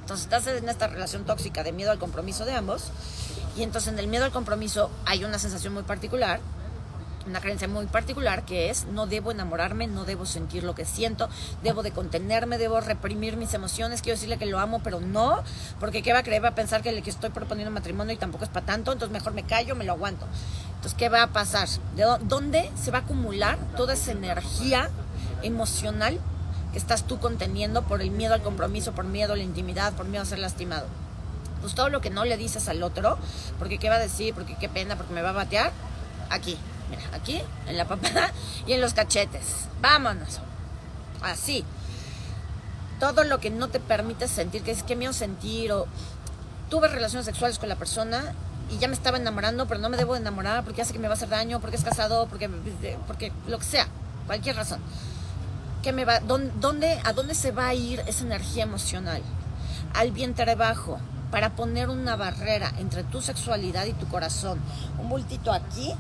Entonces 0.02 0.26
estás 0.26 0.48
en 0.48 0.68
esta 0.68 0.88
relación 0.88 1.26
tóxica 1.26 1.64
de 1.64 1.72
miedo 1.72 1.92
al 1.92 2.00
compromiso 2.00 2.46
de 2.46 2.54
ambos 2.54 2.92
y 3.56 3.64
entonces 3.64 3.94
en 3.94 4.00
el 4.00 4.08
miedo 4.08 4.26
al 4.26 4.32
compromiso 4.32 4.90
hay 5.06 5.24
una 5.24 5.38
sensación 5.38 5.74
muy 5.74 5.84
particular, 5.84 6.40
una 7.30 7.42
creencia 7.42 7.68
muy 7.68 7.86
particular 7.88 8.44
que 8.44 8.70
es 8.70 8.86
no 8.86 9.08
debo 9.08 9.32
enamorarme, 9.32 9.88
no 9.88 10.06
debo 10.06 10.26
sentir 10.26 10.64
lo 10.64 10.76
que 10.76 10.86
siento, 10.86 11.30
debo 11.64 11.84
de 11.84 11.92
contenerme, 11.92 12.58
debo 12.58 12.82
reprimir 12.82 13.38
mis 13.38 13.54
emociones, 13.54 14.02
quiero 14.02 14.16
decirle 14.16 14.38
que 14.38 14.46
lo 14.46 14.60
amo, 14.60 14.82
pero 14.84 15.00
no, 15.00 15.44
porque 15.80 16.02
qué 16.02 16.14
va 16.14 16.20
a 16.20 16.24
creer, 16.24 16.44
va 16.44 16.50
a 16.50 16.56
pensar 16.56 16.82
que 16.82 16.92
le 16.92 17.02
que 17.02 17.10
estoy 17.10 17.30
proponiendo 17.30 17.72
matrimonio 17.72 18.14
y 18.14 18.18
tampoco 18.18 18.44
es 18.44 18.50
para 18.50 18.66
tanto, 18.66 18.92
entonces 18.92 19.14
mejor 19.14 19.34
me 19.34 19.44
callo, 19.44 19.76
me 19.76 19.86
lo 19.86 19.94
aguanto. 19.94 20.26
Entonces, 20.76 20.94
¿qué 20.98 21.10
va 21.10 21.24
a 21.24 21.28
pasar? 21.28 21.68
¿De 21.96 22.06
dónde 22.24 22.72
se 22.82 22.92
va 22.92 23.00
a 23.00 23.02
acumular 23.02 23.58
toda 23.76 23.94
esa 23.94 24.12
energía 24.12 24.90
emocional 25.44 26.20
que 26.72 26.78
estás 26.78 27.04
tú 27.04 27.20
conteniendo 27.20 27.84
por 27.84 28.02
el 28.02 28.12
miedo 28.12 28.34
al 28.34 28.42
compromiso, 28.42 28.92
por 28.92 29.06
miedo 29.06 29.34
a 29.34 29.36
la 29.36 29.44
intimidad, 29.44 29.94
por 29.94 30.06
miedo 30.06 30.24
a 30.24 30.26
ser 30.26 30.40
lastimado. 30.40 30.88
Pues 31.62 31.76
todo 31.76 31.90
lo 31.90 32.00
que 32.00 32.10
no 32.10 32.26
le 32.26 32.38
dices 32.38 32.70
al 32.70 32.84
otro, 32.84 33.18
porque 33.58 33.80
qué 33.80 33.90
va 33.90 33.96
a 33.96 34.00
decir, 34.00 34.34
porque 34.34 34.56
qué 34.56 34.70
pena, 34.70 34.96
porque 34.96 35.14
me 35.14 35.22
va 35.22 35.30
a 35.30 35.34
batear, 35.34 35.72
aquí, 36.30 36.58
mira, 36.90 37.04
aquí, 37.14 37.42
en 37.68 37.78
la 37.78 37.88
papada 37.88 38.32
y 38.68 38.74
en 38.74 38.82
los 38.82 38.94
cachetes. 38.94 39.68
Vámonos. 39.82 40.40
Así. 41.22 41.64
Todo 43.00 43.24
lo 43.24 43.40
que 43.40 43.50
no 43.50 43.70
te 43.70 43.80
permite 43.80 44.28
sentir, 44.28 44.62
que 44.64 44.72
es 44.72 44.84
que 44.84 44.96
miedo 44.96 45.14
sentir, 45.14 45.72
o 45.72 45.88
tuve 46.70 46.88
relaciones 46.88 47.26
sexuales 47.26 47.58
con 47.58 47.70
la 47.70 47.76
persona 47.76 48.34
y 48.70 48.78
ya 48.78 48.88
me 48.88 48.94
estaba 48.94 49.18
enamorando, 49.18 49.68
pero 49.68 49.80
no 49.80 49.90
me 49.90 49.98
debo 49.98 50.16
enamorar 50.16 50.64
porque 50.64 50.82
hace 50.82 50.94
que 50.94 51.00
me 51.00 51.08
va 51.08 51.14
a 51.14 51.18
hacer 51.18 51.30
daño, 51.30 51.60
porque 51.60 51.78
es 51.78 51.84
casado, 51.84 52.28
porque, 52.28 52.50
porque 53.08 53.32
lo 53.48 53.58
que 53.58 53.66
sea, 53.66 53.88
cualquier 54.28 54.58
razón 54.58 54.82
¿Qué 55.82 55.94
me 55.94 56.04
va, 56.04 56.20
dónde, 56.20 57.00
¿A 57.06 57.14
dónde 57.14 57.34
se 57.34 57.52
va 57.52 57.68
a 57.68 57.74
ir 57.74 58.02
esa 58.06 58.26
energía 58.26 58.64
emocional? 58.64 59.22
Al 59.94 60.12
vientre 60.12 60.56
bajo, 60.56 61.00
para 61.32 61.56
poner 61.56 61.90
una 61.90 62.18
barrera 62.18 62.74
entre 62.80 63.06
tu 63.06 63.22
sexualidad 63.22 63.86
y 63.86 63.94
tu 63.94 64.06
corazón. 64.10 64.60
Un 64.98 65.08
bultito 65.08 65.54
aquí 65.54 65.94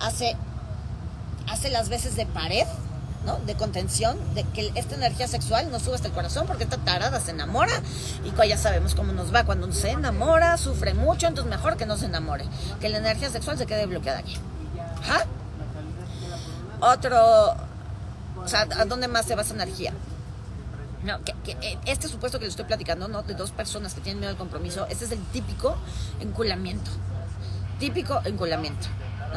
hace, 0.00 0.36
hace 1.48 1.70
las 1.70 1.88
veces 1.88 2.16
de 2.16 2.26
pared, 2.26 2.66
¿no? 3.24 3.38
De 3.38 3.54
contención, 3.54 4.18
de 4.34 4.44
que 4.44 4.70
esta 4.74 4.94
energía 4.94 5.26
sexual 5.28 5.70
no 5.70 5.80
sube 5.80 5.94
hasta 5.94 6.08
el 6.08 6.14
corazón 6.14 6.46
porque 6.46 6.64
esta 6.64 6.76
tarada 6.78 7.20
se 7.20 7.30
enamora 7.30 7.72
y 8.24 8.48
ya 8.48 8.58
sabemos 8.58 8.94
cómo 8.94 9.12
nos 9.12 9.34
va. 9.34 9.44
Cuando 9.44 9.72
se 9.72 9.90
enamora, 9.90 10.56
sufre 10.58 10.94
mucho, 10.94 11.26
entonces 11.26 11.50
mejor 11.50 11.76
que 11.76 11.86
no 11.86 11.96
se 11.96 12.06
enamore. 12.06 12.44
Que 12.80 12.88
la 12.88 12.98
energía 12.98 13.30
sexual 13.30 13.58
se 13.58 13.66
quede 13.66 13.86
bloqueada 13.86 14.18
aquí. 14.18 14.38
¿Ah? 15.08 15.24
Otro, 16.80 17.56
o 18.36 18.48
sea, 18.48 18.66
¿a 18.76 18.84
dónde 18.84 19.08
más 19.08 19.24
se 19.26 19.34
va 19.34 19.42
esa 19.42 19.54
energía? 19.54 19.92
No, 21.02 21.18
eh, 21.46 21.78
este 21.84 22.08
supuesto 22.08 22.38
que 22.38 22.46
le 22.46 22.50
estoy 22.50 22.64
platicando, 22.64 23.08
¿no? 23.08 23.22
De 23.22 23.34
dos 23.34 23.50
personas 23.50 23.94
que 23.94 24.00
tienen 24.00 24.20
miedo 24.20 24.30
al 24.30 24.38
compromiso, 24.38 24.86
este 24.88 25.04
es 25.04 25.12
el 25.12 25.22
típico 25.26 25.76
enculamiento. 26.20 26.90
Típico 27.78 28.20
enculamiento. 28.24 28.86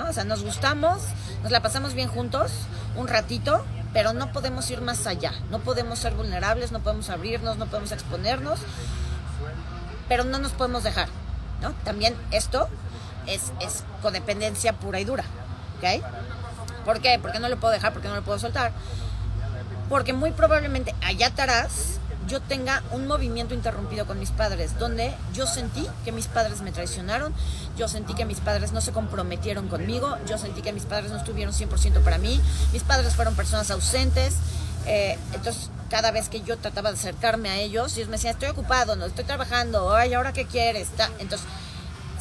O 0.06 0.14
sea, 0.14 0.24
nos 0.24 0.44
gustamos, 0.44 1.00
nos 1.44 1.52
la 1.52 1.62
pasamos 1.62 1.94
bien 1.94 2.08
juntos 2.08 2.52
un 2.96 3.08
ratito, 3.08 3.64
pero 3.94 4.14
no 4.14 4.32
podemos 4.32 4.70
ir 4.70 4.82
más 4.82 5.08
allá. 5.08 5.32
No 5.50 5.60
podemos 5.60 6.00
ser 6.00 6.14
vulnerables, 6.14 6.72
no 6.72 6.80
podemos 6.80 7.10
abrirnos, 7.10 7.58
no 7.58 7.66
podemos 7.66 7.92
exponernos, 7.92 8.60
pero 10.08 10.24
no 10.24 10.40
nos 10.40 10.52
podemos 10.52 10.84
dejar. 10.84 11.08
¿no? 11.62 11.74
También 11.84 12.16
esto 12.32 12.70
es, 13.26 13.52
es 13.60 13.84
codependencia 14.02 14.74
pura 14.74 15.00
y 15.00 15.06
dura. 15.06 15.24
¿Ok? 15.78 16.04
¿Por 16.86 17.02
qué? 17.02 17.20
Porque 17.22 17.40
no 17.40 17.50
lo 17.50 17.58
puedo 17.58 17.74
dejar, 17.74 17.94
porque 17.94 18.08
no 18.08 18.16
lo 18.16 18.24
puedo 18.24 18.40
soltar. 18.40 18.72
Porque 19.90 20.14
muy 20.14 20.32
probablemente 20.32 20.96
allá 21.02 21.28
atrás 21.28 22.00
yo 22.28 22.42
tenga 22.42 22.84
un 22.92 23.08
movimiento 23.08 23.54
interrumpido 23.54 24.06
con 24.06 24.20
mis 24.20 24.32
padres, 24.32 24.78
donde 24.78 25.14
yo 25.34 25.48
sentí 25.48 25.88
que 26.04 26.12
mis 26.12 26.28
padres 26.28 26.62
me 26.62 26.72
traicionaron, 26.72 27.34
yo 27.78 27.88
sentí 27.88 28.14
que 28.14 28.26
mis 28.26 28.40
padres 28.40 28.72
no 28.72 28.82
se 28.82 28.92
comprometieron 28.92 29.68
conmigo, 29.68 30.18
yo 30.28 30.38
sentí 30.38 30.62
que 30.62 30.74
mis 30.74 30.84
padres 30.84 31.12
no 31.12 31.18
estuvieron 31.18 31.54
100% 31.54 32.04
para 32.04 32.18
mí, 32.18 32.40
mis 32.74 32.84
padres 32.84 33.16
fueron 33.16 33.36
personas 33.36 33.72
ausentes, 33.72 34.36
eh, 34.86 35.18
entonces 35.34 35.70
cada 35.90 36.12
vez 36.12 36.28
que 36.30 36.42
yo 36.42 36.58
trataba 36.58 36.92
de 36.92 36.98
acercarme 36.98 37.50
a 37.50 37.58
ellos, 37.58 37.96
ellos 37.96 38.10
me 38.10 38.18
decían, 38.18 38.34
estoy 38.34 38.50
ocupado, 38.50 38.96
no 38.96 39.06
estoy 39.06 39.24
trabajando, 39.24 39.96
ay, 39.96 40.14
¿ahora 40.14 40.34
qué 40.34 40.46
quieres? 40.46 40.90
Entonces, 41.20 41.48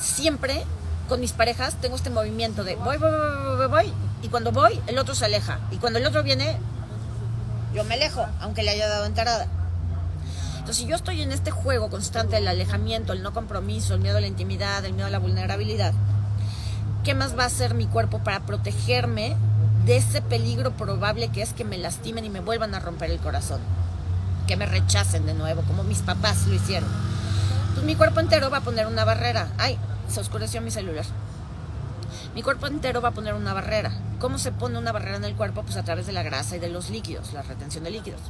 siempre 0.00 0.64
con 1.08 1.20
mis 1.20 1.32
parejas 1.32 1.74
tengo 1.80 1.96
este 1.96 2.10
movimiento 2.10 2.64
de 2.64 2.76
voy, 2.76 2.96
voy, 2.98 3.10
voy, 3.10 3.56
voy, 3.56 3.66
voy, 3.66 3.92
y 4.22 4.28
cuando 4.28 4.52
voy, 4.52 4.80
el 4.86 4.98
otro 4.98 5.14
se 5.14 5.24
aleja. 5.24 5.58
Y 5.70 5.76
cuando 5.76 5.98
el 5.98 6.06
otro 6.06 6.22
viene, 6.22 6.58
yo 7.74 7.84
me 7.84 7.94
alejo, 7.94 8.26
aunque 8.40 8.62
le 8.62 8.70
haya 8.70 8.88
dado 8.88 9.06
enterada. 9.06 9.48
Entonces, 10.66 10.82
si 10.82 10.90
yo 10.90 10.96
estoy 10.96 11.22
en 11.22 11.30
este 11.30 11.52
juego 11.52 11.90
constante 11.90 12.34
del 12.34 12.48
alejamiento, 12.48 13.12
el 13.12 13.22
no 13.22 13.32
compromiso, 13.32 13.94
el 13.94 14.00
miedo 14.00 14.18
a 14.18 14.20
la 14.20 14.26
intimidad, 14.26 14.84
el 14.84 14.94
miedo 14.94 15.06
a 15.06 15.10
la 15.10 15.20
vulnerabilidad, 15.20 15.94
¿qué 17.04 17.14
más 17.14 17.38
va 17.38 17.44
a 17.44 17.46
hacer 17.46 17.74
mi 17.74 17.86
cuerpo 17.86 18.18
para 18.18 18.40
protegerme 18.40 19.36
de 19.84 19.96
ese 19.96 20.22
peligro 20.22 20.72
probable 20.72 21.28
que 21.28 21.40
es 21.40 21.52
que 21.52 21.64
me 21.64 21.78
lastimen 21.78 22.24
y 22.24 22.30
me 22.30 22.40
vuelvan 22.40 22.74
a 22.74 22.80
romper 22.80 23.12
el 23.12 23.20
corazón? 23.20 23.60
Que 24.48 24.56
me 24.56 24.66
rechacen 24.66 25.24
de 25.24 25.34
nuevo, 25.34 25.62
como 25.62 25.84
mis 25.84 26.00
papás 26.00 26.48
lo 26.48 26.54
hicieron. 26.54 26.88
Pues 27.74 27.86
mi 27.86 27.94
cuerpo 27.94 28.18
entero 28.18 28.50
va 28.50 28.56
a 28.56 28.62
poner 28.62 28.88
una 28.88 29.04
barrera. 29.04 29.46
Ay, 29.58 29.78
se 30.08 30.18
oscureció 30.18 30.62
mi 30.62 30.72
celular. 30.72 31.04
Mi 32.34 32.42
cuerpo 32.42 32.66
entero 32.66 33.00
va 33.00 33.10
a 33.10 33.14
poner 33.14 33.34
una 33.34 33.54
barrera. 33.54 33.92
¿Cómo 34.18 34.36
se 34.40 34.50
pone 34.50 34.78
una 34.78 34.90
barrera 34.90 35.18
en 35.18 35.26
el 35.26 35.36
cuerpo? 35.36 35.62
Pues 35.62 35.76
a 35.76 35.84
través 35.84 36.08
de 36.08 36.12
la 36.12 36.24
grasa 36.24 36.56
y 36.56 36.58
de 36.58 36.70
los 36.70 36.90
líquidos, 36.90 37.34
la 37.34 37.42
retención 37.42 37.84
de 37.84 37.92
líquidos. 37.92 38.22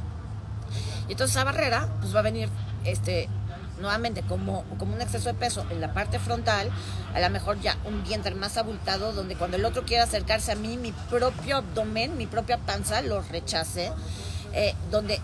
Y 1.07 1.13
entonces 1.13 1.35
esa 1.35 1.43
barrera 1.43 1.87
pues 2.01 2.15
va 2.15 2.19
a 2.19 2.23
venir 2.23 2.49
este, 2.83 3.29
nuevamente 3.79 4.23
como, 4.23 4.63
como 4.77 4.95
un 4.95 5.01
exceso 5.01 5.29
de 5.29 5.35
peso 5.35 5.65
en 5.69 5.81
la 5.81 5.93
parte 5.93 6.19
frontal, 6.19 6.69
a 7.13 7.19
lo 7.19 7.29
mejor 7.29 7.59
ya 7.59 7.77
un 7.85 8.03
vientre 8.03 8.35
más 8.35 8.57
abultado, 8.57 9.13
donde 9.13 9.35
cuando 9.35 9.57
el 9.57 9.65
otro 9.65 9.83
quiera 9.83 10.03
acercarse 10.03 10.51
a 10.51 10.55
mí, 10.55 10.77
mi 10.77 10.91
propio 10.91 11.57
abdomen, 11.57 12.17
mi 12.17 12.27
propia 12.27 12.57
panza 12.57 13.01
lo 13.01 13.21
rechace, 13.21 13.91
eh, 14.53 14.73
donde 14.91 15.19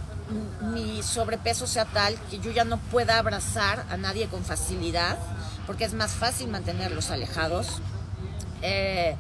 mi 0.62 1.04
sobrepeso 1.04 1.68
sea 1.68 1.86
tal 1.86 2.16
que 2.30 2.40
yo 2.40 2.52
ya 2.52 2.64
no 2.64 2.78
pueda 2.78 3.18
abrazar 3.18 3.86
a 3.90 3.98
nadie 3.98 4.28
con 4.28 4.44
facilidad, 4.44 5.18
porque 5.68 5.86
es 5.86 5.94
más 5.94 6.12
fácil 6.12 6.48
mantenerlos 6.48 7.12
alejados. 7.12 7.82
Eh, 8.62 9.16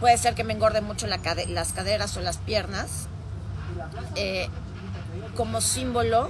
puede 0.00 0.16
ser 0.16 0.34
que 0.34 0.44
me 0.44 0.54
engorde 0.54 0.80
mucho 0.80 1.06
las 1.06 1.20
caderas 1.72 2.16
o 2.16 2.20
las 2.20 2.38
piernas. 2.38 3.08
Eh, 4.16 4.48
como 5.36 5.60
símbolo, 5.60 6.28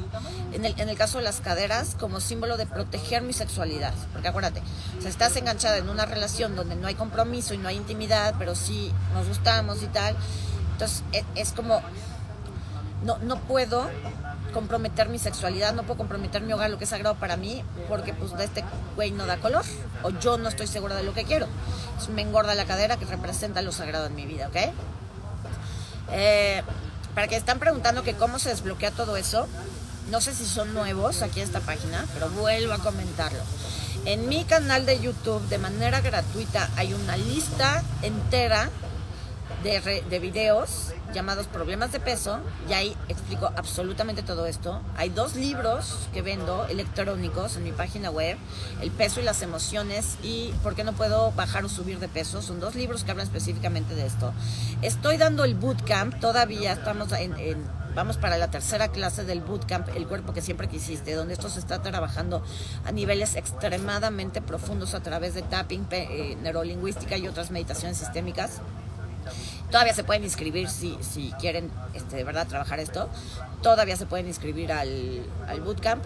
en 0.53 0.65
el, 0.65 0.79
en 0.81 0.89
el, 0.89 0.97
caso 0.97 1.19
de 1.19 1.25
las 1.25 1.41
caderas, 1.41 1.97
como 1.99 2.21
símbolo 2.21 2.57
de 2.57 2.67
proteger 2.67 3.23
mi 3.23 3.33
sexualidad. 3.33 3.95
Porque 4.13 4.29
acuérdate, 4.29 4.63
estás 5.05 5.37
enganchada 5.37 5.79
en 5.79 5.89
una 5.89 6.07
relación 6.07 6.57
donde 6.57 6.77
no 6.77 6.87
hay 6.87 6.95
compromiso 6.95 7.55
y 7.55 7.59
no 7.59 7.69
hay 7.69 7.77
intimidad, 7.77 8.35
pero 8.39 8.55
sí 8.55 8.93
nos 9.15 9.29
gustamos 9.29 9.83
y 9.83 9.87
tal, 9.87 10.17
entonces 10.73 11.03
es, 11.13 11.25
es 11.35 11.53
como, 11.53 11.81
no, 13.05 13.19
no 13.19 13.39
puedo 13.41 13.89
comprometer 14.51 15.09
mi 15.09 15.19
sexualidad, 15.19 15.75
no 15.75 15.85
puedo 15.85 15.99
comprometer 15.99 16.43
mi 16.43 16.53
hogar, 16.53 16.71
lo 16.71 16.79
que 16.79 16.85
es 16.85 16.91
sagrado 16.91 17.17
para 17.17 17.37
mí, 17.37 17.63
porque 17.89 18.13
pues 18.13 18.37
de 18.37 18.45
este 18.45 18.65
güey 18.97 19.11
no 19.11 19.27
da 19.27 19.37
color, 19.39 19.65
o 20.03 20.11
yo 20.11 20.39
no 20.39 20.49
estoy 20.49 20.67
segura 20.67 20.97
de 20.97 21.03
lo 21.03 21.15
que 21.15 21.25
quiero. 21.25 21.47
me 22.15 22.23
engorda 22.23 22.55
la 22.55 22.65
cadera 22.65 22.97
que 22.97 23.05
representa 23.05 23.63
lo 23.63 23.73
sagrado 23.73 24.07
en 24.07 24.15
mi 24.15 24.27
vida, 24.27 24.49
¿ok? 24.49 24.57
Eh, 26.13 26.63
para 27.21 27.29
que 27.29 27.37
están 27.37 27.59
preguntando 27.59 28.03
que 28.03 28.15
cómo 28.15 28.39
se 28.39 28.49
desbloquea 28.49 28.93
todo 28.93 29.19
eso, 29.19 29.47
no 30.11 30.23
sé 30.23 30.35
si 30.35 30.47
son 30.47 30.73
nuevos 30.73 31.21
aquí 31.21 31.41
en 31.41 31.47
esta 31.47 31.61
página, 31.61 32.07
pero 32.15 32.31
vuelvo 32.31 32.73
a 32.73 32.79
comentarlo. 32.79 33.41
En 34.07 34.27
mi 34.27 34.45
canal 34.45 34.87
de 34.87 35.01
YouTube, 35.01 35.47
de 35.51 35.59
manera 35.59 36.01
gratuita, 36.01 36.71
hay 36.77 36.95
una 36.95 37.19
lista 37.19 37.83
entera 38.01 38.71
de, 39.63 40.03
de, 40.09 40.19
videos 40.19 40.95
llamados 41.13 41.47
Problemas 41.47 41.93
de 41.93 42.01
Peso 42.01 42.41
y 42.69 42.73
ahí 42.73 42.97
explico 43.09 43.51
absolutamente 43.57 44.23
todo 44.23 44.47
esto. 44.47 44.81
Hay 44.97 45.11
dos 45.11 45.35
libros 45.35 46.09
que 46.13 46.23
vendo 46.23 46.67
electrónicos 46.67 47.57
en 47.57 47.65
mi 47.65 47.73
página 47.73 48.11
web, 48.11 48.37
El 48.81 48.91
peso 48.91 49.21
y 49.21 49.25
las 49.25 49.43
emociones 49.43 50.17
y 50.23 50.53
por 50.63 50.75
qué 50.75 50.85
no 50.85 50.93
puedo 50.93 51.33
bajar 51.33 51.65
o 51.65 51.69
subir 51.69 51.99
de 51.99 52.09
peso. 52.09 52.43
Son 52.43 52.61
dos 52.61 52.75
libros 52.75 53.05
que 53.05 53.11
hablan 53.11 53.27
específicamente 53.27 53.95
de 53.95 54.07
esto. 54.07 54.33
Estoy 54.83 55.17
dando 55.17 55.45
el 55.45 55.55
bootcamp, 55.55 56.19
todavía 56.21 56.73
estamos 56.73 57.13
en, 57.13 57.35
vamos 57.95 58.17
para 58.17 58.37
la 58.39 58.51
tercera 58.51 58.89
clase 58.89 59.25
del 59.25 59.41
bootcamp, 59.41 59.89
el 59.97 60.07
cuerpo 60.07 60.33
que 60.33 60.41
siempre 60.41 60.69
quisiste, 60.69 61.15
donde 61.15 61.35
esto 61.35 61.49
se 61.49 61.59
está 61.59 61.83
trabajando 61.83 62.43
a 62.85 62.93
niveles 62.93 63.37
extremadamente 63.37 64.41
profundos 64.41 64.95
a 64.95 65.01
través 65.01 65.35
de 65.35 65.43
tapping, 65.43 65.87
eh, 65.91 66.37
neurolingüística 66.43 67.17
y 67.17 67.29
otras 67.29 67.51
meditaciones 67.51 67.99
sistémicas. 67.99 68.61
Todavía 69.71 69.95
se 69.95 70.05
pueden 70.05 70.25
inscribir 70.25 70.69
si, 70.69 70.99
si 71.01 71.33
quieren 71.41 71.71
este, 71.95 72.17
de 72.17 72.25
verdad 72.25 72.47
trabajar 72.47 72.81
esto. 72.81 73.09
Todavía 73.63 73.97
se 73.97 74.07
pueden 74.07 74.27
inscribir 74.27 74.73
al, 74.73 75.23
al 75.49 75.61
bootcamp. 75.61 76.05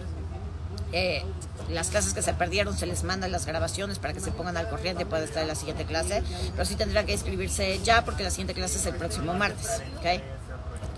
Eh, 0.91 1.23
las 1.69 1.89
clases 1.89 2.13
que 2.13 2.21
se 2.21 2.33
perdieron 2.33 2.77
se 2.77 2.85
les 2.85 3.03
mandan 3.03 3.31
las 3.31 3.45
grabaciones 3.45 3.97
para 3.99 4.13
que 4.13 4.19
se 4.19 4.31
pongan 4.31 4.55
al 4.55 4.69
corriente 4.69 5.05
puede 5.05 5.25
estar 5.25 5.41
en 5.41 5.47
la 5.47 5.55
siguiente 5.55 5.83
clase, 5.85 6.21
pero 6.51 6.63
sí 6.63 6.75
tendrán 6.75 7.05
que 7.05 7.13
inscribirse 7.13 7.79
ya 7.83 8.05
porque 8.05 8.23
la 8.23 8.29
siguiente 8.29 8.53
clase 8.53 8.77
es 8.77 8.85
el 8.85 8.95
próximo 8.95 9.33
martes, 9.33 9.81
¿ok? 9.97 10.21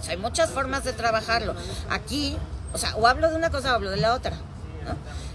hay 0.09 0.17
muchas 0.17 0.51
formas 0.51 0.83
de 0.83 0.93
trabajarlo. 0.93 1.55
Aquí, 1.89 2.37
o 2.73 2.77
sea, 2.77 2.95
o 2.95 3.07
hablo 3.07 3.29
de 3.29 3.35
una 3.35 3.49
cosa 3.49 3.71
o 3.71 3.75
hablo 3.75 3.89
de 3.89 3.97
la 3.97 4.13
otra. 4.13 4.33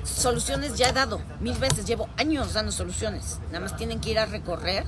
Soluciones 0.05 0.77
ya 0.77 0.89
he 0.89 0.93
dado 0.93 1.21
mil 1.41 1.57
veces, 1.59 1.85
llevo 1.85 2.09
años 2.17 2.55
dando 2.55 2.73
soluciones. 2.73 3.39
Nada 3.47 3.61
más 3.61 3.77
tienen 3.77 4.01
que 4.01 4.11
ir 4.11 4.19
a 4.19 4.27
recorrer 4.27 4.85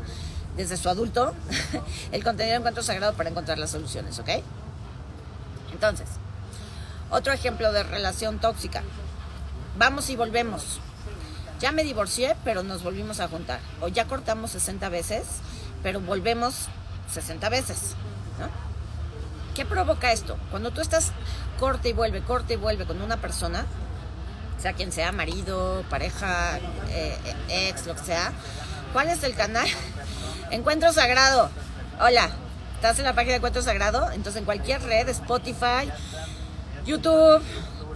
desde 0.57 0.77
su 0.77 0.89
adulto 0.89 1.35
el 2.13 2.23
contenido 2.23 2.53
de 2.53 2.59
encuentro 2.59 2.83
sagrado 2.83 3.15
para 3.15 3.31
encontrar 3.31 3.59
las 3.59 3.71
soluciones, 3.71 4.19
¿ok? 4.19 4.29
Entonces, 5.73 6.09
otro 7.11 7.33
ejemplo 7.33 7.73
de 7.73 7.83
relación 7.83 8.39
tóxica. 8.39 8.83
Vamos 9.77 10.09
y 10.11 10.17
volvemos. 10.17 10.81
Ya 11.61 11.73
me 11.73 11.85
divorcié, 11.85 12.37
pero 12.45 12.63
nos 12.63 12.83
volvimos 12.83 13.21
a 13.21 13.29
juntar. 13.29 13.61
O 13.81 13.89
ya 13.89 14.07
cortamos 14.07 14.51
60 14.53 14.89
veces, 14.89 15.25
pero 15.83 16.01
volvemos 16.01 16.67
60 17.13 17.49
veces. 17.49 17.95
¿no? 18.39 18.49
¿Qué 19.55 19.65
provoca 19.65 20.13
esto? 20.13 20.37
Cuando 20.51 20.73
tú 20.73 20.81
estás 20.81 21.13
corte 21.59 21.91
y 21.91 21.93
vuelve, 21.93 22.23
corte 22.23 22.55
y 22.55 22.57
vuelve 22.57 22.87
con 22.87 23.01
una 23.01 23.19
persona, 23.19 23.67
sea 24.59 24.73
quien 24.73 24.93
sea, 24.93 25.13
marido, 25.13 25.85
pareja, 25.91 26.59
eh, 26.91 27.17
ex, 27.49 27.87
lo 27.87 27.95
que 27.95 28.05
sea, 28.05 28.33
¿cuál 28.93 29.09
es 29.09 29.23
el 29.23 29.35
canal? 29.35 29.69
Encuentro 30.55 30.93
Sagrado. 30.93 31.51
Hola, 32.01 32.31
¿estás 32.77 33.01
en 33.01 33.05
la 33.07 33.13
página 33.13 33.33
de 33.33 33.37
Encuentro 33.39 33.61
Sagrado? 33.61 34.09
Entonces 34.13 34.37
en 34.37 34.45
cualquier 34.45 34.81
red, 34.83 35.09
Spotify, 35.09 35.91
YouTube, 36.87 37.43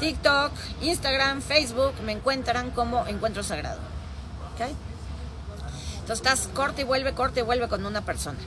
TikTok, 0.00 0.50
Instagram, 0.80 1.40
Facebook, 1.40 1.94
me 2.04 2.10
encuentran 2.10 2.72
como 2.72 3.06
Encuentro 3.06 3.44
Sagrado. 3.44 3.78
Entonces 6.00 6.16
estás 6.16 6.48
corte 6.52 6.82
y 6.82 6.84
vuelve, 6.84 7.14
corte 7.14 7.40
y 7.40 7.42
vuelve 7.44 7.68
con 7.68 7.86
una 7.86 8.00
persona. 8.00 8.40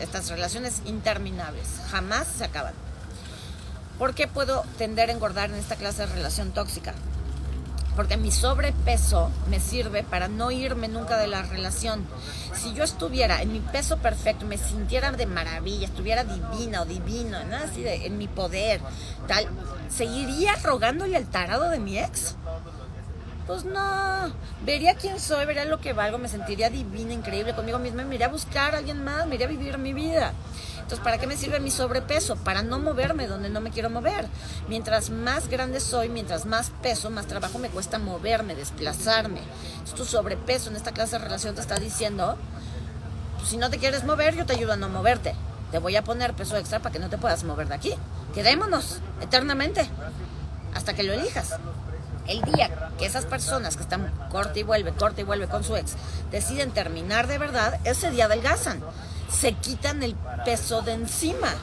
Estas 0.00 0.28
relaciones 0.28 0.82
interminables 0.84 1.68
jamás 1.88 2.26
se 2.36 2.42
acaban. 2.42 2.74
¿Por 3.96 4.12
qué 4.12 4.26
puedo 4.26 4.64
tender 4.76 5.08
a 5.08 5.12
engordar 5.12 5.50
en 5.50 5.56
esta 5.56 5.76
clase 5.76 6.04
de 6.04 6.14
relación 6.14 6.50
tóxica? 6.50 6.94
Porque 7.96 8.16
mi 8.16 8.30
sobrepeso 8.30 9.30
me 9.48 9.60
sirve 9.60 10.02
para 10.02 10.28
no 10.28 10.50
irme 10.50 10.88
nunca 10.88 11.18
de 11.18 11.26
la 11.26 11.42
relación. 11.42 12.06
Si 12.54 12.72
yo 12.74 12.84
estuviera 12.84 13.42
en 13.42 13.52
mi 13.52 13.60
peso 13.60 13.98
perfecto, 13.98 14.46
me 14.46 14.58
sintiera 14.58 15.10
de 15.12 15.26
maravilla, 15.26 15.86
estuviera 15.86 16.24
divina 16.24 16.82
o 16.82 16.84
divino, 16.84 17.42
¿no? 17.44 17.56
así 17.56 17.82
de, 17.82 18.06
en 18.06 18.18
mi 18.18 18.28
poder, 18.28 18.80
tal, 19.26 19.46
¿seguiría 19.88 20.54
rogándole 20.56 21.16
al 21.16 21.26
tarado 21.26 21.68
de 21.68 21.78
mi 21.78 21.98
ex? 21.98 22.36
pues 23.50 23.64
no, 23.64 24.32
vería 24.64 24.94
quién 24.94 25.18
soy, 25.18 25.44
vería 25.44 25.64
lo 25.64 25.80
que 25.80 25.92
valgo, 25.92 26.18
me 26.18 26.28
sentiría 26.28 26.70
divina, 26.70 27.12
increíble 27.12 27.52
conmigo 27.52 27.80
misma, 27.80 28.04
me 28.04 28.14
iría 28.14 28.28
a 28.28 28.30
buscar 28.30 28.76
a 28.76 28.78
alguien 28.78 29.02
más, 29.02 29.26
me 29.26 29.34
iría 29.34 29.48
a 29.48 29.50
vivir 29.50 29.76
mi 29.76 29.92
vida. 29.92 30.34
Entonces, 30.90 31.04
¿para 31.04 31.18
qué 31.18 31.28
me 31.28 31.36
sirve 31.36 31.60
mi 31.60 31.70
sobrepeso? 31.70 32.34
Para 32.34 32.64
no 32.64 32.80
moverme 32.80 33.28
donde 33.28 33.48
no 33.48 33.60
me 33.60 33.70
quiero 33.70 33.90
mover. 33.90 34.26
Mientras 34.66 35.10
más 35.10 35.46
grande 35.46 35.78
soy, 35.78 36.08
mientras 36.08 36.46
más 36.46 36.72
peso, 36.82 37.10
más 37.10 37.26
trabajo 37.26 37.60
me 37.60 37.68
cuesta 37.68 38.00
moverme, 38.00 38.56
desplazarme. 38.56 39.38
Entonces, 39.74 39.94
tu 39.94 40.04
sobrepeso 40.04 40.68
en 40.68 40.74
esta 40.74 40.90
clase 40.90 41.12
de 41.12 41.22
relación 41.22 41.54
te 41.54 41.60
está 41.60 41.76
diciendo, 41.76 42.36
pues, 43.36 43.50
si 43.50 43.56
no 43.56 43.70
te 43.70 43.78
quieres 43.78 44.02
mover, 44.02 44.34
yo 44.34 44.46
te 44.46 44.54
ayudo 44.54 44.72
a 44.72 44.76
no 44.76 44.88
moverte. 44.88 45.36
Te 45.70 45.78
voy 45.78 45.94
a 45.94 46.02
poner 46.02 46.34
peso 46.34 46.56
extra 46.56 46.80
para 46.80 46.92
que 46.92 46.98
no 46.98 47.08
te 47.08 47.18
puedas 47.18 47.44
mover 47.44 47.68
de 47.68 47.74
aquí. 47.76 47.94
Quedémonos 48.34 48.98
eternamente 49.20 49.88
hasta 50.74 50.94
que 50.94 51.04
lo 51.04 51.12
elijas. 51.12 51.54
El 52.26 52.42
día 52.42 52.90
que 52.98 53.06
esas 53.06 53.26
personas 53.26 53.76
que 53.76 53.84
están 53.84 54.12
corte 54.28 54.58
y 54.58 54.62
vuelve, 54.64 54.92
corte 54.92 55.20
y 55.20 55.24
vuelve 55.24 55.46
con 55.46 55.62
su 55.62 55.76
ex, 55.76 55.94
deciden 56.32 56.72
terminar 56.72 57.28
de 57.28 57.38
verdad, 57.38 57.78
ese 57.84 58.10
día 58.10 58.24
adelgazan. 58.24 58.82
Se 59.32 59.52
quitan 59.52 60.02
el 60.02 60.14
peso 60.44 60.82
de 60.82 60.92
encima. 60.92 61.54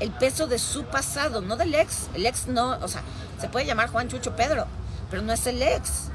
El 0.00 0.10
peso 0.10 0.46
de 0.46 0.58
su 0.58 0.84
pasado, 0.84 1.40
no 1.40 1.56
del 1.56 1.74
ex. 1.74 2.08
El 2.14 2.26
ex 2.26 2.46
no, 2.46 2.78
o 2.80 2.88
sea, 2.88 3.02
se 3.40 3.48
puede 3.48 3.66
llamar 3.66 3.90
Juan 3.90 4.08
Chucho 4.08 4.34
Pedro, 4.34 4.66
pero 5.10 5.22
no 5.22 5.32
es 5.32 5.46
el 5.46 5.62
ex. 5.62 6.08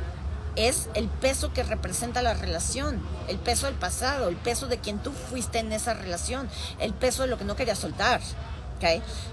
Es 0.55 0.89
el 0.95 1.07
peso 1.07 1.53
que 1.53 1.63
representa 1.63 2.21
la 2.23 2.33
relación, 2.33 2.99
el 3.27 3.37
peso 3.37 3.67
del 3.67 3.75
pasado, 3.75 4.27
el 4.27 4.35
peso 4.35 4.67
de 4.67 4.79
quien 4.79 4.97
tú 4.97 5.11
fuiste 5.11 5.59
en 5.59 5.71
esa 5.71 5.93
relación, 5.93 6.49
el 6.79 6.93
peso 6.93 7.21
de 7.21 7.27
lo 7.27 7.37
que 7.37 7.45
no 7.45 7.55
querías 7.55 7.77
soltar. 7.77 8.21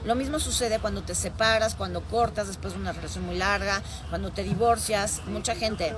Lo 0.04 0.14
mismo 0.14 0.38
sucede 0.38 0.78
cuando 0.78 1.02
te 1.02 1.14
separas, 1.14 1.74
cuando 1.74 2.00
cortas 2.02 2.46
después 2.46 2.72
de 2.74 2.80
una 2.80 2.92
relación 2.92 3.26
muy 3.26 3.36
larga, 3.36 3.82
cuando 4.08 4.30
te 4.30 4.42
divorcias. 4.42 5.20
Mucha 5.26 5.54
gente, 5.54 5.94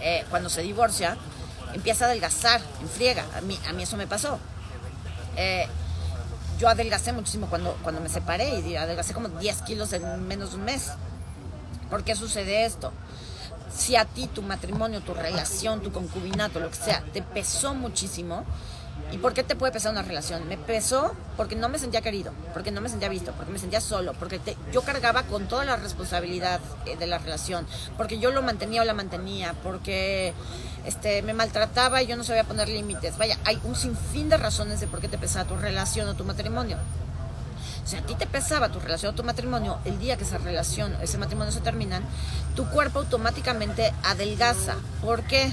eh, 0.00 0.24
cuando 0.30 0.48
se 0.48 0.62
divorcia, 0.62 1.16
empieza 1.74 2.04
a 2.04 2.08
adelgazar 2.08 2.60
en 2.80 2.88
friega. 2.88 3.24
A 3.36 3.40
mí, 3.40 3.58
a 3.68 3.72
mí 3.72 3.82
eso 3.82 3.96
me 3.96 4.06
pasó. 4.06 4.38
Eh, 5.36 5.66
yo 6.58 6.68
adelgacé 6.68 7.12
muchísimo 7.12 7.48
cuando, 7.48 7.76
cuando 7.82 8.00
me 8.00 8.08
separé 8.08 8.60
y 8.60 8.76
adelgacé 8.76 9.14
como 9.14 9.28
10 9.28 9.62
kilos 9.62 9.92
en 9.92 10.28
menos 10.28 10.50
de 10.50 10.56
un 10.56 10.64
mes. 10.64 10.92
¿Por 11.90 12.04
qué 12.04 12.14
sucede 12.14 12.64
esto? 12.64 12.92
Si 13.74 13.96
a 13.96 14.04
ti 14.04 14.26
tu 14.26 14.42
matrimonio, 14.42 15.00
tu 15.00 15.14
relación, 15.14 15.80
tu 15.80 15.92
concubinato, 15.92 16.60
lo 16.60 16.70
que 16.70 16.76
sea, 16.76 17.02
te 17.12 17.22
pesó 17.22 17.74
muchísimo, 17.74 18.44
¿Y 19.12 19.18
por 19.18 19.34
qué 19.34 19.42
te 19.42 19.54
puede 19.54 19.72
pesar 19.72 19.92
una 19.92 20.02
relación? 20.02 20.48
Me 20.48 20.56
pesó 20.56 21.14
porque 21.36 21.54
no 21.54 21.68
me 21.68 21.78
sentía 21.78 22.00
querido, 22.00 22.32
porque 22.54 22.70
no 22.70 22.80
me 22.80 22.88
sentía 22.88 23.10
visto, 23.10 23.32
porque 23.32 23.52
me 23.52 23.58
sentía 23.58 23.82
solo, 23.82 24.14
porque 24.14 24.40
yo 24.72 24.80
cargaba 24.82 25.24
con 25.24 25.48
toda 25.48 25.66
la 25.66 25.76
responsabilidad 25.76 26.60
eh, 26.86 26.96
de 26.96 27.06
la 27.06 27.18
relación, 27.18 27.66
porque 27.98 28.18
yo 28.18 28.30
lo 28.30 28.40
mantenía 28.40 28.80
o 28.80 28.84
la 28.86 28.94
mantenía, 28.94 29.54
porque 29.62 30.32
este, 30.86 31.20
me 31.20 31.34
maltrataba 31.34 32.02
y 32.02 32.06
yo 32.06 32.16
no 32.16 32.24
sabía 32.24 32.44
poner 32.44 32.68
límites. 32.70 33.18
Vaya, 33.18 33.36
hay 33.44 33.60
un 33.64 33.76
sinfín 33.76 34.30
de 34.30 34.38
razones 34.38 34.80
de 34.80 34.86
por 34.86 35.00
qué 35.00 35.08
te 35.08 35.18
pesaba 35.18 35.46
tu 35.46 35.56
relación 35.56 36.08
o 36.08 36.14
tu 36.14 36.24
matrimonio. 36.24 36.78
Si 37.84 37.96
a 37.96 38.02
ti 38.02 38.14
te 38.14 38.26
pesaba 38.26 38.70
tu 38.70 38.80
relación 38.80 39.12
o 39.12 39.16
tu 39.16 39.24
matrimonio, 39.24 39.78
el 39.84 39.98
día 39.98 40.16
que 40.16 40.24
esa 40.24 40.38
relación, 40.38 40.96
ese 41.02 41.18
matrimonio 41.18 41.52
se 41.52 41.60
terminan, 41.60 42.02
tu 42.56 42.66
cuerpo 42.70 43.00
automáticamente 43.00 43.92
adelgaza. 44.04 44.76
¿Por 45.02 45.22
qué? 45.24 45.52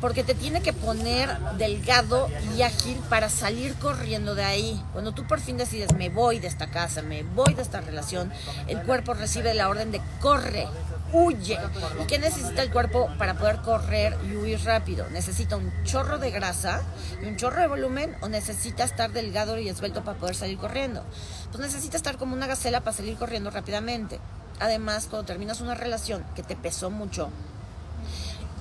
Porque 0.00 0.24
te 0.24 0.34
tiene 0.34 0.62
que 0.62 0.72
poner 0.72 1.38
delgado 1.58 2.28
y 2.56 2.62
ágil 2.62 2.98
para 3.08 3.28
salir 3.28 3.74
corriendo 3.74 4.34
de 4.34 4.44
ahí. 4.44 4.82
Cuando 4.92 5.12
tú 5.12 5.26
por 5.26 5.40
fin 5.40 5.56
decides, 5.56 5.94
me 5.94 6.08
voy 6.08 6.38
de 6.38 6.48
esta 6.48 6.68
casa, 6.68 7.02
me 7.02 7.22
voy 7.22 7.54
de 7.54 7.62
esta 7.62 7.80
relación, 7.80 8.32
el 8.66 8.82
cuerpo 8.82 9.14
recibe 9.14 9.54
la 9.54 9.68
orden 9.68 9.92
de 9.92 10.00
corre, 10.20 10.66
huye. 11.12 11.58
¿Y 12.02 12.06
qué 12.06 12.18
necesita 12.18 12.62
el 12.62 12.70
cuerpo 12.70 13.08
para 13.18 13.34
poder 13.34 13.60
correr 13.60 14.16
y 14.28 14.36
huir 14.36 14.60
rápido? 14.64 15.08
¿Necesita 15.10 15.56
un 15.56 15.72
chorro 15.84 16.18
de 16.18 16.30
grasa 16.30 16.82
y 17.22 17.26
un 17.26 17.36
chorro 17.36 17.60
de 17.60 17.68
volumen 17.68 18.16
o 18.20 18.28
necesita 18.28 18.84
estar 18.84 19.12
delgado 19.12 19.58
y 19.58 19.68
esbelto 19.68 20.02
para 20.04 20.18
poder 20.18 20.34
salir 20.34 20.58
corriendo? 20.58 21.04
Pues 21.50 21.60
necesita 21.60 21.96
estar 21.96 22.16
como 22.16 22.34
una 22.34 22.46
gacela 22.46 22.80
para 22.80 22.96
salir 22.96 23.16
corriendo 23.16 23.50
rápidamente. 23.50 24.18
Además, 24.60 25.06
cuando 25.08 25.26
terminas 25.26 25.60
una 25.60 25.74
relación 25.74 26.24
que 26.34 26.42
te 26.42 26.54
pesó 26.54 26.90
mucho, 26.90 27.30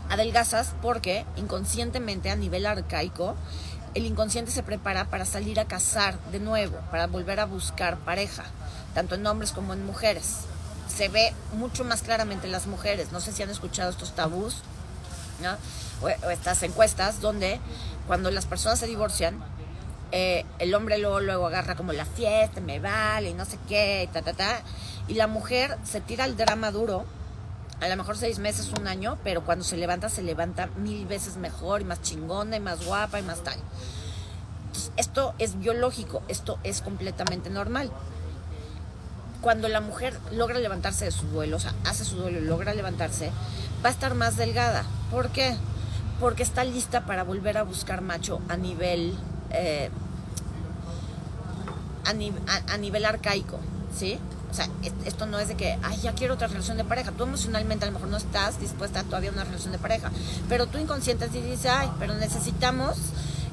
adelgazas 0.09 0.73
porque 0.81 1.25
inconscientemente 1.37 2.29
a 2.29 2.35
nivel 2.35 2.65
arcaico 2.65 3.35
el 3.95 4.05
inconsciente 4.05 4.51
se 4.51 4.63
prepara 4.63 5.05
para 5.05 5.25
salir 5.25 5.59
a 5.59 5.65
cazar 5.65 6.19
de 6.31 6.39
nuevo, 6.39 6.77
para 6.91 7.07
volver 7.07 7.39
a 7.39 7.45
buscar 7.45 7.97
pareja, 7.97 8.43
tanto 8.93 9.15
en 9.15 9.25
hombres 9.25 9.51
como 9.51 9.73
en 9.73 9.85
mujeres. 9.85 10.41
Se 10.87 11.07
ve 11.07 11.33
mucho 11.53 11.83
más 11.83 12.01
claramente 12.01 12.45
en 12.45 12.51
las 12.51 12.67
mujeres. 12.67 13.11
No 13.11 13.19
sé 13.19 13.31
si 13.31 13.43
han 13.43 13.49
escuchado 13.49 13.89
estos 13.89 14.13
tabús 14.13 14.57
o, 16.01 16.09
estas 16.29 16.61
encuestas 16.63 17.21
donde 17.21 17.59
cuando 18.07 18.31
las 18.31 18.45
personas 18.45 18.79
se 18.79 18.87
divorcian, 18.87 19.39
eh, 20.11 20.45
el 20.57 20.73
hombre 20.73 20.97
luego, 20.97 21.47
agarra 21.47 21.75
como 21.75 21.93
la 21.93 22.05
fiesta, 22.05 22.61
me 22.61 22.79
vale 22.79 23.29
y 23.29 23.33
no 23.33 23.45
sé 23.45 23.57
qué, 23.67 24.03
y 24.03 24.07
ta, 24.07 24.21
ta, 24.21 24.33
ta. 24.33 24.61
Y 25.07 25.13
la 25.15 25.27
mujer 25.27 25.77
se 25.83 26.01
tira 26.01 26.25
el 26.25 26.35
drama 26.35 26.71
duro 26.71 27.05
a 27.81 27.87
lo 27.87 27.95
mejor 27.95 28.17
seis 28.17 28.39
meses, 28.39 28.71
un 28.79 28.87
año, 28.87 29.17
pero 29.23 29.43
cuando 29.45 29.63
se 29.63 29.77
levanta, 29.77 30.09
se 30.09 30.21
levanta 30.21 30.67
mil 30.77 31.05
veces 31.05 31.37
mejor 31.37 31.81
y 31.81 31.85
más 31.85 32.01
chingona 32.01 32.57
y 32.57 32.59
más 32.59 32.85
guapa 32.85 33.19
y 33.19 33.23
más 33.23 33.43
tal. 33.43 33.57
Esto 34.97 35.33
es 35.39 35.57
biológico, 35.59 36.21
esto 36.27 36.59
es 36.63 36.81
completamente 36.81 37.49
normal. 37.49 37.89
Cuando 39.41 39.69
la 39.69 39.79
mujer 39.79 40.19
logra 40.33 40.59
levantarse 40.59 41.05
de 41.05 41.11
su 41.11 41.25
duelo, 41.27 41.55
o 41.57 41.59
sea, 41.59 41.73
hace 41.85 42.03
su 42.03 42.17
duelo 42.17 42.39
y 42.39 42.41
logra 42.43 42.73
levantarse, 42.73 43.31
va 43.83 43.89
a 43.89 43.91
estar 43.91 44.13
más 44.13 44.35
delgada. 44.35 44.83
¿Por 45.11 45.29
qué? 45.29 45.55
Porque 46.19 46.43
está 46.43 46.65
lista 46.65 47.05
para 47.05 47.23
volver 47.23 47.57
a 47.57 47.63
buscar 47.63 48.01
macho 48.01 48.41
a 48.49 48.57
nivel, 48.57 49.17
eh, 49.51 49.89
a, 52.05 52.09
a- 52.11 52.73
a 52.73 52.77
nivel 52.77 53.05
arcaico, 53.05 53.59
¿sí? 53.95 54.19
O 54.51 54.53
sea, 54.53 54.67
es- 54.83 54.93
esto 55.05 55.25
no 55.27 55.39
es 55.39 55.47
de 55.47 55.55
que, 55.55 55.77
ay, 55.83 55.99
ya 56.01 56.13
quiero 56.13 56.33
otra 56.33 56.47
relación 56.47 56.77
de 56.77 56.83
pareja. 56.83 57.11
Tú 57.11 57.23
emocionalmente 57.23 57.85
a 57.85 57.87
lo 57.87 57.93
mejor 57.93 58.09
no 58.09 58.17
estás 58.17 58.59
dispuesta 58.59 59.01
a 59.01 59.03
todavía 59.03 59.29
a 59.29 59.33
una 59.33 59.43
relación 59.43 59.71
de 59.71 59.77
pareja. 59.79 60.11
Pero 60.47 60.65
tú 60.67 60.77
inconsciente 60.79 61.29
sí 61.31 61.39
dices, 61.41 61.67
ay, 61.71 61.89
pero 61.99 62.15
necesitamos 62.15 62.97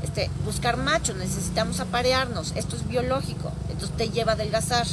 este, 0.02 0.30
buscar 0.44 0.76
macho, 0.76 1.14
necesitamos 1.14 1.80
aparearnos. 1.80 2.52
Esto 2.56 2.76
es 2.76 2.86
biológico. 2.88 3.52
Entonces 3.70 3.96
te 3.96 4.08
lleva 4.10 4.32
adelgazar. 4.32 4.86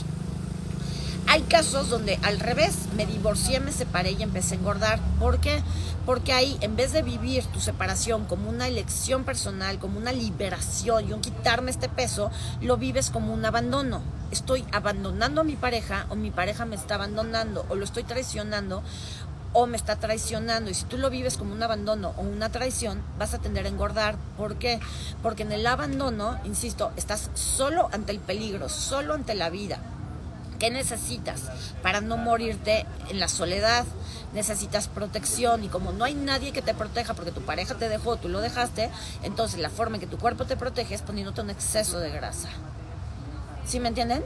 Hay 1.34 1.42
casos 1.42 1.90
donde 1.90 2.20
al 2.22 2.40
revés, 2.40 2.76
me 2.96 3.08
divorcié, 3.08 3.60
me 3.60 3.72
separé 3.72 4.12
y 4.12 4.22
empecé 4.22 4.54
a 4.54 4.60
engordar. 4.60 5.00
¿Por 5.20 5.40
qué? 5.40 5.64
Porque 6.06 6.32
ahí, 6.32 6.60
en 6.62 6.76
vez 6.76 6.92
de 6.94 7.02
vivir 7.02 7.44
tu 7.46 7.60
separación 7.60 8.26
como 8.26 8.52
una 8.52 8.68
elección 8.68 9.24
personal, 9.24 9.80
como 9.80 9.98
una 9.98 10.12
liberación 10.12 11.10
y 11.10 11.12
un 11.12 11.22
quitarme 11.22 11.72
este 11.72 11.90
peso, 11.90 12.30
lo 12.62 12.78
vives 12.78 13.10
como 13.10 13.34
un 13.34 13.44
abandono. 13.46 14.04
Estoy 14.30 14.64
abandonando 14.72 15.42
a 15.42 15.44
mi 15.44 15.56
pareja 15.56 16.06
o 16.12 16.16
mi 16.16 16.30
pareja 16.30 16.66
me 16.66 16.76
está 16.76 16.94
abandonando 16.94 17.66
o 17.68 17.74
lo 17.74 17.84
estoy 17.84 18.04
traicionando 18.04 18.84
o 19.54 19.66
me 19.66 19.76
está 19.76 19.96
traicionando. 19.96 20.70
Y 20.70 20.76
si 20.76 20.86
tú 20.86 21.00
lo 21.00 21.10
vives 21.10 21.38
como 21.38 21.52
un 21.52 21.64
abandono 21.64 22.14
o 22.16 22.22
una 22.22 22.50
traición, 22.50 23.02
vas 23.18 23.34
a 23.34 23.40
tender 23.40 23.66
a 23.66 23.70
engordar. 23.70 24.18
¿Por 24.38 24.58
qué? 24.58 24.80
Porque 25.24 25.42
en 25.42 25.52
el 25.52 25.66
abandono, 25.66 26.38
insisto, 26.46 26.92
estás 26.96 27.32
solo 27.34 27.90
ante 27.92 28.12
el 28.12 28.20
peligro, 28.20 28.70
solo 28.70 29.16
ante 29.16 29.34
la 29.34 29.50
vida. 29.50 29.80
¿Qué 30.60 30.70
necesitas 30.70 31.42
para 31.82 32.02
no 32.02 32.18
morirte 32.18 32.86
en 33.10 33.20
la 33.20 33.28
soledad? 33.28 33.86
Necesitas 34.34 34.88
protección 34.88 35.64
y 35.64 35.68
como 35.68 35.92
no 35.92 36.06
hay 36.06 36.16
nadie 36.16 36.52
que 36.52 36.62
te 36.62 36.74
proteja 36.74 37.14
porque 37.14 37.32
tu 37.32 37.42
pareja 37.42 37.76
te 37.76 37.90
dejó, 37.90 38.18
tú 38.18 38.30
lo 38.30 38.40
dejaste, 38.42 38.90
entonces 39.24 39.60
la 39.60 39.70
forma 39.70 39.98
en 39.98 40.02
que 40.02 40.08
tu 40.08 40.18
cuerpo 40.18 40.46
te 40.46 40.58
protege 40.58 40.96
es 40.96 41.02
poniéndote 41.02 41.42
un 41.42 41.50
exceso 41.50 42.00
de 42.00 42.12
grasa. 42.12 42.50
¿Sí 43.66 43.80
me 43.80 43.90
entienden? 43.90 44.24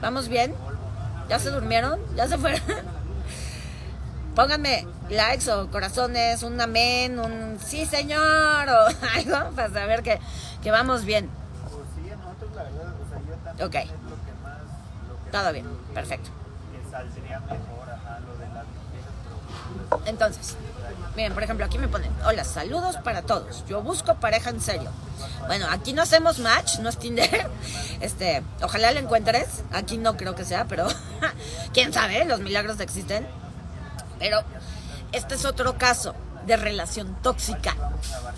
¿Vamos 0.00 0.28
bien? 0.28 0.54
¿Ya 1.28 1.38
se 1.38 1.50
durmieron? 1.50 1.98
¿Ya 2.16 2.28
se 2.28 2.38
fueron? 2.38 2.60
Pónganme 4.34 4.86
likes 5.08 5.50
o 5.50 5.70
corazones, 5.70 6.42
un 6.42 6.60
amén, 6.60 7.18
un 7.18 7.58
sí 7.58 7.86
señor 7.86 8.68
o 8.68 8.86
algo 9.14 9.54
para 9.54 9.70
saber 9.70 10.02
que, 10.02 10.20
que 10.62 10.70
vamos 10.70 11.04
bien. 11.04 11.30
Pues 13.56 13.86
Todo 15.36 15.52
bien, 15.52 15.66
perfecto. 15.92 16.30
Pues, 19.90 20.00
Entonces, 20.06 20.56
miren, 21.14 21.34
por 21.34 21.42
ejemplo, 21.42 21.66
aquí 21.66 21.76
me 21.76 21.88
ponen, 21.88 22.10
hola, 22.24 22.42
saludos 22.42 22.96
para 23.04 23.20
todos. 23.20 23.62
Yo 23.68 23.82
busco 23.82 24.14
pareja 24.14 24.48
en 24.48 24.62
serio. 24.62 24.90
Bueno, 25.46 25.66
aquí 25.70 25.92
no 25.92 26.00
hacemos 26.00 26.38
match, 26.38 26.78
no 26.78 26.88
es 26.88 26.98
Tinder. 26.98 27.50
Este, 28.00 28.42
ojalá 28.62 28.92
lo 28.92 29.00
encuentres. 29.00 29.46
Aquí 29.72 29.98
no 29.98 30.16
creo 30.16 30.34
que 30.34 30.46
sea, 30.46 30.64
pero 30.64 30.86
quién 31.74 31.92
sabe, 31.92 32.24
los 32.24 32.40
milagros 32.40 32.80
existen. 32.80 33.26
Pero 34.18 34.40
este 35.12 35.34
es 35.34 35.44
otro 35.44 35.76
caso 35.76 36.14
de 36.46 36.56
relación 36.56 37.14
tóxica 37.22 37.74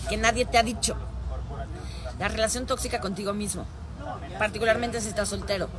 que 0.09 0.17
nadie 0.17 0.45
te 0.45 0.57
ha 0.57 0.63
dicho. 0.63 0.97
La 2.19 2.27
relación 2.27 2.65
tóxica 2.65 2.99
contigo 2.99 3.31
mismo, 3.31 3.65
particularmente 4.37 4.99
si 4.99 5.07
estás 5.07 5.29
soltero. 5.29 5.69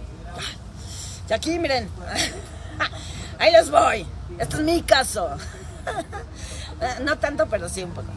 Y 1.30 1.32
aquí, 1.32 1.60
miren, 1.60 1.88
ahí 3.38 3.52
les 3.52 3.70
voy. 3.70 4.04
Este 4.38 4.56
es 4.56 4.62
mi 4.62 4.82
caso. 4.82 5.28
No 7.02 7.18
tanto, 7.18 7.46
pero 7.46 7.68
sí 7.68 7.82
un 7.82 7.90
poco. 7.90 8.08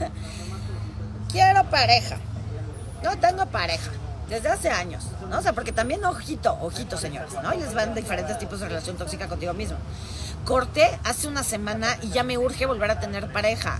Quiero 1.30 1.68
pareja. 1.68 2.16
No 3.02 3.18
tengo 3.18 3.44
pareja. 3.44 3.90
Desde 4.30 4.48
hace 4.48 4.70
años, 4.70 5.04
¿no? 5.28 5.38
O 5.38 5.42
sea, 5.42 5.52
porque 5.52 5.72
también, 5.72 6.02
ojito, 6.02 6.56
ojito, 6.62 6.96
señores, 6.96 7.34
¿no? 7.42 7.52
Y 7.52 7.58
les 7.58 7.74
van 7.74 7.94
diferentes 7.94 8.38
tipos 8.38 8.60
de 8.60 8.68
relación 8.68 8.96
tóxica 8.96 9.28
contigo 9.28 9.52
mismo. 9.52 9.76
Corté 10.46 10.98
hace 11.04 11.28
una 11.28 11.44
semana 11.44 11.98
y 12.00 12.08
ya 12.08 12.22
me 12.22 12.38
urge 12.38 12.64
volver 12.64 12.90
a 12.90 12.98
tener 12.98 13.30
pareja. 13.30 13.78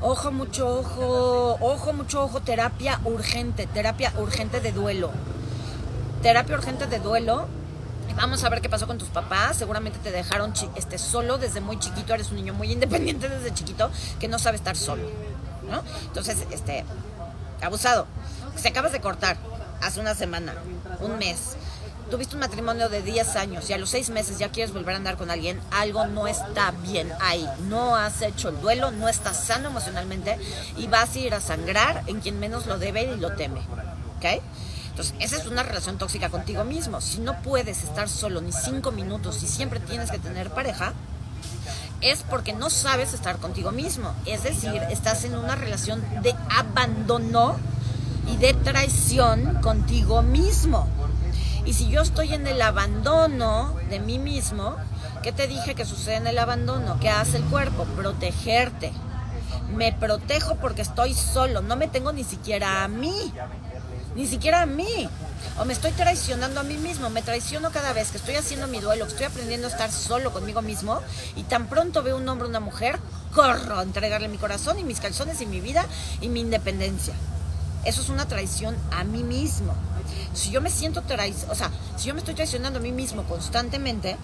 Ojo, 0.00 0.32
mucho 0.32 0.78
ojo, 0.78 1.58
ojo, 1.60 1.92
mucho 1.92 2.22
ojo, 2.24 2.40
terapia 2.40 3.00
urgente, 3.04 3.66
terapia 3.66 4.14
urgente 4.16 4.60
de 4.60 4.72
duelo. 4.72 5.10
Terapia 6.22 6.56
urgente 6.56 6.86
de 6.86 7.00
duelo. 7.00 7.59
Vamos 8.16 8.44
a 8.44 8.48
ver 8.48 8.60
qué 8.60 8.68
pasó 8.68 8.86
con 8.86 8.98
tus 8.98 9.08
papás. 9.08 9.56
Seguramente 9.56 9.98
te 10.02 10.10
dejaron 10.10 10.52
este, 10.76 10.98
solo 10.98 11.38
desde 11.38 11.60
muy 11.60 11.78
chiquito. 11.78 12.14
Eres 12.14 12.30
un 12.30 12.36
niño 12.36 12.54
muy 12.54 12.70
independiente 12.72 13.28
desde 13.28 13.54
chiquito 13.54 13.90
que 14.18 14.28
no 14.28 14.38
sabe 14.38 14.56
estar 14.56 14.76
solo. 14.76 15.02
¿no? 15.68 15.82
Entonces, 16.06 16.46
este, 16.50 16.84
abusado. 17.62 18.06
Se 18.56 18.68
acabas 18.68 18.92
de 18.92 19.00
cortar 19.00 19.36
hace 19.80 20.00
una 20.00 20.14
semana, 20.14 20.54
un 21.00 21.18
mes. 21.18 21.56
Tuviste 22.10 22.34
un 22.34 22.40
matrimonio 22.40 22.88
de 22.88 23.02
10 23.02 23.36
años 23.36 23.70
y 23.70 23.72
a 23.72 23.78
los 23.78 23.90
6 23.90 24.10
meses 24.10 24.38
ya 24.38 24.48
quieres 24.48 24.74
volver 24.74 24.94
a 24.94 24.96
andar 24.96 25.16
con 25.16 25.30
alguien, 25.30 25.60
algo 25.70 26.06
no 26.06 26.26
está 26.26 26.72
bien 26.72 27.12
ahí. 27.20 27.48
No 27.68 27.94
has 27.94 28.20
hecho 28.20 28.48
el 28.48 28.60
duelo, 28.60 28.90
no 28.90 29.08
estás 29.08 29.36
sano 29.44 29.68
emocionalmente 29.68 30.36
y 30.76 30.88
vas 30.88 31.14
a 31.14 31.18
ir 31.20 31.34
a 31.34 31.40
sangrar 31.40 32.02
en 32.08 32.20
quien 32.20 32.40
menos 32.40 32.66
lo 32.66 32.78
debe 32.78 33.04
y 33.04 33.16
lo 33.16 33.36
teme. 33.36 33.60
¿Ok? 34.16 34.42
Entonces, 34.90 35.14
esa 35.18 35.36
es 35.36 35.46
una 35.46 35.62
relación 35.62 35.98
tóxica 35.98 36.28
contigo 36.28 36.64
mismo. 36.64 37.00
Si 37.00 37.18
no 37.18 37.40
puedes 37.42 37.84
estar 37.84 38.08
solo 38.08 38.40
ni 38.40 38.52
5 38.52 38.92
minutos 38.92 39.42
y 39.42 39.46
siempre 39.46 39.80
tienes 39.80 40.10
que 40.10 40.18
tener 40.18 40.50
pareja, 40.50 40.92
es 42.00 42.22
porque 42.22 42.52
no 42.52 42.70
sabes 42.70 43.14
estar 43.14 43.38
contigo 43.38 43.72
mismo. 43.72 44.14
Es 44.26 44.42
decir, 44.42 44.82
estás 44.90 45.24
en 45.24 45.36
una 45.36 45.54
relación 45.54 46.02
de 46.22 46.34
abandono 46.56 47.56
y 48.26 48.36
de 48.36 48.54
traición 48.54 49.60
contigo 49.62 50.22
mismo. 50.22 50.86
Y 51.64 51.74
si 51.74 51.88
yo 51.88 52.00
estoy 52.02 52.34
en 52.34 52.46
el 52.46 52.60
abandono 52.62 53.74
de 53.90 54.00
mí 54.00 54.18
mismo, 54.18 54.76
¿qué 55.22 55.32
te 55.32 55.46
dije 55.46 55.74
que 55.74 55.84
sucede 55.84 56.16
en 56.16 56.26
el 56.26 56.38
abandono? 56.38 56.98
¿Qué 57.00 57.10
hace 57.10 57.36
el 57.36 57.44
cuerpo? 57.44 57.84
Protegerte. 57.84 58.92
Me 59.74 59.92
protejo 59.92 60.56
porque 60.56 60.82
estoy 60.82 61.14
solo, 61.14 61.60
no 61.60 61.76
me 61.76 61.86
tengo 61.86 62.12
ni 62.12 62.24
siquiera 62.24 62.82
a 62.82 62.88
mí. 62.88 63.32
Ni 64.14 64.26
siquiera 64.26 64.62
a 64.62 64.66
mí. 64.66 65.08
O 65.58 65.64
me 65.64 65.72
estoy 65.72 65.92
traicionando 65.92 66.60
a 66.60 66.62
mí 66.62 66.76
mismo. 66.76 67.10
Me 67.10 67.22
traiciono 67.22 67.70
cada 67.70 67.92
vez 67.92 68.10
que 68.10 68.18
estoy 68.18 68.34
haciendo 68.36 68.66
mi 68.66 68.80
duelo, 68.80 69.04
que 69.06 69.12
estoy 69.12 69.26
aprendiendo 69.26 69.66
a 69.66 69.70
estar 69.70 69.90
solo 69.90 70.32
conmigo 70.32 70.62
mismo. 70.62 71.00
Y 71.36 71.44
tan 71.44 71.68
pronto 71.68 72.02
veo 72.02 72.16
un 72.16 72.28
hombre 72.28 72.46
o 72.46 72.48
una 72.48 72.60
mujer, 72.60 72.98
corro 73.34 73.78
a 73.78 73.82
entregarle 73.82 74.28
mi 74.28 74.38
corazón 74.38 74.78
y 74.78 74.84
mis 74.84 75.00
calzones 75.00 75.40
y 75.40 75.46
mi 75.46 75.60
vida 75.60 75.86
y 76.20 76.28
mi 76.28 76.40
independencia. 76.40 77.14
Eso 77.84 78.02
es 78.02 78.08
una 78.10 78.26
traición 78.26 78.76
a 78.90 79.04
mí 79.04 79.22
mismo. 79.22 79.74
Si 80.34 80.50
yo 80.50 80.60
me 80.60 80.70
siento 80.70 81.02
traicionado, 81.02 81.52
o 81.52 81.54
sea, 81.54 81.70
si 81.96 82.08
yo 82.08 82.14
me 82.14 82.20
estoy 82.20 82.34
traicionando 82.34 82.78
a 82.78 82.82
mí 82.82 82.92
mismo 82.92 83.24
constantemente, 83.24 84.16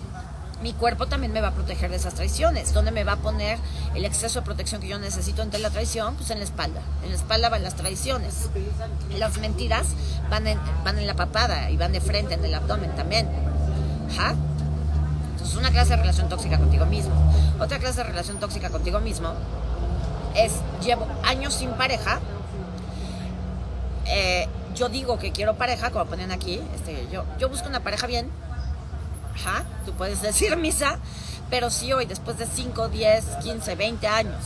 mi 0.62 0.72
cuerpo 0.72 1.06
también 1.06 1.32
me 1.32 1.40
va 1.40 1.48
a 1.48 1.52
proteger 1.52 1.90
de 1.90 1.96
esas 1.96 2.14
traiciones. 2.14 2.72
¿Dónde 2.72 2.90
me 2.90 3.04
va 3.04 3.12
a 3.12 3.16
poner 3.16 3.58
el 3.94 4.04
exceso 4.04 4.40
de 4.40 4.44
protección 4.44 4.80
que 4.80 4.88
yo 4.88 4.98
necesito 4.98 5.42
ante 5.42 5.58
la 5.58 5.70
traición? 5.70 6.14
Pues 6.16 6.30
en 6.30 6.38
la 6.38 6.44
espalda. 6.44 6.80
En 7.02 7.10
la 7.10 7.16
espalda 7.16 7.48
van 7.48 7.62
las 7.62 7.74
traiciones. 7.74 8.48
Las 9.18 9.38
mentiras 9.38 9.86
van 10.30 10.46
en, 10.46 10.58
van 10.84 11.06
la 11.06 11.14
papada 11.14 11.70
y 11.70 11.76
van 11.76 11.92
de 11.92 12.00
frente, 12.00 12.34
en 12.34 12.44
el 12.44 12.54
abdomen 12.54 12.94
también. 12.94 13.28
Ajá. 14.10 14.34
Entonces, 15.32 15.56
una 15.56 15.70
clase 15.70 15.90
de 15.90 15.96
relación 15.96 16.28
tóxica 16.28 16.58
contigo 16.58 16.86
mismo. 16.86 17.14
Otra 17.60 17.78
clase 17.78 17.98
de 17.98 18.04
relación 18.04 18.40
tóxica 18.40 18.70
contigo 18.70 19.00
mismo 19.00 19.34
es, 20.34 20.52
llevo 20.82 21.06
años 21.24 21.54
sin 21.54 21.70
pareja, 21.70 22.20
eh, 24.06 24.48
yo 24.74 24.88
digo 24.88 25.18
que 25.18 25.32
quiero 25.32 25.54
pareja, 25.54 25.90
como 25.90 26.04
ponen 26.06 26.30
aquí, 26.30 26.60
este, 26.74 27.08
yo, 27.10 27.24
yo 27.38 27.48
busco 27.48 27.68
una 27.68 27.80
pareja 27.80 28.06
bien, 28.06 28.30
ajá, 29.36 29.64
tú 29.84 29.92
puedes 29.92 30.20
decir 30.22 30.56
misa, 30.56 30.98
pero 31.50 31.70
si 31.70 31.92
hoy, 31.92 32.06
después 32.06 32.38
de 32.38 32.46
5, 32.46 32.88
10, 32.88 33.24
15, 33.42 33.74
20 33.76 34.08
años, 34.08 34.42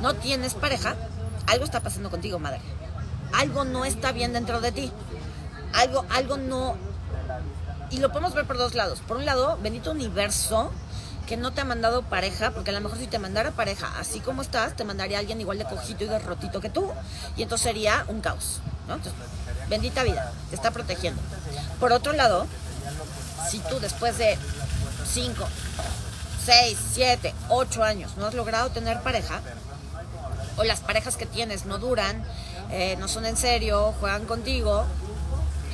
no 0.00 0.14
tienes 0.14 0.54
pareja, 0.54 0.96
algo 1.46 1.64
está 1.64 1.80
pasando 1.80 2.10
contigo, 2.10 2.38
madre. 2.38 2.60
Algo 3.32 3.64
no 3.64 3.84
está 3.84 4.12
bien 4.12 4.32
dentro 4.32 4.60
de 4.60 4.72
ti. 4.72 4.92
Algo, 5.74 6.04
algo 6.10 6.36
no... 6.36 6.76
Y 7.90 7.98
lo 7.98 8.10
podemos 8.10 8.34
ver 8.34 8.46
por 8.46 8.58
dos 8.58 8.74
lados. 8.74 9.00
Por 9.00 9.16
un 9.16 9.26
lado, 9.26 9.58
bendito 9.62 9.90
universo 9.90 10.70
que 11.26 11.36
no 11.36 11.52
te 11.52 11.60
ha 11.60 11.64
mandado 11.64 12.02
pareja, 12.02 12.50
porque 12.50 12.70
a 12.70 12.72
lo 12.72 12.80
mejor 12.80 12.98
si 12.98 13.06
te 13.06 13.18
mandara 13.18 13.52
pareja 13.52 13.92
así 13.98 14.20
como 14.20 14.42
estás, 14.42 14.76
te 14.76 14.84
mandaría 14.84 15.18
alguien 15.18 15.40
igual 15.40 15.58
de 15.58 15.64
cojito 15.64 16.04
y 16.04 16.08
de 16.08 16.18
rotito 16.18 16.60
que 16.60 16.70
tú. 16.70 16.90
Y 17.36 17.42
entonces 17.42 17.64
sería 17.64 18.04
un 18.08 18.20
caos. 18.20 18.60
¿no? 18.88 18.94
Entonces, 18.94 19.20
bendita 19.68 20.02
vida, 20.02 20.32
te 20.50 20.56
está 20.56 20.70
protegiendo. 20.70 21.20
Por 21.80 21.92
otro 21.92 22.12
lado, 22.12 22.46
si 23.50 23.58
tú 23.60 23.80
después 23.80 24.18
de 24.18 24.38
5, 25.12 25.44
6, 26.44 26.78
7, 26.94 27.34
8 27.48 27.82
años 27.84 28.16
no 28.16 28.26
has 28.26 28.34
logrado 28.34 28.70
tener 28.70 29.00
pareja, 29.02 29.40
o 30.56 30.64
las 30.64 30.80
parejas 30.80 31.16
que 31.16 31.26
tienes 31.26 31.64
no 31.66 31.78
duran, 31.78 32.24
eh, 32.70 32.96
no 32.98 33.08
son 33.08 33.24
en 33.26 33.36
serio, 33.36 33.94
juegan 34.00 34.26
contigo. 34.26 34.84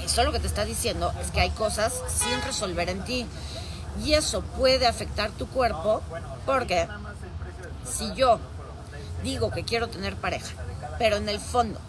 Eso 0.04 0.24
lo 0.24 0.32
que 0.32 0.40
te 0.40 0.46
está 0.46 0.64
diciendo 0.64 1.12
es 1.20 1.30
que 1.30 1.40
hay 1.40 1.50
cosas 1.50 1.92
sin 2.08 2.40
resolver 2.42 2.88
en 2.88 3.04
ti. 3.04 3.26
Y 4.04 4.14
eso 4.14 4.42
puede 4.42 4.86
afectar 4.86 5.30
tu 5.30 5.48
cuerpo 5.48 6.02
porque 6.46 6.86
si 7.84 8.14
yo 8.14 8.38
digo 9.22 9.50
que 9.50 9.64
quiero 9.64 9.88
tener 9.88 10.14
pareja, 10.14 10.54
pero 10.98 11.16
en 11.16 11.28
el 11.28 11.40
fondo 11.40 11.80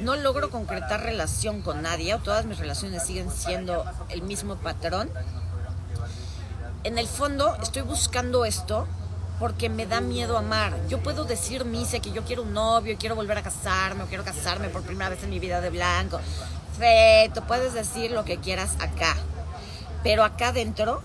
no 0.00 0.16
logro 0.16 0.50
concretar 0.50 1.02
relación 1.02 1.62
con 1.62 1.82
nadie 1.82 2.14
o 2.14 2.18
todas 2.18 2.44
mis 2.44 2.58
relaciones 2.58 3.04
siguen 3.04 3.30
siendo 3.30 3.84
el 4.08 4.22
mismo 4.22 4.56
patrón, 4.56 5.10
en 6.84 6.98
el 6.98 7.08
fondo 7.08 7.56
estoy 7.62 7.82
buscando 7.82 8.44
esto 8.44 8.86
porque 9.38 9.68
me 9.68 9.86
da 9.86 10.00
miedo 10.00 10.38
amar. 10.38 10.72
Yo 10.88 11.02
puedo 11.02 11.24
decir, 11.24 11.64
Mise, 11.64 12.00
que 12.00 12.12
yo 12.12 12.22
quiero 12.24 12.42
un 12.42 12.54
novio, 12.54 12.96
quiero 12.98 13.16
volver 13.16 13.38
a 13.38 13.42
casarme, 13.42 14.04
o 14.04 14.06
quiero 14.06 14.24
casarme 14.24 14.68
por 14.68 14.82
primera 14.82 15.10
vez 15.10 15.22
en 15.22 15.30
mi 15.30 15.38
vida 15.38 15.60
de 15.60 15.70
blanco. 15.70 16.20
Perfecto, 16.78 17.42
puedes 17.46 17.74
decir 17.74 18.12
lo 18.12 18.24
que 18.24 18.38
quieras 18.38 18.76
acá. 18.78 19.16
Pero 20.02 20.24
acá 20.24 20.48
adentro 20.48 21.02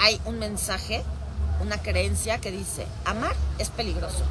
hay 0.00 0.20
un 0.26 0.38
mensaje, 0.38 1.02
una 1.60 1.78
creencia 1.78 2.38
que 2.38 2.50
dice, 2.50 2.86
amar 3.04 3.34
es 3.58 3.70
peligroso. 3.70 4.24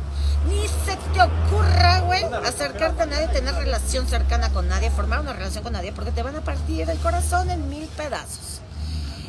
Ni 0.48 0.68
se 0.68 0.96
te 1.14 1.22
ocurra, 1.22 2.02
güey, 2.02 2.24
acercarte 2.46 3.04
a 3.04 3.06
nadie, 3.06 3.28
tener 3.30 3.56
relación 3.56 4.08
cercana 4.08 4.50
con 4.52 4.68
nadie, 4.68 4.92
formar 4.92 5.22
una 5.22 5.34
relación 5.34 5.64
con 5.64 5.74
nadie, 5.74 5.92
porque 5.92 6.12
te 6.12 6.24
van 6.24 6.36
a 6.36 6.42
partir 6.42 6.90
el 6.90 7.00
corazón 7.00 7.50
en 7.50 7.70
mil 7.70 7.88
pedazos. 7.88 8.62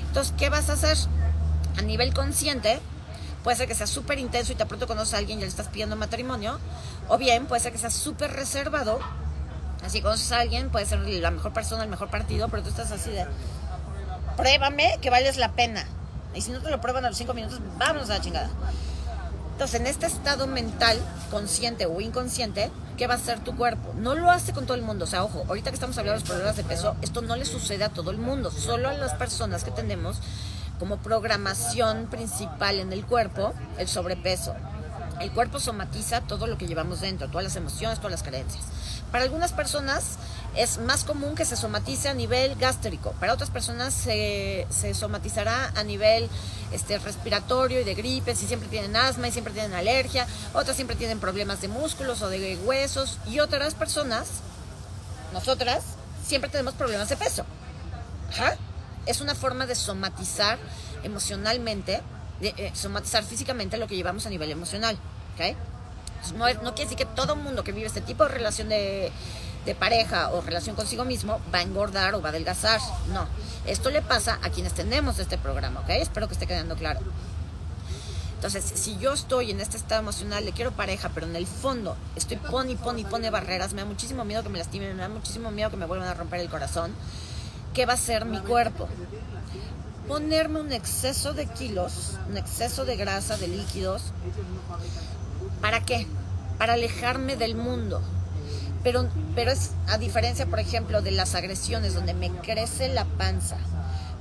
Entonces, 0.07 0.35
¿qué 0.37 0.51
vas 0.51 0.69
a 0.71 0.75
hacer? 0.75 0.97
A 1.79 1.83
nivel 1.83 2.13
consciente, 2.15 2.81
puede 3.43 3.57
ser 3.57 3.69
que 3.69 3.75
sea 3.75 3.87
súper 3.87 4.19
intenso 4.19 4.53
y 4.53 4.57
te 4.57 4.67
pronto 4.67 4.87
conoces 4.87 5.15
a 5.15 5.19
alguien 5.19 5.39
y 5.39 5.43
le 5.43 5.49
estás 5.49 5.69
pidiendo 5.69 5.97
matrimonio, 5.97 6.59
o 7.09 7.19
bien 7.19 7.47
puede 7.47 7.63
ser 7.63 7.73
que 7.73 7.79
sea 7.79 7.91
súper 7.91 8.33
reservado, 8.33 8.99
así 9.85 10.03
conoces 10.03 10.33
a 10.33 10.41
alguien, 10.41 10.71
puede 10.71 10.87
ser 10.87 11.01
la 11.01 11.31
mejor 11.31 11.53
persona, 11.53 11.83
el 11.83 11.89
mejor 11.89 12.09
partido, 12.09 12.49
pero 12.49 12.63
tú 12.63 12.71
estás 12.71 12.93
así 12.93 13.11
de, 13.11 13.27
pruébame 14.37 14.99
que 15.01 15.11
vales 15.11 15.37
la 15.37 15.53
pena. 15.53 15.87
Y 16.37 16.43
si 16.43 16.51
no 16.51 16.61
te 16.61 16.71
lo 16.71 16.81
prueban 16.81 17.05
a 17.05 17.09
los 17.09 17.17
cinco 17.17 17.35
minutos, 17.35 17.61
vámonos 17.79 18.11
a 18.11 18.19
la 18.19 18.21
chingada. 18.21 18.51
Entonces, 19.53 19.81
en 19.81 19.87
este 19.87 20.05
estado 20.05 20.47
mental, 20.47 20.99
consciente 21.31 21.87
o 21.87 21.99
inconsciente, 22.03 22.71
¿qué 22.99 23.07
va 23.07 23.15
a 23.15 23.17
hacer 23.17 23.41
tu 23.41 23.57
cuerpo? 23.57 23.95
No 23.97 24.15
lo 24.15 24.31
hace 24.31 24.53
con 24.53 24.67
todo 24.67 24.77
el 24.77 24.83
mundo. 24.83 25.07
O 25.07 25.09
sea, 25.09 25.25
ojo, 25.25 25.45
ahorita 25.49 25.71
que 25.71 25.77
estamos 25.77 25.97
hablando 25.97 26.21
de 26.21 26.21
los 26.21 26.29
problemas 26.29 26.57
de 26.57 26.65
peso, 26.65 26.95
esto 27.01 27.23
no 27.23 27.37
le 27.37 27.47
sucede 27.47 27.85
a 27.85 27.89
todo 27.89 28.11
el 28.11 28.19
mundo, 28.19 28.51
solo 28.51 28.91
a 28.91 28.93
las 28.93 29.15
personas 29.15 29.65
que 29.65 29.71
tenemos 29.71 30.19
como 30.79 30.99
programación 30.99 32.07
principal 32.07 32.81
en 32.81 32.93
el 32.93 33.07
cuerpo 33.07 33.55
el 33.79 33.89
sobrepeso. 33.89 34.55
El 35.21 35.33
cuerpo 35.33 35.59
somatiza 35.59 36.21
todo 36.21 36.47
lo 36.47 36.59
que 36.59 36.67
llevamos 36.67 37.01
dentro, 37.01 37.29
todas 37.29 37.45
las 37.45 37.57
emociones, 37.57 37.99
todas 37.99 38.13
las 38.13 38.23
creencias. 38.23 38.63
Para 39.11 39.25
algunas 39.25 39.55
personas 39.55 40.19
es 40.57 40.79
más 40.79 41.05
común 41.05 41.35
que 41.35 41.45
se 41.45 41.57
somatice 41.57 42.09
a 42.09 42.15
nivel 42.15 42.57
gástrico, 42.57 43.13
para 43.21 43.35
otras 43.35 43.51
personas 43.51 43.93
se, 43.93 44.67
se 44.71 44.95
somatizará 44.95 45.73
a 45.77 45.85
nivel 45.85 46.29
este, 46.73 46.99
respiratorio 46.99 47.81
y 47.81 47.85
de 47.85 47.95
gripe, 47.95 48.35
si 48.35 48.47
siempre 48.47 48.69
tienen 48.69 48.97
asma 48.97 49.29
y 49.29 49.33
siempre 49.33 49.53
tienen 49.53 49.75
alergia, 49.75 50.27
otras 50.55 50.77
siempre 50.77 50.97
tienen 50.97 51.21
problemas 51.21 51.61
de 51.61 51.69
músculos 51.69 52.23
o 52.23 52.29
de 52.29 52.57
huesos 52.65 53.19
y 53.27 53.41
otras 53.41 53.75
personas, 53.75 54.29
nosotras, 55.33 55.85
siempre 56.27 56.51
tenemos 56.51 56.75
problemas 56.75 57.09
de 57.09 57.17
peso. 57.17 57.45
Es 59.05 59.21
una 59.21 59.35
forma 59.35 59.67
de 59.67 59.75
somatizar 59.75 60.59
emocionalmente, 61.03 62.01
de, 62.41 62.49
eh, 62.57 62.73
somatizar 62.75 63.25
físicamente 63.25 63.77
lo 63.77 63.87
que 63.87 63.95
llevamos 63.95 64.27
a 64.27 64.31
nivel 64.31 64.51
emocional. 64.51 64.99
No, 66.37 66.53
no 66.55 66.75
quiere 66.75 66.91
decir 66.91 66.97
que 66.97 67.05
todo 67.05 67.37
mundo 67.37 67.63
que 67.63 67.73
vive 67.73 67.87
este 67.87 68.01
tipo 68.01 68.25
de 68.25 68.31
relación 68.31 68.69
de, 68.69 69.13
de 69.67 69.75
pareja 69.75 70.31
o 70.31 70.41
relación 70.41 70.77
consigo 70.77 71.05
mismo 71.05 71.41
va 71.53 71.59
a 71.59 71.63
engordar 71.63 72.15
o 72.15 72.23
va 72.23 72.29
a 72.29 72.31
adelgazar. 72.31 72.81
No. 73.13 73.27
Esto 73.67 73.91
le 73.91 74.01
pasa 74.01 74.39
a 74.43 74.51
quienes 74.51 74.73
tenemos 74.73 75.19
este 75.19 75.37
programa, 75.37 75.81
¿ok? 75.81 75.91
Espero 75.91 76.29
que 76.29 76.35
esté 76.35 76.47
quedando 76.47 76.77
claro. 76.77 77.01
Entonces, 78.37 78.65
si 78.65 78.97
yo 78.99 79.13
estoy 79.13 79.51
en 79.51 79.61
este 79.61 79.77
estado 79.77 80.03
emocional, 80.03 80.45
le 80.45 80.53
quiero 80.53 80.71
pareja, 80.71 81.11
pero 81.13 81.27
en 81.27 81.35
el 81.35 81.47
fondo 81.47 81.97
estoy 82.15 82.37
pone 82.37 82.73
y 82.73 83.05
pone 83.05 83.31
barreras, 83.31 83.73
me 83.73 83.81
da 83.81 83.87
muchísimo 83.87 84.25
miedo 84.25 84.43
que 84.43 84.51
me 84.51 84.59
lastimen, 84.59 84.95
me 84.95 85.03
da 85.03 85.09
muchísimo 85.09 85.51
miedo 85.51 85.71
que 85.71 85.77
me 85.77 85.87
vuelvan 85.87 86.09
a 86.09 86.15
romper 86.15 86.41
el 86.41 86.49
corazón, 86.49 86.95
¿qué 87.75 87.87
va 87.87 87.95
a 87.95 87.97
hacer 87.97 88.25
mi 88.25 88.39
cuerpo? 88.41 88.89
Ponerme 90.07 90.61
un 90.61 90.71
exceso 90.71 91.33
de 91.33 91.47
kilos, 91.47 92.13
un 92.29 92.37
exceso 92.37 92.85
de 92.85 92.97
grasa, 92.97 93.37
de 93.37 93.49
líquidos. 93.49 94.13
¿Para 95.61 95.85
qué? 95.85 96.07
Para 96.59 96.75
alejarme 96.75 97.35
del 97.35 97.57
mundo. 97.57 98.01
Pero, 98.87 99.09
pero 99.35 99.51
es 99.51 99.73
a 99.89 99.99
diferencia, 99.99 100.47
por 100.47 100.61
ejemplo, 100.61 101.03
de 101.03 101.11
las 101.11 101.35
agresiones 101.35 101.95
donde 101.95 102.15
me 102.15 102.31
crece 102.31 102.89
la 102.89 103.05
panza 103.05 103.57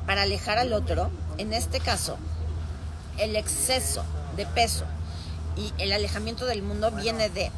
para 0.08 0.24
alejar 0.24 0.58
al 0.58 0.74
otro, 0.74 1.12
en 1.38 1.54
este 1.54 1.80
caso, 1.80 2.18
el 3.20 3.36
exceso 3.36 4.04
de 4.36 4.48
peso 4.48 4.86
y 5.56 5.72
el 5.78 5.92
alejamiento 5.92 6.48
del 6.48 6.64
mundo 6.64 6.90
viene 6.90 7.30
de, 7.30 7.52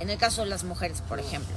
en 0.00 0.08
el 0.08 0.16
caso 0.16 0.40
de 0.40 0.48
las 0.48 0.64
mujeres, 0.64 1.02
por 1.02 1.20
ejemplo, 1.20 1.54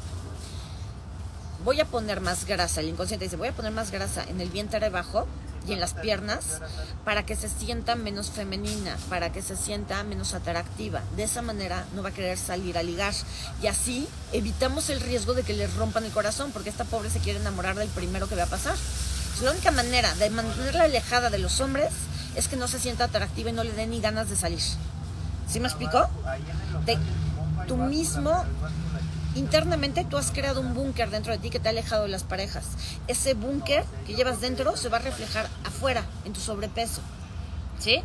voy 1.64 1.80
a 1.80 1.86
poner 1.86 2.20
más 2.20 2.46
grasa, 2.46 2.82
el 2.82 2.90
inconsciente 2.90 3.24
dice, 3.24 3.38
voy 3.38 3.48
a 3.48 3.54
poner 3.54 3.72
más 3.72 3.92
grasa 3.92 4.26
en 4.28 4.42
el 4.42 4.50
vientre 4.50 4.90
bajo 4.90 5.26
y 5.68 5.74
en 5.74 5.80
las 5.80 5.94
piernas 5.94 6.60
para 7.06 7.26
que 7.26 7.36
se 7.36 7.50
sienta 7.50 7.96
menos 7.96 8.30
femenina, 8.30 8.98
para 9.10 9.32
que 9.32 9.42
se 9.42 9.56
sienta 9.56 10.04
menos 10.04 10.34
atractiva. 10.34 11.02
De 11.16 11.24
esa 11.24 11.42
manera 11.42 11.86
no 11.96 12.04
va 12.04 12.10
a 12.10 12.14
querer 12.14 12.38
salir 12.38 12.78
a 12.78 12.84
ligar. 12.84 13.14
Y 13.62 13.68
así 13.68 14.08
evitamos 14.32 14.90
el 14.90 15.02
riesgo 15.02 15.34
de 15.34 15.44
que 15.44 15.54
le 15.54 15.68
rompan 15.68 16.06
el 16.06 16.12
corazón, 16.12 16.52
porque 16.52 16.70
esta 16.70 16.86
pobre 16.86 17.10
se 17.10 17.20
quiere 17.20 17.40
enamorar 17.40 17.76
del 17.76 17.90
primero 17.90 18.28
que 18.28 18.36
va 18.36 18.44
a 18.44 18.48
pasar. 18.48 18.76
La 19.44 19.52
única 19.52 19.72
manera 19.72 20.14
de 20.16 20.30
mantenerla 20.30 20.84
alejada 20.84 21.30
de 21.30 21.40
los 21.40 21.62
hombres 21.62 21.90
es 22.36 22.48
que 22.48 22.56
no 22.56 22.68
se 22.68 22.80
sienta 22.80 23.06
atractiva 23.06 23.50
y 23.50 23.54
no 23.54 23.64
le 23.64 23.74
dé 23.74 23.88
ni 23.88 24.00
ganas 24.00 24.30
de 24.30 24.36
salir. 24.36 24.62
¿Sí 25.48 25.60
me 25.60 25.68
explicó? 25.68 26.08
De, 26.86 26.98
tú 27.68 27.78
mismo 27.78 28.46
internamente 29.36 30.06
tú 30.10 30.18
has 30.18 30.32
creado 30.32 30.62
un 30.62 30.74
búnker 30.74 31.10
dentro 31.10 31.32
de 31.32 31.40
ti 31.40 31.50
que 31.50 31.60
te 31.60 31.70
ha 31.70 31.72
alejado 31.72 32.04
de 32.04 32.10
las 32.10 32.24
parejas. 32.24 32.66
Ese 33.08 33.34
búnker 33.34 33.84
que 34.06 34.14
llevas 34.14 34.42
dentro 34.42 34.76
se 34.76 34.90
va 34.90 34.98
a 34.98 35.02
reflejar 35.02 35.48
afuera, 35.64 36.04
en 36.26 36.34
tu 36.34 36.40
sobrepeso. 36.40 37.02
¿Sí? 37.80 38.04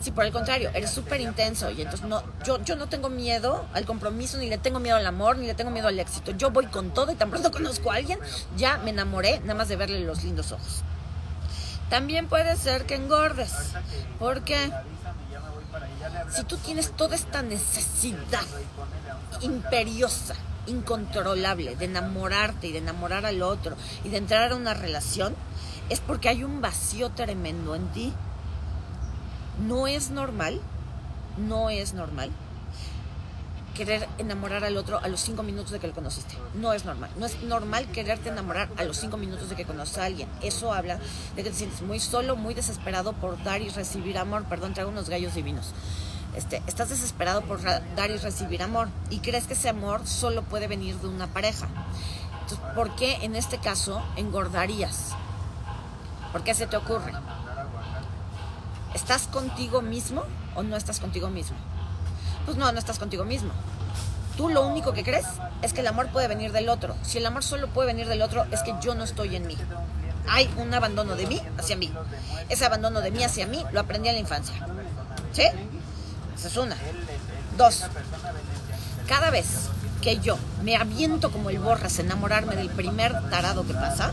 Si 0.00 0.12
por 0.12 0.24
el 0.24 0.32
contrario, 0.32 0.70
eres 0.74 0.90
súper 0.90 1.20
intenso 1.20 1.70
y 1.72 1.82
entonces 1.82 2.06
no, 2.06 2.22
yo, 2.44 2.62
yo 2.62 2.76
no 2.76 2.88
tengo 2.88 3.08
miedo 3.08 3.66
al 3.74 3.84
compromiso, 3.84 4.38
ni 4.38 4.48
le 4.48 4.56
tengo 4.56 4.78
miedo 4.78 4.96
al 4.96 5.06
amor, 5.06 5.38
ni 5.38 5.46
le 5.46 5.54
tengo 5.54 5.70
miedo 5.70 5.88
al 5.88 5.98
éxito. 5.98 6.30
Yo 6.32 6.50
voy 6.50 6.66
con 6.66 6.94
todo 6.94 7.10
y 7.10 7.16
tan 7.16 7.30
pronto 7.30 7.50
conozco 7.52 7.90
a 7.90 7.96
alguien, 7.96 8.18
ya 8.56 8.78
me 8.78 8.90
enamoré 8.90 9.40
nada 9.40 9.54
más 9.54 9.68
de 9.68 9.76
verle 9.76 10.00
los 10.00 10.22
lindos 10.22 10.52
ojos. 10.52 10.82
También 11.90 12.28
puede 12.28 12.56
ser 12.56 12.84
que 12.84 12.94
engordes, 12.94 13.52
porque 14.18 14.70
si 16.30 16.44
tú 16.44 16.58
tienes 16.58 16.92
toda 16.92 17.16
esta 17.16 17.42
necesidad 17.42 18.44
imperiosa, 19.40 20.34
incontrolable 20.66 21.76
de 21.76 21.84
enamorarte 21.86 22.68
y 22.68 22.72
de 22.72 22.78
enamorar 22.78 23.26
al 23.26 23.42
otro 23.42 23.76
y 24.04 24.08
de 24.08 24.18
entrar 24.18 24.52
a 24.52 24.56
una 24.56 24.74
relación, 24.74 25.34
es 25.88 26.00
porque 26.00 26.28
hay 26.28 26.44
un 26.44 26.60
vacío 26.60 27.10
tremendo 27.10 27.74
en 27.74 27.88
ti. 27.88 28.12
No 29.66 29.86
es 29.86 30.10
normal, 30.10 30.60
no 31.36 31.70
es 31.70 31.94
normal 31.94 32.30
querer 33.78 34.08
enamorar 34.18 34.64
al 34.64 34.76
otro 34.76 34.98
a 34.98 35.06
los 35.06 35.20
cinco 35.20 35.44
minutos 35.44 35.70
de 35.70 35.78
que 35.78 35.86
lo 35.86 35.94
conociste. 35.94 36.34
No 36.54 36.72
es 36.72 36.84
normal. 36.84 37.10
No 37.16 37.26
es 37.26 37.40
normal 37.42 37.86
quererte 37.92 38.28
enamorar 38.28 38.68
a 38.76 38.82
los 38.82 38.96
cinco 38.96 39.16
minutos 39.16 39.48
de 39.48 39.54
que 39.54 39.64
conoces 39.64 39.98
a 39.98 40.04
alguien. 40.04 40.28
Eso 40.42 40.72
habla 40.72 40.98
de 41.36 41.44
que 41.44 41.50
te 41.50 41.56
sientes 41.56 41.80
muy 41.82 42.00
solo, 42.00 42.34
muy 42.34 42.54
desesperado 42.54 43.12
por 43.12 43.40
dar 43.44 43.62
y 43.62 43.68
recibir 43.68 44.18
amor. 44.18 44.44
Perdón, 44.46 44.74
traigo 44.74 44.90
unos 44.90 45.08
gallos 45.08 45.34
divinos. 45.36 45.72
Este, 46.34 46.62
estás 46.66 46.88
desesperado 46.90 47.42
por 47.42 47.60
dar 47.62 48.10
y 48.10 48.16
recibir 48.16 48.62
amor 48.62 48.88
y 49.10 49.18
crees 49.18 49.46
que 49.46 49.54
ese 49.54 49.68
amor 49.68 50.06
solo 50.06 50.42
puede 50.42 50.68
venir 50.68 50.96
de 50.96 51.08
una 51.08 51.26
pareja. 51.26 51.66
Entonces, 52.42 52.58
¿por 52.74 52.94
qué 52.96 53.18
en 53.22 53.34
este 53.34 53.58
caso 53.58 54.02
engordarías? 54.16 55.14
¿Por 56.32 56.44
qué 56.44 56.54
se 56.54 56.66
te 56.66 56.76
ocurre? 56.76 57.12
¿Estás 58.94 59.26
contigo 59.26 59.82
mismo 59.82 60.24
o 60.54 60.62
no 60.62 60.76
estás 60.76 61.00
contigo 61.00 61.28
mismo? 61.28 61.56
Pues 62.44 62.56
no, 62.56 62.70
no 62.72 62.78
estás 62.78 62.98
contigo 62.98 63.24
mismo. 63.24 63.50
Tú 64.36 64.48
lo 64.48 64.66
único 64.66 64.92
que 64.92 65.02
crees 65.02 65.26
es 65.62 65.72
que 65.72 65.80
el 65.80 65.86
amor 65.88 66.10
puede 66.12 66.28
venir 66.28 66.52
del 66.52 66.68
otro. 66.68 66.94
Si 67.02 67.18
el 67.18 67.26
amor 67.26 67.42
solo 67.42 67.68
puede 67.68 67.88
venir 67.88 68.06
del 68.06 68.22
otro, 68.22 68.46
es 68.52 68.62
que 68.62 68.72
yo 68.80 68.94
no 68.94 69.04
estoy 69.04 69.34
en 69.34 69.46
mí. 69.46 69.56
Hay 70.28 70.48
un 70.58 70.72
abandono 70.72 71.16
de 71.16 71.26
mí 71.26 71.42
hacia 71.58 71.76
mí. 71.76 71.92
Ese 72.48 72.64
abandono 72.64 73.00
de 73.00 73.10
mí 73.10 73.24
hacia 73.24 73.46
mí 73.46 73.64
lo 73.72 73.80
aprendí 73.80 74.08
en 74.08 74.14
la 74.14 74.20
infancia. 74.20 74.54
¿Sí? 75.32 75.42
Esa 76.38 76.48
es 76.48 76.56
una. 76.56 76.76
Dos. 77.56 77.84
Cada 79.08 79.30
vez 79.30 79.70
que 80.00 80.18
yo 80.20 80.38
me 80.62 80.76
aviento 80.76 81.32
como 81.32 81.50
el 81.50 81.58
borras 81.58 81.98
enamorarme 81.98 82.54
del 82.54 82.70
primer 82.70 83.28
tarado 83.28 83.66
que 83.66 83.74
pasa, 83.74 84.12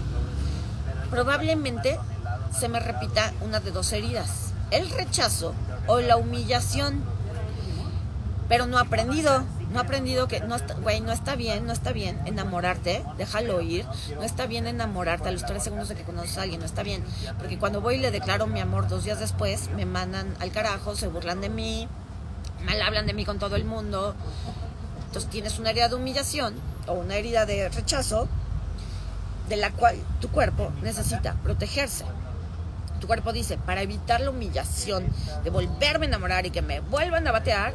probablemente 1.12 2.00
se 2.58 2.68
me 2.68 2.80
repita 2.80 3.32
una 3.42 3.60
de 3.60 3.70
dos 3.70 3.94
heridas. 3.94 4.54
El 4.72 4.90
rechazo 4.90 5.54
o 5.86 6.00
la 6.00 6.18
humillación. 6.18 7.04
Pero 8.50 8.66
no 8.66 8.78
he 8.78 8.82
aprendido, 8.82 9.44
No 9.72 9.80
ha 9.80 9.84
aprendido 9.84 10.28
que, 10.28 10.40
no 10.40 10.56
está, 10.56 10.76
güey, 10.76 11.02
no 11.02 11.12
está 11.12 11.36
bien, 11.36 11.66
no 11.66 11.74
está 11.74 11.92
bien 11.92 12.22
enamorarte, 12.26 13.04
déjalo 13.18 13.62
ir. 13.62 13.86
No 14.16 14.24
está 14.24 14.48
bien 14.48 14.66
enamorarte 14.68 15.30
a 15.30 15.32
los 15.32 15.46
tres 15.46 15.64
segundos 15.64 15.90
de 15.90 15.96
que 15.96 16.04
conoces 16.04 16.38
a 16.38 16.44
alguien, 16.44 16.62
no 16.62 16.66
está 16.66 16.82
bien. 16.82 17.04
Porque 17.38 17.60
cuando 17.60 17.82
voy 17.82 17.96
y 17.96 17.98
le 18.00 18.10
declaro 18.10 18.48
mi 18.48 18.62
amor 18.62 18.88
dos 18.88 19.04
días 19.04 19.20
después, 19.20 19.70
me 19.76 19.86
mandan 19.86 20.34
al 20.40 20.52
carajo, 20.52 20.96
se 20.96 21.08
burlan 21.08 21.42
de 21.42 21.50
mí, 21.50 21.90
mal 22.66 22.82
hablan 22.82 23.06
de 23.08 23.14
mí 23.14 23.26
con 23.26 23.40
todo 23.40 23.56
el 23.56 23.66
mundo. 23.66 24.16
Entonces 25.08 25.30
tienes 25.30 25.60
una 25.60 25.70
herida 25.70 25.88
de 25.90 25.96
humillación 25.96 26.56
o 26.88 26.94
una 26.94 27.16
herida 27.16 27.46
de 27.46 27.70
rechazo 27.70 28.28
de 29.50 29.56
la 29.58 29.72
cual 29.72 29.96
tu 30.20 30.30
cuerpo 30.30 30.72
necesita 30.82 31.34
protegerse. 31.44 32.04
Tu 33.00 33.08
cuerpo 33.08 33.32
dice, 33.34 33.58
para 33.58 33.82
evitar 33.82 34.22
la 34.22 34.30
humillación 34.32 35.06
de 35.44 35.50
volverme 35.50 36.06
a 36.06 36.10
enamorar 36.10 36.46
y 36.46 36.52
que 36.52 36.62
me 36.62 36.80
vuelvan 36.80 37.28
a 37.28 37.32
batear, 37.32 37.74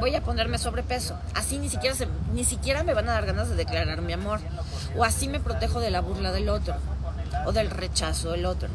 voy 0.00 0.14
a 0.14 0.22
ponerme 0.22 0.56
sobrepeso. 0.58 1.16
Así 1.34 1.58
ni 1.58 1.68
siquiera, 1.68 1.94
se- 1.94 2.08
ni 2.32 2.44
siquiera 2.44 2.82
me 2.84 2.94
van 2.94 3.08
a 3.08 3.12
dar 3.12 3.26
ganas 3.26 3.48
de 3.48 3.56
declarar 3.56 4.00
mi 4.02 4.12
amor. 4.12 4.40
O 4.96 5.04
así 5.04 5.28
me 5.28 5.40
protejo 5.40 5.80
de 5.80 5.90
la 5.90 6.00
burla 6.00 6.32
del 6.32 6.48
otro. 6.48 6.74
O 7.44 7.52
del 7.52 7.70
rechazo 7.70 8.30
del 8.30 8.46
otro. 8.46 8.68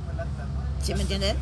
¿Sí 0.84 0.94
me 0.94 1.02
entienden? 1.02 1.36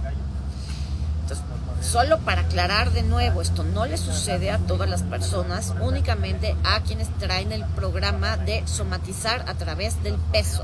Entonces, 1.24 1.45
solo 1.82 2.19
para 2.19 2.41
aclarar 2.41 2.91
de 2.91 3.03
nuevo, 3.03 3.41
esto 3.41 3.63
no 3.63 3.86
le 3.86 3.97
sucede 3.97 4.51
a 4.51 4.57
todas 4.57 4.89
las 4.89 5.03
personas, 5.03 5.73
únicamente 5.82 6.55
a 6.63 6.82
quienes 6.82 7.07
traen 7.19 7.51
el 7.51 7.63
programa 7.65 8.38
de 8.38 8.65
somatizar 8.67 9.45
a 9.47 9.53
través 9.53 10.01
del 10.03 10.15
peso. 10.32 10.63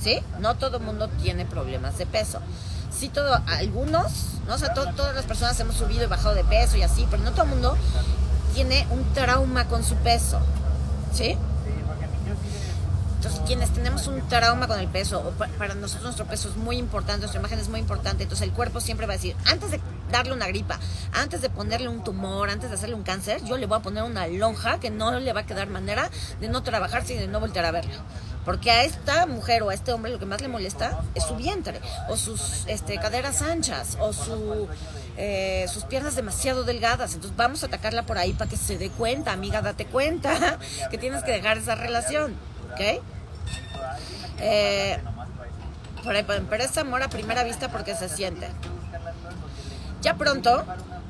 ¿Sí? 0.00 0.20
No 0.38 0.54
todo 0.56 0.78
el 0.78 0.82
mundo 0.82 1.08
tiene 1.22 1.44
problemas 1.44 1.98
de 1.98 2.06
peso. 2.06 2.38
Sí, 2.90 3.08
todo, 3.10 3.38
algunos, 3.46 4.10
¿no? 4.46 4.54
O 4.54 4.58
sea, 4.58 4.72
to- 4.72 4.92
todas 4.94 5.14
las 5.14 5.24
personas 5.26 5.58
hemos 5.60 5.76
subido 5.76 6.04
y 6.04 6.06
bajado 6.06 6.34
de 6.34 6.42
peso 6.44 6.76
y 6.76 6.82
así, 6.82 7.06
pero 7.10 7.22
no 7.22 7.32
todo 7.32 7.42
el 7.44 7.50
mundo 7.50 7.76
tiene 8.54 8.86
un 8.90 9.04
trauma 9.12 9.66
con 9.66 9.84
su 9.84 9.94
peso. 9.96 10.40
¿Sí? 11.12 11.36
Entonces, 13.20 13.42
quienes 13.46 13.68
tenemos 13.74 14.06
un 14.06 14.26
trauma 14.30 14.66
con 14.66 14.80
el 14.80 14.88
peso, 14.88 15.20
o 15.20 15.30
pa- 15.32 15.46
para 15.58 15.74
nosotros 15.74 16.04
nuestro 16.04 16.24
peso 16.24 16.48
es 16.48 16.56
muy 16.56 16.78
importante, 16.78 17.20
nuestra 17.20 17.38
imagen 17.38 17.58
es 17.58 17.68
muy 17.68 17.78
importante, 17.78 18.22
entonces 18.22 18.48
el 18.48 18.54
cuerpo 18.54 18.80
siempre 18.80 19.06
va 19.06 19.12
a 19.12 19.16
decir, 19.16 19.36
antes 19.44 19.70
de 19.70 19.78
darle 20.10 20.32
una 20.32 20.46
gripa, 20.46 20.78
antes 21.12 21.42
de 21.42 21.50
ponerle 21.50 21.88
un 21.90 22.02
tumor, 22.02 22.48
antes 22.48 22.70
de 22.70 22.76
hacerle 22.76 22.94
un 22.94 23.02
cáncer, 23.02 23.44
yo 23.44 23.58
le 23.58 23.66
voy 23.66 23.76
a 23.78 23.82
poner 23.82 24.04
una 24.04 24.26
lonja 24.26 24.80
que 24.80 24.88
no 24.88 25.20
le 25.20 25.34
va 25.34 25.40
a 25.40 25.46
quedar 25.46 25.68
manera 25.68 26.08
de 26.40 26.48
no 26.48 26.62
trabajarse 26.62 27.12
y 27.12 27.18
de 27.18 27.28
no 27.28 27.40
voltear 27.40 27.66
a 27.66 27.72
verla. 27.72 27.92
Porque 28.46 28.70
a 28.70 28.84
esta 28.84 29.26
mujer 29.26 29.62
o 29.64 29.68
a 29.68 29.74
este 29.74 29.92
hombre 29.92 30.10
lo 30.10 30.18
que 30.18 30.24
más 30.24 30.40
le 30.40 30.48
molesta 30.48 30.98
es 31.14 31.22
su 31.24 31.36
vientre, 31.36 31.78
o 32.08 32.16
sus 32.16 32.64
este, 32.68 32.96
caderas 32.98 33.42
anchas, 33.42 33.98
o 34.00 34.14
su, 34.14 34.66
eh, 35.18 35.66
sus 35.70 35.84
piernas 35.84 36.16
demasiado 36.16 36.64
delgadas. 36.64 37.12
Entonces 37.12 37.36
vamos 37.36 37.62
a 37.62 37.66
atacarla 37.66 38.04
por 38.06 38.16
ahí 38.16 38.32
para 38.32 38.48
que 38.48 38.56
se 38.56 38.78
dé 38.78 38.88
cuenta, 38.88 39.32
amiga, 39.32 39.60
date 39.60 39.84
cuenta 39.84 40.58
que 40.90 40.96
tienes 40.96 41.22
que 41.22 41.32
dejar 41.32 41.58
esa 41.58 41.74
relación. 41.74 42.34
¿Ok? 42.72 42.80
Eh, 44.40 44.98
pero 46.48 46.62
es 46.64 46.78
amor 46.78 47.02
a 47.02 47.08
primera 47.08 47.44
vista 47.44 47.70
porque 47.70 47.94
se 47.94 48.08
siente. 48.08 48.48
Ya 50.02 50.14
pronto, 50.14 50.64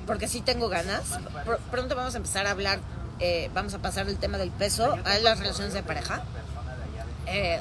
porque 0.06 0.26
sí 0.26 0.40
tengo 0.40 0.68
ganas, 0.68 1.02
pr- 1.46 1.58
pronto 1.70 1.94
vamos 1.94 2.14
a 2.14 2.16
empezar 2.16 2.46
a 2.46 2.50
hablar, 2.50 2.80
eh, 3.20 3.48
vamos 3.54 3.72
a 3.74 3.78
pasar 3.78 4.06
del 4.06 4.16
tema 4.18 4.36
del 4.36 4.50
peso 4.50 4.96
a 5.04 5.18
las 5.18 5.38
relaciones 5.38 5.74
de 5.74 5.82
pareja. 5.84 6.22
Eh, 7.26 7.60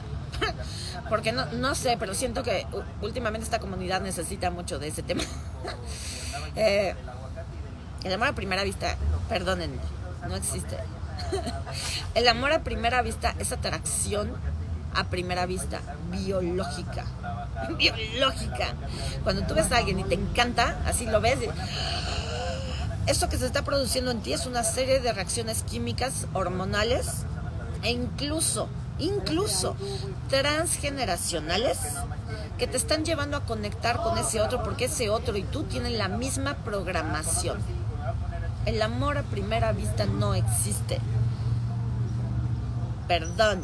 porque 1.09 1.31
no, 1.31 1.45
no 1.47 1.75
sé, 1.75 1.97
pero 1.99 2.15
siento 2.15 2.41
que 2.41 2.65
últimamente 3.01 3.43
esta 3.43 3.59
comunidad 3.59 4.01
necesita 4.01 4.49
mucho 4.49 4.79
de 4.79 4.87
ese 4.87 5.03
tema. 5.03 5.23
Eh, 6.55 6.95
el 8.03 8.13
amor 8.13 8.29
a 8.29 8.33
primera 8.33 8.63
vista, 8.63 8.95
perdónenme, 9.29 9.77
no 10.27 10.35
existe. 10.35 10.77
El 12.15 12.27
amor 12.27 12.51
a 12.51 12.59
primera 12.63 13.01
vista 13.01 13.33
es 13.39 13.51
atracción 13.51 14.31
a 14.95 15.03
primera 15.05 15.45
vista, 15.45 15.81
biológica. 16.11 17.05
Biológica. 17.77 18.73
Cuando 19.23 19.43
tú 19.45 19.53
ves 19.53 19.71
a 19.71 19.77
alguien 19.77 19.99
y 19.99 20.03
te 20.03 20.15
encanta, 20.15 20.77
así 20.85 21.05
lo 21.05 21.21
ves. 21.21 21.37
y- 21.43 21.49
Esto 23.09 23.29
que 23.29 23.37
se 23.37 23.45
está 23.45 23.61
produciendo 23.63 24.09
en 24.11 24.21
ti 24.21 24.33
es 24.33 24.45
una 24.47 24.63
serie 24.63 24.99
de 24.99 25.13
reacciones 25.13 25.61
químicas, 25.63 26.25
hormonales 26.33 27.07
e 27.83 27.91
incluso, 27.91 28.67
incluso 28.97 29.75
transgeneracionales 30.29 31.77
que 32.57 32.67
te 32.67 32.77
están 32.77 33.05
llevando 33.05 33.37
a 33.37 33.45
conectar 33.45 33.97
con 33.97 34.17
ese 34.17 34.41
otro 34.41 34.63
porque 34.63 34.85
ese 34.85 35.09
otro 35.09 35.37
y 35.37 35.43
tú 35.43 35.63
tienen 35.63 35.97
la 35.97 36.07
misma 36.07 36.55
programación. 36.55 37.57
El 38.69 38.83
amor 38.83 39.17
a 39.17 39.23
primera 39.23 39.71
vista 39.71 40.05
no 40.05 40.35
existe. 40.35 40.99
Perdón. 43.07 43.63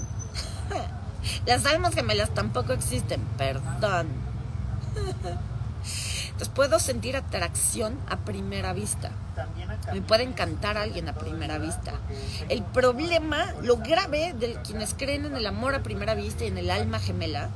Las 1.46 1.68
almas 1.68 1.94
gemelas 1.94 2.34
tampoco 2.34 2.74
existen. 2.74 3.22
Perdón. 3.38 4.08
Entonces 6.26 6.50
puedo 6.50 6.80
sentir 6.80 7.16
atracción 7.18 8.00
a 8.10 8.18
primera 8.18 8.74
vista. 8.74 9.12
Me 9.94 10.02
puede 10.02 10.24
encantar 10.24 10.76
alguien 10.76 11.08
a 11.08 11.14
primera 11.14 11.60
vista. 11.60 11.94
El 12.50 12.64
problema, 12.64 13.54
lo 13.62 13.78
grave 13.78 14.34
de 14.34 14.56
quienes 14.64 14.96
creen 14.96 15.26
en 15.26 15.36
el 15.36 15.46
amor 15.46 15.76
a 15.76 15.84
primera 15.84 16.16
vista 16.16 16.46
y 16.46 16.48
en 16.48 16.58
el 16.58 16.72
alma 16.72 16.98
gemela, 16.98 17.52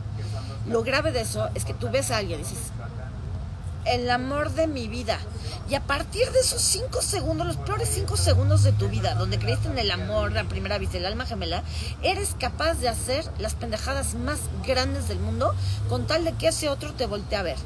lo 0.68 0.84
grave 0.84 1.12
de 1.12 1.22
eso 1.22 1.50
es 1.56 1.66
que 1.66 1.74
tú 1.74 1.90
ves 1.90 2.12
a 2.12 2.18
alguien 2.18 2.42
y 2.42 2.44
dices, 2.44 2.72
el 3.90 4.10
amor 4.10 4.52
de 4.52 4.68
mi 4.68 4.88
vida. 4.88 5.20
Y 5.70 5.76
a 5.76 5.82
partir 5.82 6.32
de 6.32 6.40
esos 6.40 6.62
cinco 6.62 7.02
segundos, 7.02 7.46
los 7.46 7.58
peores 7.58 7.90
cinco 7.94 8.18
segundos 8.18 8.64
de 8.64 8.72
tu 8.72 8.88
vida, 8.90 9.16
donde 9.16 9.38
creíste 9.38 9.68
en 9.68 9.78
el 9.78 9.92
amor 9.92 10.36
a 10.38 10.44
primera 10.46 10.78
vista, 10.78 10.98
el 10.98 11.06
alma 11.06 11.26
gemela, 11.26 11.64
eres 12.02 12.36
capaz 12.40 12.76
de 12.76 12.90
hacer 12.90 13.24
las 13.38 13.54
pendejadas 13.54 14.16
más 14.16 14.40
grandes 14.66 15.08
del 15.08 15.20
mundo 15.20 15.54
con 15.88 16.08
tal 16.08 16.24
de 16.24 16.34
que 16.34 16.48
ese 16.48 16.70
otro 16.70 16.94
te 16.94 17.06
voltee 17.06 17.38
a 17.38 17.44
ver. 17.44 17.58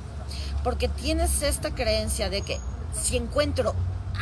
Porque 0.64 0.88
tienes 0.88 1.42
esta 1.42 1.74
creencia 1.74 2.30
de 2.30 2.42
que 2.42 2.60
si 2.94 3.18
encuentro 3.18 3.74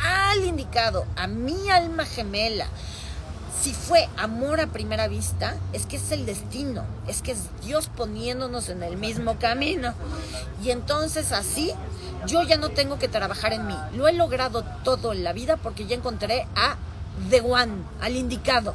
al 0.02 0.44
indicado, 0.44 1.06
a 1.16 1.26
mi 1.26 1.68
alma 1.70 2.04
gemela, 2.04 2.66
si 3.60 3.72
fue 3.72 4.08
amor 4.16 4.60
a 4.60 4.68
primera 4.68 5.08
vista, 5.08 5.56
es 5.72 5.86
que 5.86 5.96
es 5.96 6.10
el 6.12 6.26
destino, 6.26 6.84
es 7.06 7.22
que 7.22 7.32
es 7.32 7.38
Dios 7.64 7.88
poniéndonos 7.88 8.68
en 8.68 8.82
el 8.82 8.96
mismo 8.96 9.38
camino. 9.38 9.94
Y 10.62 10.70
entonces 10.70 11.32
así 11.32 11.72
yo 12.26 12.42
ya 12.42 12.56
no 12.56 12.70
tengo 12.70 12.98
que 12.98 13.08
trabajar 13.08 13.52
en 13.52 13.66
mí. 13.66 13.76
Lo 13.94 14.08
he 14.08 14.12
logrado 14.12 14.64
todo 14.84 15.12
en 15.12 15.24
la 15.24 15.32
vida 15.32 15.56
porque 15.56 15.86
ya 15.86 15.96
encontré 15.96 16.46
a 16.56 16.76
The 17.30 17.40
One, 17.40 17.72
al 18.00 18.16
indicado. 18.16 18.74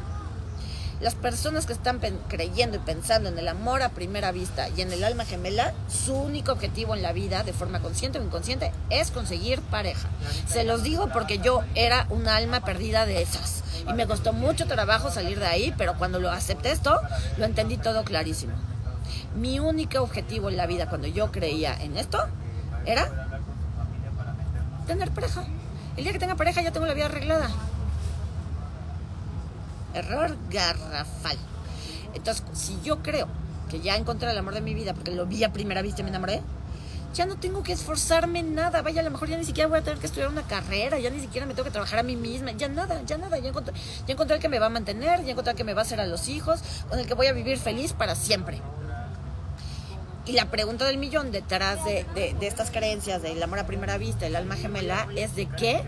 Las 1.00 1.14
personas 1.14 1.68
que 1.68 1.74
están 1.74 2.00
creyendo 2.28 2.78
y 2.78 2.80
pensando 2.80 3.30
en 3.30 3.38
el 3.38 3.48
amor 3.48 3.84
a 3.84 3.90
primera 3.90 4.32
vista 4.32 4.68
y 4.70 4.82
en 4.82 4.92
el 4.92 5.04
alma 5.04 5.26
gemela, 5.26 5.74
su 5.88 6.16
único 6.16 6.52
objetivo 6.52 6.96
en 6.96 7.04
la 7.04 7.14
vida, 7.14 7.44
de 7.44 7.54
forma 7.54 7.82
consciente 7.82 8.18
o 8.18 8.24
inconsciente, 8.24 8.72
es 8.90 9.12
conseguir 9.12 9.62
pareja. 9.62 10.10
Se 10.48 10.64
los 10.64 10.82
digo 10.82 11.10
porque 11.14 11.38
yo 11.38 11.62
era 11.76 12.08
una 12.10 12.36
alma 12.36 12.62
perdida 12.62 13.06
de 13.06 13.22
esas. 13.22 13.64
Y 13.88 13.94
me 13.94 14.08
costó 14.08 14.34
mucho 14.34 14.66
trabajo 14.66 15.12
salir 15.12 15.40
de 15.40 15.46
ahí, 15.46 15.74
pero 15.78 15.96
cuando 15.98 16.20
lo 16.20 16.32
acepté 16.32 16.72
esto, 16.72 17.00
lo 17.38 17.46
entendí 17.46 17.78
todo 17.78 18.04
clarísimo. 18.04 18.54
Mi 19.36 19.60
único 19.60 20.02
objetivo 20.02 20.50
en 20.50 20.58
la 20.58 20.66
vida 20.66 20.90
cuando 20.90 21.08
yo 21.08 21.32
creía 21.32 21.76
en 21.80 21.96
esto 21.96 22.26
era 22.86 23.30
tener 24.88 25.12
pareja. 25.12 25.46
El 25.96 26.04
día 26.04 26.14
que 26.14 26.20
tenga 26.20 26.36
pareja 26.36 26.62
ya 26.62 26.72
tengo 26.72 26.88
la 26.88 26.96
vida 26.96 27.06
arreglada. 27.06 27.50
Error 29.98 30.38
garrafal. 30.50 31.38
Entonces, 32.14 32.44
si 32.54 32.80
yo 32.84 33.04
creo 33.04 33.28
que 33.70 33.80
ya 33.82 33.96
encontré 33.96 34.32
el 34.32 34.38
amor 34.38 34.54
de 34.54 34.62
mi 34.62 34.74
vida 34.74 34.94
porque 34.94 35.12
lo 35.12 35.26
vi 35.26 35.44
a 35.44 35.52
primera 35.52 35.82
vista 35.82 36.02
y 36.02 36.04
me 36.04 36.10
enamoré, 36.10 36.42
ya 37.14 37.26
no 37.26 37.38
tengo 37.38 37.64
que 37.64 37.74
esforzarme 37.74 38.40
en 38.40 38.56
nada. 38.56 38.82
Vaya, 38.82 39.02
a 39.02 39.04
lo 39.04 39.12
mejor 39.12 39.28
ya 39.28 39.38
ni 39.38 39.46
siquiera 39.46 39.68
voy 39.68 39.80
a 39.80 39.82
tener 39.82 40.00
que 40.00 40.06
estudiar 40.06 40.30
una 40.30 40.44
carrera, 40.44 41.00
ya 41.00 41.10
ni 41.10 41.20
siquiera 41.20 41.48
me 41.48 41.54
tengo 41.54 41.66
que 41.66 41.72
trabajar 41.72 42.00
a 42.00 42.04
mí 42.04 42.16
misma, 42.16 42.52
ya 42.52 42.68
nada, 42.68 43.02
ya 43.06 43.18
nada. 43.18 43.40
Ya 43.40 43.50
encontré, 43.50 43.74
ya 44.06 44.14
encontré 44.14 44.36
el 44.36 44.42
que 44.42 44.50
me 44.50 44.60
va 44.60 44.68
a 44.68 44.70
mantener, 44.70 45.24
ya 45.24 45.32
encontré 45.32 45.52
el 45.52 45.58
que 45.58 45.64
me 45.64 45.74
va 45.74 45.82
a 45.82 45.86
hacer 45.86 46.00
a 46.00 46.06
los 46.06 46.28
hijos, 46.28 46.62
con 46.90 47.00
el 47.00 47.08
que 47.08 47.14
voy 47.14 47.28
a 47.28 47.34
vivir 47.34 47.58
feliz 47.58 47.94
para 47.94 48.16
siempre. 48.16 48.62
Y 50.26 50.34
la 50.34 50.52
pregunta 50.52 50.86
del 50.86 50.98
millón 50.98 51.32
detrás 51.32 51.86
de, 51.86 52.06
de, 52.14 52.48
estas 52.48 52.70
creencias 52.70 53.22
del 53.22 53.42
amor 53.42 53.60
a 53.60 53.66
primera 53.66 53.98
vista, 53.98 54.26
el 54.26 54.36
alma 54.36 54.58
gemela, 54.58 55.08
es 55.16 55.36
de 55.36 55.48
qué 55.48 55.82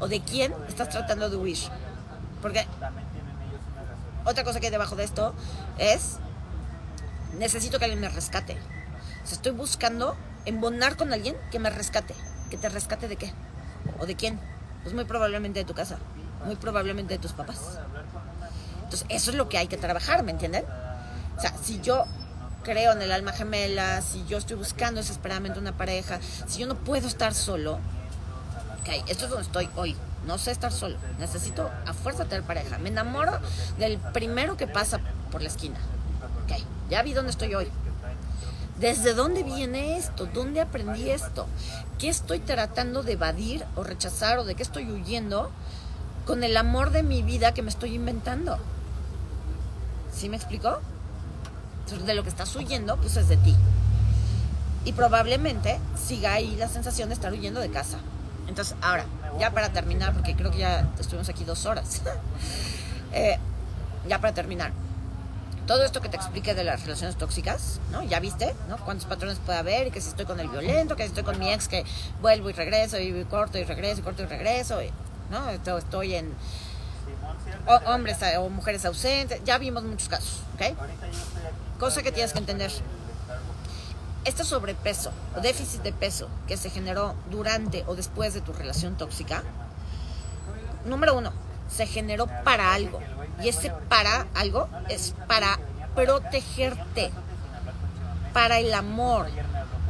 o 0.00 0.08
de 0.08 0.20
quién 0.20 0.54
estás 0.66 0.88
tratando 0.88 1.28
de 1.28 1.36
huir. 1.36 1.58
Porque 2.40 2.66
otra 4.24 4.44
cosa 4.44 4.60
que 4.60 4.66
hay 4.66 4.72
debajo 4.72 4.96
de 4.96 5.04
esto 5.04 5.34
es, 5.78 6.18
necesito 7.38 7.78
que 7.78 7.86
alguien 7.86 8.00
me 8.00 8.08
rescate. 8.08 8.54
O 9.24 9.26
sea, 9.26 9.36
estoy 9.36 9.52
buscando 9.52 10.16
embonar 10.44 10.96
con 10.96 11.12
alguien 11.12 11.36
que 11.50 11.58
me 11.58 11.70
rescate. 11.70 12.14
¿Que 12.50 12.56
te 12.56 12.68
rescate 12.68 13.08
de 13.08 13.16
qué? 13.16 13.32
¿O 13.98 14.06
de 14.06 14.14
quién? 14.14 14.38
Pues 14.82 14.94
muy 14.94 15.04
probablemente 15.04 15.60
de 15.60 15.64
tu 15.64 15.74
casa, 15.74 15.98
muy 16.44 16.56
probablemente 16.56 17.14
de 17.14 17.18
tus 17.18 17.32
papás. 17.32 17.78
Entonces, 18.84 19.06
eso 19.08 19.30
es 19.30 19.36
lo 19.36 19.48
que 19.48 19.58
hay 19.58 19.68
que 19.68 19.76
trabajar, 19.76 20.22
¿me 20.22 20.32
entienden? 20.32 20.64
O 21.36 21.40
sea, 21.40 21.54
si 21.62 21.80
yo 21.80 22.04
creo 22.62 22.92
en 22.92 23.02
el 23.02 23.12
alma 23.12 23.32
gemela, 23.32 24.02
si 24.02 24.24
yo 24.26 24.38
estoy 24.38 24.56
buscando 24.56 25.00
desesperadamente 25.00 25.58
una 25.58 25.76
pareja, 25.76 26.20
si 26.46 26.60
yo 26.60 26.66
no 26.66 26.76
puedo 26.76 27.08
estar 27.08 27.34
solo, 27.34 27.74
ok, 28.80 29.08
esto 29.08 29.24
es 29.24 29.30
donde 29.30 29.46
estoy 29.46 29.68
hoy. 29.76 29.96
No 30.26 30.38
sé 30.38 30.50
estar 30.50 30.72
solo. 30.72 30.96
Necesito 31.18 31.70
a 31.86 31.92
fuerza 31.92 32.24
tener 32.26 32.44
pareja. 32.44 32.78
Me 32.78 32.88
enamoro 32.88 33.32
del 33.78 33.98
primero 33.98 34.56
que 34.56 34.66
pasa 34.66 35.00
por 35.30 35.42
la 35.42 35.48
esquina. 35.48 35.78
Ok, 36.44 36.62
ya 36.90 37.02
vi 37.02 37.12
dónde 37.12 37.30
estoy 37.30 37.54
hoy. 37.54 37.68
¿Desde 38.78 39.14
dónde 39.14 39.42
viene 39.42 39.96
esto? 39.96 40.26
¿Dónde 40.26 40.60
aprendí 40.60 41.10
esto? 41.10 41.46
¿Qué 41.98 42.08
estoy 42.08 42.40
tratando 42.40 43.02
de 43.02 43.12
evadir 43.12 43.64
o 43.76 43.84
rechazar 43.84 44.38
o 44.38 44.44
de 44.44 44.54
qué 44.54 44.62
estoy 44.62 44.90
huyendo 44.90 45.50
con 46.26 46.42
el 46.42 46.56
amor 46.56 46.90
de 46.90 47.02
mi 47.02 47.22
vida 47.22 47.54
que 47.54 47.62
me 47.62 47.68
estoy 47.68 47.94
inventando? 47.94 48.58
¿Sí 50.12 50.28
me 50.28 50.36
explicó? 50.36 50.80
De 52.06 52.14
lo 52.14 52.22
que 52.22 52.28
estás 52.28 52.54
huyendo, 52.56 52.96
pues 52.96 53.16
es 53.16 53.28
de 53.28 53.36
ti. 53.36 53.54
Y 54.84 54.92
probablemente 54.92 55.78
siga 55.96 56.32
ahí 56.32 56.56
la 56.56 56.68
sensación 56.68 57.08
de 57.08 57.14
estar 57.14 57.32
huyendo 57.32 57.60
de 57.60 57.70
casa. 57.70 57.98
Entonces, 58.48 58.76
ahora, 58.82 59.04
ya 59.38 59.50
para 59.50 59.70
terminar, 59.70 60.12
porque 60.12 60.34
creo 60.34 60.50
que 60.50 60.58
ya 60.58 60.88
estuvimos 60.98 61.28
aquí 61.28 61.44
dos 61.44 61.66
horas. 61.66 62.02
Eh, 63.14 63.38
ya 64.08 64.22
para 64.22 64.32
terminar. 64.32 64.72
Todo 65.66 65.84
esto 65.84 66.00
que 66.00 66.08
te 66.08 66.16
expliqué 66.16 66.54
de 66.54 66.64
las 66.64 66.82
relaciones 66.84 67.16
tóxicas, 67.16 67.78
¿no? 67.90 68.02
Ya 68.02 68.20
viste, 68.20 68.54
¿no? 68.70 68.78
Cuántos 68.78 69.06
patrones 69.06 69.38
puede 69.38 69.58
haber 69.58 69.92
que 69.92 70.00
si 70.00 70.08
estoy 70.08 70.24
con 70.24 70.40
el 70.40 70.48
violento, 70.48 70.96
que 70.96 71.02
si 71.02 71.08
estoy 71.08 71.22
con 71.22 71.38
mi 71.38 71.52
ex 71.52 71.68
que 71.68 71.84
vuelvo 72.22 72.48
y 72.48 72.54
regreso 72.54 72.98
y 72.98 73.24
corto 73.24 73.58
y 73.58 73.64
regreso 73.64 74.00
y 74.00 74.02
corto 74.02 74.22
y 74.22 74.26
regreso, 74.26 74.78
¿no? 75.30 75.50
Estoy 75.50 76.14
en 76.14 76.34
hombres 77.86 78.16
o 78.38 78.48
mujeres 78.48 78.84
ausentes, 78.86 79.44
ya 79.44 79.58
vimos 79.58 79.84
muchos 79.84 80.08
casos, 80.08 80.40
¿ok? 80.54 80.74
Cosa 81.78 82.02
que 82.02 82.12
tienes 82.12 82.32
que 82.32 82.38
entender. 82.38 82.72
Este 84.24 84.44
sobrepeso 84.44 85.10
o 85.36 85.40
déficit 85.40 85.82
de 85.82 85.92
peso 85.92 86.28
que 86.46 86.56
se 86.56 86.70
generó 86.70 87.14
durante 87.30 87.84
o 87.88 87.96
después 87.96 88.34
de 88.34 88.40
tu 88.40 88.52
relación 88.52 88.96
tóxica, 88.96 89.42
número 90.84 91.16
uno, 91.16 91.32
se 91.68 91.86
generó 91.86 92.28
para 92.44 92.72
algo. 92.72 93.00
Y 93.42 93.48
ese 93.48 93.72
para 93.88 94.26
algo 94.34 94.68
es 94.88 95.14
para 95.26 95.58
protegerte, 95.96 97.10
para 98.32 98.60
el 98.60 98.72
amor. 98.74 99.26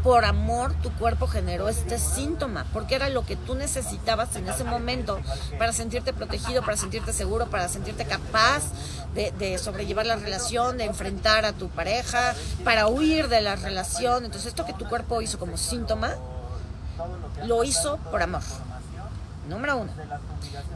Por 0.03 0.24
amor 0.24 0.74
tu 0.82 0.90
cuerpo 0.92 1.28
generó 1.28 1.68
este 1.68 1.98
síntoma, 1.98 2.66
porque 2.72 2.96
era 2.96 3.09
lo 3.09 3.24
que 3.24 3.36
tú 3.36 3.55
necesitabas 3.55 4.34
en 4.34 4.48
ese 4.48 4.64
momento 4.64 5.20
para 5.59 5.72
sentirte 5.72 6.12
protegido, 6.12 6.62
para 6.62 6.76
sentirte 6.76 7.12
seguro, 7.12 7.46
para 7.46 7.68
sentirte 7.68 8.05
capaz 8.05 8.62
de, 9.14 9.59
sobrellevar 9.59 10.07
la 10.07 10.16
relación, 10.16 10.76
de 10.78 10.84
enfrentar 10.84 11.44
a 11.44 11.53
tu 11.53 11.68
pareja, 11.68 12.34
para 12.64 12.88
huir 12.88 13.28
de 13.28 13.42
la 13.42 13.55
relación. 13.55 14.24
Entonces 14.24 14.48
esto 14.48 14.66
que 14.66 14.72
tu 14.72 14.88
cuerpo 14.88 15.22
hizo 15.22 15.38
como 15.38 15.57
síntoma, 15.57 16.14
lo 17.44 17.62
hizo 17.62 17.98
por 18.11 18.22
amor. 18.22 18.42
Número 19.48 19.76
uno. 19.76 19.92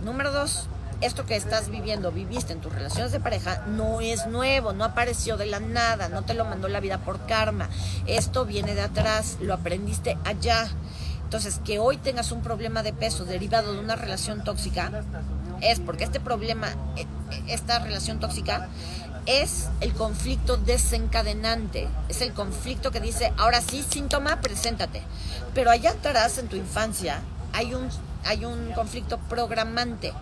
Número 0.03 0.33
dos, 0.33 0.69
esto 1.01 1.27
que 1.27 1.37
estás 1.37 1.69
viviendo, 1.69 2.11
viviste 2.11 2.53
en 2.53 2.61
tus 2.61 2.73
relaciones 2.73 3.13
de 3.13 3.21
pareja, 3.21 3.65
no 3.67 4.01
es 4.01 4.27
nuevo, 4.27 4.73
no 4.73 4.85
apareció 4.85 5.37
de 5.37 5.47
la 5.47 5.61
nada, 5.61 6.09
no 6.09 6.23
te 6.23 6.35
lo 6.35 6.45
mandó 6.45 6.69
la 6.69 6.81
vida 6.81 6.99
por 6.99 7.27
karma. 7.27 7.69
Esto 8.07 8.47
viene 8.47 8.75
de 8.75 8.83
atrás, 8.83 9.37
lo 9.41 9.55
aprendiste 9.55 10.17
allá. 10.25 10.69
Entonces, 11.25 11.61
que 11.65 11.79
hoy 11.79 11.97
tengas 11.97 12.33
un 12.33 12.41
problema 12.41 12.83
de 12.83 12.93
peso 12.93 13.25
derivado 13.25 13.73
de 13.75 13.81
una 13.81 13.97
relación 13.97 14.45
tóxica, 14.45 15.05
es 15.61 15.81
porque 15.81 16.05
este 16.05 16.21
problema, 16.21 16.69
e, 16.97 17.07
esta 17.49 17.79
relación 17.81 18.21
tóxica, 18.21 18.69
es 19.27 19.69
el 19.81 19.93
conflicto 19.93 20.57
desencadenante, 20.57 21.89
es 22.09 22.21
el 22.23 22.33
conflicto 22.33 22.93
que 22.93 23.01
dice, 23.01 23.33
ahora 23.37 23.61
sí, 23.61 23.85
síntoma, 23.87 24.41
preséntate. 24.41 25.03
Pero 25.53 25.71
allá 25.71 25.91
atrás, 25.91 26.39
en 26.39 26.47
tu 26.47 26.57
infancia, 26.57 27.21
hay 27.53 27.75
un, 27.75 27.89
hay 28.25 28.45
un 28.45 28.73
conflicto 28.73 29.19
programante 29.29 30.13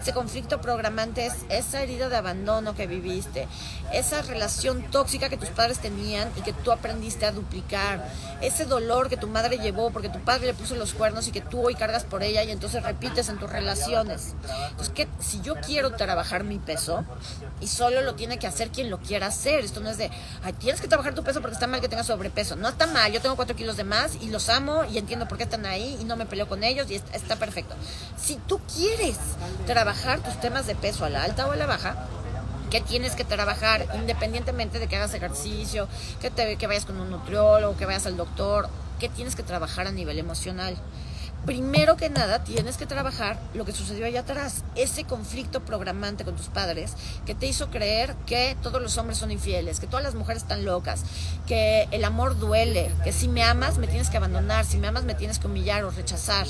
ese 0.00 0.12
conflicto 0.12 0.60
programante 0.60 1.26
es 1.26 1.34
esa 1.50 1.82
herida 1.82 2.08
de 2.08 2.16
abandono 2.16 2.74
que 2.74 2.86
viviste, 2.86 3.46
esa 3.92 4.22
relación 4.22 4.82
tóxica 4.90 5.28
que 5.28 5.36
tus 5.36 5.50
padres 5.50 5.78
tenían 5.78 6.30
y 6.36 6.40
que 6.40 6.54
tú 6.54 6.72
aprendiste 6.72 7.26
a 7.26 7.32
duplicar, 7.32 8.08
ese 8.40 8.64
dolor 8.64 9.10
que 9.10 9.18
tu 9.18 9.26
madre 9.26 9.58
llevó 9.58 9.90
porque 9.90 10.08
tu 10.08 10.18
padre 10.20 10.46
le 10.46 10.54
puso 10.54 10.74
los 10.74 10.94
cuernos 10.94 11.28
y 11.28 11.32
que 11.32 11.42
tú 11.42 11.66
hoy 11.66 11.74
cargas 11.74 12.04
por 12.04 12.22
ella 12.22 12.42
y 12.44 12.50
entonces 12.50 12.82
repites 12.82 13.28
en 13.28 13.38
tus 13.38 13.50
relaciones. 13.50 14.34
Entonces, 14.70 14.88
que 14.94 15.06
si 15.18 15.42
yo 15.42 15.54
quiero 15.56 15.90
trabajar 15.92 16.44
mi 16.44 16.58
peso 16.58 17.04
y 17.60 17.66
solo 17.66 18.00
lo 18.00 18.14
tiene 18.14 18.38
que 18.38 18.46
hacer 18.46 18.70
quien 18.70 18.88
lo 18.88 19.00
quiera 19.00 19.26
hacer, 19.26 19.64
esto 19.64 19.80
no 19.80 19.90
es 19.90 19.98
de, 19.98 20.10
ay, 20.42 20.54
tienes 20.54 20.80
que 20.80 20.88
trabajar 20.88 21.14
tu 21.14 21.22
peso 21.22 21.42
porque 21.42 21.54
está 21.54 21.66
mal 21.66 21.82
que 21.82 21.88
tengas 21.88 22.06
sobrepeso. 22.06 22.56
No 22.56 22.68
está 22.68 22.86
mal, 22.86 23.12
yo 23.12 23.20
tengo 23.20 23.36
cuatro 23.36 23.54
kilos 23.54 23.76
de 23.76 23.84
más 23.84 24.12
y 24.20 24.30
los 24.30 24.48
amo 24.48 24.84
y 24.84 24.96
entiendo 24.96 25.28
por 25.28 25.36
qué 25.36 25.44
están 25.44 25.66
ahí 25.66 25.98
y 26.00 26.04
no 26.04 26.16
me 26.16 26.24
peleo 26.24 26.48
con 26.48 26.64
ellos 26.64 26.90
y 26.90 26.94
está 26.94 27.36
perfecto. 27.36 27.74
Si 28.16 28.36
tú 28.36 28.60
quieres 28.74 29.18
trabajar 29.66 29.89
trabajar 29.90 30.20
tus 30.20 30.40
temas 30.40 30.68
de 30.68 30.76
peso 30.76 31.04
a 31.04 31.10
la 31.10 31.24
alta 31.24 31.48
o 31.48 31.50
a 31.50 31.56
la 31.56 31.66
baja, 31.66 31.96
que 32.70 32.80
tienes 32.80 33.16
que 33.16 33.24
trabajar 33.24 33.88
independientemente 33.96 34.78
de 34.78 34.86
que 34.86 34.94
hagas 34.94 35.14
ejercicio, 35.14 35.88
que, 36.20 36.30
te, 36.30 36.54
que 36.56 36.68
vayas 36.68 36.84
con 36.84 37.00
un 37.00 37.10
nutriólogo, 37.10 37.76
que 37.76 37.86
vayas 37.86 38.06
al 38.06 38.16
doctor, 38.16 38.68
que 39.00 39.08
tienes 39.08 39.34
que 39.34 39.42
trabajar 39.42 39.88
a 39.88 39.90
nivel 39.90 40.20
emocional. 40.20 40.76
Primero 41.44 41.96
que 41.96 42.08
nada, 42.08 42.44
tienes 42.44 42.76
que 42.76 42.86
trabajar 42.86 43.40
lo 43.52 43.64
que 43.64 43.72
sucedió 43.72 44.06
allá 44.06 44.20
atrás, 44.20 44.62
ese 44.76 45.02
conflicto 45.02 45.58
programante 45.60 46.24
con 46.24 46.36
tus 46.36 46.46
padres 46.46 46.92
que 47.26 47.34
te 47.34 47.48
hizo 47.48 47.68
creer 47.70 48.14
que 48.26 48.56
todos 48.62 48.80
los 48.80 48.96
hombres 48.96 49.18
son 49.18 49.32
infieles, 49.32 49.80
que 49.80 49.88
todas 49.88 50.04
las 50.04 50.14
mujeres 50.14 50.44
están 50.44 50.64
locas, 50.64 51.02
que 51.48 51.88
el 51.90 52.04
amor 52.04 52.38
duele, 52.38 52.92
que 53.02 53.10
si 53.10 53.26
me 53.26 53.42
amas 53.42 53.78
me 53.78 53.88
tienes 53.88 54.08
que 54.08 54.18
abandonar, 54.18 54.64
si 54.64 54.78
me 54.78 54.86
amas 54.86 55.02
me 55.02 55.16
tienes 55.16 55.40
que 55.40 55.48
humillar 55.48 55.82
o 55.82 55.90
rechazar. 55.90 56.46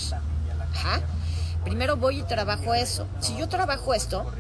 Ajá. 0.74 1.00
Primero 1.64 1.96
voy 1.96 2.20
y 2.20 2.22
trabajo 2.22 2.74
eso. 2.74 3.06
Si 3.20 3.36
yo 3.36 3.48
trabajo 3.48 3.94
esto 3.94 4.30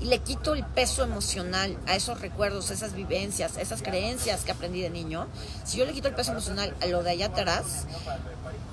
y 0.00 0.06
le 0.06 0.20
quito 0.20 0.54
el 0.54 0.64
peso 0.64 1.02
emocional 1.02 1.76
a 1.86 1.96
esos 1.96 2.20
recuerdos, 2.20 2.70
esas 2.70 2.94
vivencias, 2.94 3.56
esas 3.56 3.82
creencias 3.82 4.44
que 4.44 4.52
aprendí 4.52 4.80
de 4.80 4.90
niño, 4.90 5.26
si 5.64 5.78
yo 5.78 5.86
le 5.86 5.92
quito 5.92 6.08
el 6.08 6.14
peso 6.14 6.32
emocional 6.32 6.74
a 6.80 6.86
lo 6.86 7.02
de 7.02 7.10
allá 7.10 7.26
atrás, 7.26 7.86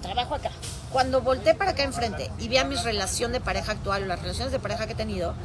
trabajo 0.01 0.35
acá. 0.35 0.51
Cuando 0.95 1.19
volteé 1.19 1.53
para 1.55 1.71
acá 1.71 1.83
enfrente 1.83 2.31
y 2.39 2.47
vea 2.47 2.63
mi 2.63 2.77
relación 2.77 3.33
de 3.33 3.41
pareja 3.41 3.73
actual 3.73 4.03
o 4.03 4.05
las 4.05 4.21
relaciones 4.21 4.53
de 4.53 4.61
pareja 4.61 4.87
que 4.87 4.93
he 4.93 4.95
tenido, 4.95 5.35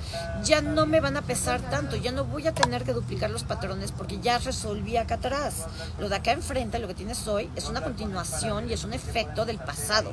ya 0.45 0.61
no 0.61 0.87
me 0.87 1.01
van 1.01 1.17
a 1.17 1.23
pesar 1.23 1.61
tanto, 1.61 1.97
ya 1.97 2.13
no 2.13 2.25
voy 2.25 2.47
a 2.47 2.55
tener 2.55 2.85
que 2.85 2.93
duplicar 2.93 3.31
los 3.31 3.43
patrones 3.43 3.91
porque 3.91 4.21
ya 4.21 4.39
resolví 4.39 4.97
acá 4.97 5.17
atrás. 5.17 5.67
Lo 5.99 6.09
de 6.09 6.15
acá 6.15 6.31
enfrente, 6.31 6.79
lo 6.79 6.87
que 6.87 6.95
tienes 6.95 7.27
hoy, 7.27 7.51
es 7.57 7.69
una 7.69 7.81
continuación 7.81 8.71
y 8.71 8.75
es 8.75 8.85
un 8.85 8.93
efecto 8.93 9.45
del 9.45 9.59
pasado. 9.59 10.13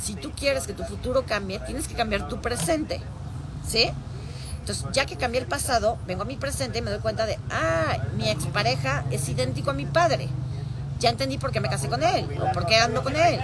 Si 0.00 0.14
tú 0.14 0.30
quieres 0.30 0.68
que 0.68 0.74
tu 0.74 0.84
futuro 0.84 1.26
cambie, 1.26 1.58
tienes 1.58 1.88
que 1.88 1.94
cambiar 1.94 2.28
tu 2.28 2.40
presente. 2.40 3.00
¿Sí? 3.66 3.90
Entonces, 4.60 4.86
ya 4.92 5.06
que 5.06 5.16
cambié 5.16 5.40
el 5.40 5.48
pasado, 5.48 5.98
vengo 6.06 6.22
a 6.22 6.24
mi 6.24 6.36
presente 6.36 6.78
y 6.78 6.82
me 6.82 6.92
doy 6.92 7.00
cuenta 7.00 7.26
de, 7.26 7.36
ah, 7.50 7.98
mi 8.16 8.30
expareja 8.30 9.04
es 9.10 9.28
idéntico 9.28 9.72
a 9.72 9.74
mi 9.74 9.86
padre. 9.86 10.28
Ya 10.98 11.10
entendí 11.10 11.38
por 11.38 11.52
qué 11.52 11.60
me 11.60 11.68
casé 11.68 11.88
con 11.88 12.02
él 12.02 12.28
o 12.40 12.52
por 12.52 12.66
qué 12.66 12.76
ando 12.76 13.02
con 13.02 13.14
él. 13.14 13.40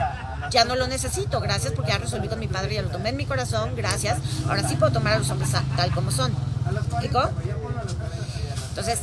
Ya 0.50 0.64
no 0.64 0.76
lo 0.76 0.86
necesito, 0.86 1.40
gracias 1.40 1.72
porque 1.72 1.92
ya 1.92 1.98
resolví 1.98 2.28
con 2.28 2.38
mi 2.38 2.48
padre, 2.48 2.74
ya 2.74 2.82
lo 2.82 2.90
tomé 2.90 3.10
en 3.10 3.16
mi 3.16 3.26
corazón, 3.26 3.74
gracias. 3.76 4.18
Ahora 4.46 4.68
sí 4.68 4.76
puedo 4.76 4.92
tomar 4.92 5.14
a 5.14 5.18
los 5.18 5.30
hombres 5.30 5.50
tal 5.76 5.90
como 5.92 6.10
son. 6.10 6.32
¿Explico? 6.88 7.30
Entonces, 8.70 9.00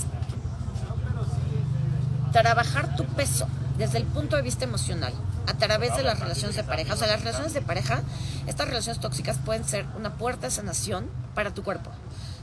trabajar 2.32 2.96
tu 2.96 3.06
peso 3.06 3.48
desde 3.78 3.98
el 3.98 4.06
punto 4.06 4.36
de 4.36 4.42
vista 4.42 4.64
emocional 4.64 5.14
a 5.48 5.54
través 5.54 5.96
de 5.96 6.04
las 6.04 6.20
relaciones 6.20 6.56
de 6.56 6.64
pareja. 6.64 6.94
O 6.94 6.98
sea, 6.98 7.08
las 7.08 7.22
relaciones 7.22 7.54
de 7.54 7.62
pareja, 7.62 8.02
estas 8.48 8.68
relaciones 8.68 9.02
tóxicas 9.02 9.38
pueden 9.44 9.64
ser 9.64 9.86
una 9.98 10.16
puerta 10.16 10.48
de 10.48 10.52
sanación 10.52 11.10
para 11.34 11.54
tu 11.54 11.64
cuerpo. 11.64 11.92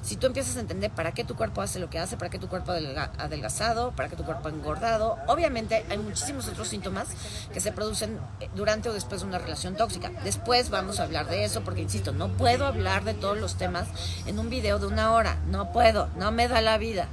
Si 0.09 0.17
tú 0.17 0.27
empiezas 0.27 0.57
a 0.57 0.61
entender 0.61 0.91
para 0.91 1.13
qué 1.13 1.23
tu 1.23 1.37
cuerpo 1.37 1.61
hace 1.61 1.79
lo 1.79 1.91
que 1.91 1.99
hace, 1.99 2.17
para 2.17 2.31
qué 2.31 2.39
tu 2.39 2.49
cuerpo 2.49 2.73
ha 2.73 3.11
adelgazado, 3.23 3.93
para 3.93 4.09
qué 4.09 4.17
tu 4.17 4.25
cuerpo 4.25 4.49
engordado, 4.49 5.19
obviamente 5.27 5.85
hay 5.91 5.99
muchísimos 5.99 6.49
otros 6.49 6.67
síntomas 6.67 7.09
que 7.53 7.61
se 7.61 7.73
producen 7.73 8.19
eh, 8.41 8.49
durante 8.55 8.89
o 8.89 8.95
después 8.95 9.21
de 9.21 9.27
una 9.27 9.37
relación 9.37 9.77
tóxica. 9.77 10.11
Después 10.25 10.71
vamos 10.71 10.99
a 10.99 11.03
hablar 11.03 11.29
de 11.29 11.45
eso 11.45 11.61
porque, 11.61 11.83
insisto, 11.83 12.13
no 12.13 12.29
puedo 12.29 12.65
hablar 12.65 13.05
de 13.05 13.13
todos 13.13 13.37
los 13.37 13.57
temas 13.57 13.87
en 14.25 14.39
un 14.39 14.49
video 14.49 14.79
de 14.79 14.87
una 14.87 15.13
hora. 15.13 15.37
No 15.51 15.73
puedo, 15.73 16.09
no 16.17 16.33
me 16.33 16.49
da 16.49 16.63
la 16.63 16.79
vida. 16.79 17.07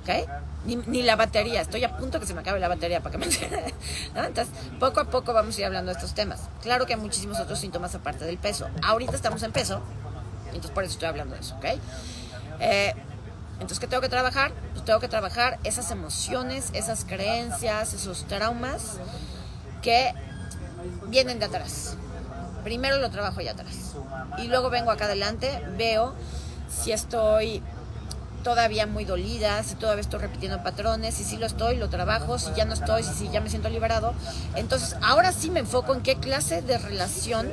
¿Ok? 0.00 0.28
Ni, 0.64 1.04
la 1.04 1.14
batería, 1.14 1.60
estoy 1.60 1.84
a 1.84 1.96
punto 1.96 2.18
que 2.18 2.26
se 2.26 2.34
me 2.34 2.40
acabe 2.40 2.58
la 2.58 2.66
batería 2.66 3.04
para 3.04 3.12
que 3.12 3.18
me 3.18 3.26
¿no? 4.16 4.24
Entonces, 4.24 4.52
poco 4.80 4.98
a 4.98 5.04
poco 5.04 5.32
vamos 5.32 5.56
a 5.56 5.60
ir 5.60 5.66
hablando 5.66 5.92
de 5.92 5.96
estos 5.96 6.12
temas. 6.12 6.40
Claro 6.60 6.86
que 6.86 6.94
hay 6.94 7.00
muchísimos 7.00 7.38
otros 7.38 7.60
síntomas 7.60 7.94
aparte 7.94 8.24
del 8.24 8.38
peso. 8.38 8.66
Ahorita 8.82 9.14
estamos 9.14 9.44
en 9.44 9.52
peso, 9.52 9.80
entonces 10.46 10.72
por 10.72 10.82
eso 10.82 10.94
estoy 10.94 11.06
hablando 11.06 11.36
de 11.36 11.40
eso, 11.40 11.54
¿ok? 11.54 11.66
Eh, 12.62 12.94
entonces, 13.54 13.80
¿qué 13.80 13.86
tengo 13.86 14.00
que 14.00 14.08
trabajar? 14.08 14.52
Pues 14.72 14.84
tengo 14.84 15.00
que 15.00 15.08
trabajar 15.08 15.58
esas 15.64 15.90
emociones, 15.90 16.70
esas 16.72 17.04
creencias, 17.04 17.92
esos 17.92 18.24
traumas 18.26 18.98
que 19.82 20.14
vienen 21.08 21.38
de 21.38 21.46
atrás. 21.46 21.96
Primero 22.64 22.98
lo 22.98 23.10
trabajo 23.10 23.40
allá 23.40 23.52
atrás. 23.52 23.94
Y 24.38 24.46
luego 24.46 24.70
vengo 24.70 24.90
acá 24.90 25.06
adelante, 25.06 25.62
veo 25.76 26.14
si 26.70 26.92
estoy 26.92 27.62
todavía 28.44 28.86
muy 28.86 29.04
dolida, 29.04 29.62
si 29.62 29.74
todavía 29.74 30.00
estoy 30.00 30.20
repitiendo 30.20 30.62
patrones, 30.62 31.14
si 31.14 31.24
sí 31.24 31.36
lo 31.36 31.46
estoy, 31.46 31.76
lo 31.76 31.88
trabajo, 31.88 32.38
si 32.38 32.52
ya 32.54 32.64
no 32.64 32.74
estoy, 32.74 33.02
si, 33.02 33.12
si 33.14 33.28
ya 33.30 33.40
me 33.40 33.50
siento 33.50 33.68
liberado. 33.68 34.14
Entonces, 34.54 34.96
ahora 35.02 35.32
sí 35.32 35.50
me 35.50 35.60
enfoco 35.60 35.94
en 35.94 36.02
qué 36.02 36.16
clase 36.16 36.62
de 36.62 36.78
relación 36.78 37.50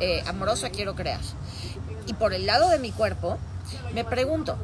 eh, 0.00 0.22
amorosa 0.26 0.70
quiero 0.70 0.94
crear. 0.94 1.20
Y 2.06 2.14
por 2.14 2.32
el 2.32 2.46
lado 2.46 2.68
de 2.70 2.78
mi 2.78 2.92
cuerpo, 2.92 3.38
me 3.94 4.04
pregunto, 4.04 4.56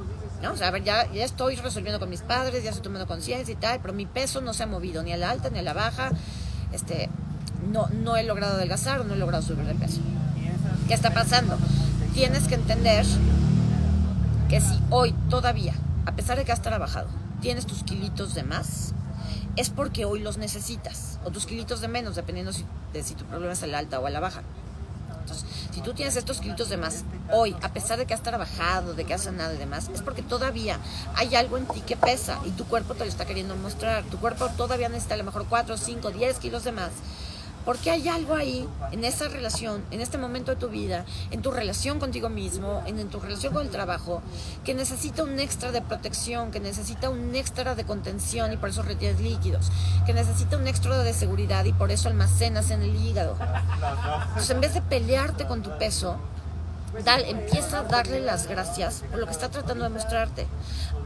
¿no? 0.43 0.55
A 0.65 0.71
ver, 0.71 0.85
ya, 0.85 1.11
ya 1.13 1.25
estoy 1.25 1.57
resolviendo 1.57 1.99
con 1.99 2.11
mis 2.11 2.23
padres, 2.23 2.63
ya 2.63 2.71
estoy 2.71 2.83
tomando 2.83 3.07
conciencia 3.07 3.53
y 3.53 3.57
tal, 3.57 3.81
pero 3.81 3.95
mi 3.95 4.07
peso 4.07 4.41
no 4.41 4.53
se 4.53 4.63
ha 4.63 4.67
movido 4.67 5.03
ni 5.03 5.13
a 5.13 5.17
la 5.17 5.31
alta 5.31 5.51
ni 5.51 5.59
a 5.59 5.63
la 5.63 5.73
baja. 5.73 6.11
Este, 6.73 7.09
no, 7.71 7.89
no 7.89 8.17
he 8.17 8.25
logrado 8.25 8.57
adelgazar 8.57 9.05
no 9.05 9.15
he 9.15 9.17
logrado 9.17 9.43
subir 9.43 9.65
de 9.65 9.75
peso. 9.75 10.01
¿Qué 10.89 10.95
está 10.95 11.11
pasando? 11.15 11.57
Tienes 12.13 12.47
que 12.47 12.55
entender 12.55 13.07
que 14.49 14.61
si 14.61 14.79
hoy 14.91 15.15
todavía, 15.31 15.75
a 16.07 16.13
pesar 16.13 16.37
de 16.37 16.45
que 16.45 16.53
has 16.53 16.63
trabajado, 16.63 17.09
tienes 17.41 17.67
tus 17.67 17.83
kilitos 17.83 18.35
de 18.35 18.43
más, 18.43 18.93
es 19.57 19.71
porque 19.71 20.05
hoy 20.05 20.21
los 20.21 20.37
necesitas, 20.37 21.19
o 21.25 21.31
tus 21.31 21.47
kilitos 21.47 21.81
de 21.81 21.89
menos, 21.89 22.17
dependiendo 22.17 22.53
si, 22.53 22.65
de 22.93 23.03
si 23.03 23.15
tu 23.15 23.25
problema 23.25 23.53
es 23.53 23.63
a 23.63 23.67
la 23.67 23.79
alta 23.79 24.01
o 24.01 24.07
a 24.07 24.11
la 24.11 24.21
baja. 24.21 24.43
Si 25.75 25.81
tú 25.81 25.93
tienes 25.93 26.15
estos 26.15 26.39
kilitos 26.39 26.69
de 26.69 26.77
más 26.77 27.03
hoy, 27.33 27.57
a 27.61 27.73
pesar 27.73 27.99
de 27.99 28.07
que 28.07 28.15
has 28.15 28.23
trabajado, 28.23 28.95
de 28.95 29.05
que 29.05 29.13
has 29.13 29.25
sanado 29.25 29.55
y 29.55 29.59
demás, 29.59 29.91
es 29.93 30.03
porque 30.03 30.23
todavía 30.23 30.79
hay 31.17 31.35
algo 31.35 31.59
en 31.59 31.67
ti 31.67 31.81
que 31.81 31.97
pesa 31.97 32.39
y 32.45 32.51
tu 32.51 32.65
cuerpo 32.65 32.95
te 32.95 33.01
lo 33.01 33.11
está 33.11 33.27
queriendo 33.27 33.57
mostrar. 33.57 34.05
Tu 34.05 34.17
cuerpo 34.21 34.49
todavía 34.51 34.89
necesita 34.89 35.15
a 35.15 35.17
lo 35.17 35.25
mejor 35.25 35.47
4, 35.49 35.77
5, 35.77 36.13
10 36.13 36.39
kilos 36.39 36.63
de 36.63 36.71
más 36.71 36.93
porque 37.65 37.91
hay 37.91 38.09
algo 38.09 38.35
ahí, 38.35 38.69
en 38.93 39.05
esa 39.05 39.29
relación, 39.29 39.83
en 39.91 40.01
este 40.01 40.19
momento 40.19 40.53
de 40.53 40.57
tu 40.57 40.69
vida, 40.69 41.05
en 41.31 41.43
tu 41.43 41.51
relación 41.51 41.99
contigo 41.99 42.29
mismo, 42.29 42.83
en, 42.87 43.09
tu 43.09 43.21
relación 43.21 43.53
con 43.53 43.63
el 43.63 43.71
trabajo, 43.71 44.23
que 44.65 44.75
necesita 44.75 45.25
un 45.25 45.39
extra 45.39 45.73
de 45.73 45.83
protección, 45.83 46.51
que 46.51 46.61
necesita 46.61 47.11
un 47.11 47.35
extra 47.35 47.75
de 47.75 47.85
contención 47.85 48.53
y 48.53 48.57
por 48.57 48.69
eso 48.69 48.83
retienes 48.83 49.21
líquidos, 49.21 49.71
que 50.07 50.13
necesita 50.13 50.57
un 50.57 50.67
extra 50.67 50.99
de 50.99 51.15
seguridad 51.15 51.65
y 51.65 51.73
por 51.73 51.91
eso 51.91 52.09
almacenas 52.09 52.71
en 52.71 52.83
el 52.83 52.95
hígado. 52.95 53.37
Entonces, 54.29 54.51
en 54.51 54.61
vez 54.61 54.75
de 54.75 54.83
pelearte 54.83 55.47
con 55.47 55.63
tu 55.63 55.77
peso, 55.79 56.19
empieza 57.27 57.81
a 57.81 57.83
darle 57.85 58.21
las 58.21 58.47
gracias 58.47 59.03
por 59.11 59.19
lo 59.19 59.27
que 59.27 59.33
está 59.33 59.49
tratando 59.49 59.85
de 59.85 59.91
mostrarte. 59.91 60.47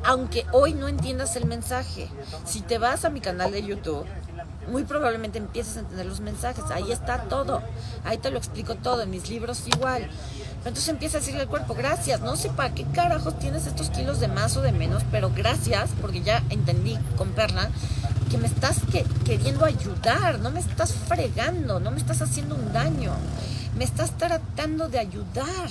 Aunque 0.04 0.46
hoy 0.52 0.74
no 0.74 0.88
entiendas 0.88 1.36
el 1.36 1.46
mensaje, 1.46 2.08
si 2.44 2.60
te 2.60 2.78
vas 2.78 3.04
a 3.04 3.10
mi 3.10 3.20
canal 3.20 3.52
de 3.52 3.62
YouTube, 3.62 4.04
muy 4.70 4.84
probablemente 4.84 5.38
empieces 5.38 5.76
a 5.76 5.80
entender 5.80 6.06
los 6.06 6.20
mensajes. 6.20 6.64
Ahí 6.70 6.92
está 6.92 7.22
todo. 7.24 7.62
Ahí 8.04 8.18
te 8.18 8.30
lo 8.30 8.38
explico 8.38 8.74
todo. 8.76 9.02
En 9.02 9.10
mis 9.10 9.28
libros 9.28 9.66
igual. 9.66 10.02
Pero 10.02 10.68
entonces 10.68 10.88
empieza 10.88 11.18
a 11.18 11.20
decirle 11.20 11.42
al 11.42 11.48
cuerpo, 11.48 11.74
gracias. 11.74 12.20
No 12.20 12.36
sé 12.36 12.50
para 12.50 12.74
qué 12.74 12.84
carajos 12.84 13.38
tienes 13.38 13.66
estos 13.66 13.90
kilos 13.90 14.20
de 14.20 14.28
más 14.28 14.56
o 14.56 14.62
de 14.62 14.72
menos, 14.72 15.02
pero 15.10 15.30
gracias, 15.34 15.90
porque 16.00 16.20
ya 16.22 16.42
entendí 16.50 16.98
con 17.16 17.30
Perla 17.30 17.70
que 18.30 18.38
me 18.38 18.46
estás 18.46 18.80
queriendo 19.24 19.64
ayudar. 19.64 20.38
No 20.40 20.50
me 20.50 20.60
estás 20.60 20.92
fregando. 20.92 21.80
No 21.80 21.90
me 21.90 21.98
estás 21.98 22.22
haciendo 22.22 22.54
un 22.54 22.72
daño. 22.72 23.12
Me 23.76 23.84
estás 23.84 24.16
tratando 24.18 24.88
de 24.88 24.98
ayudar. 24.98 25.68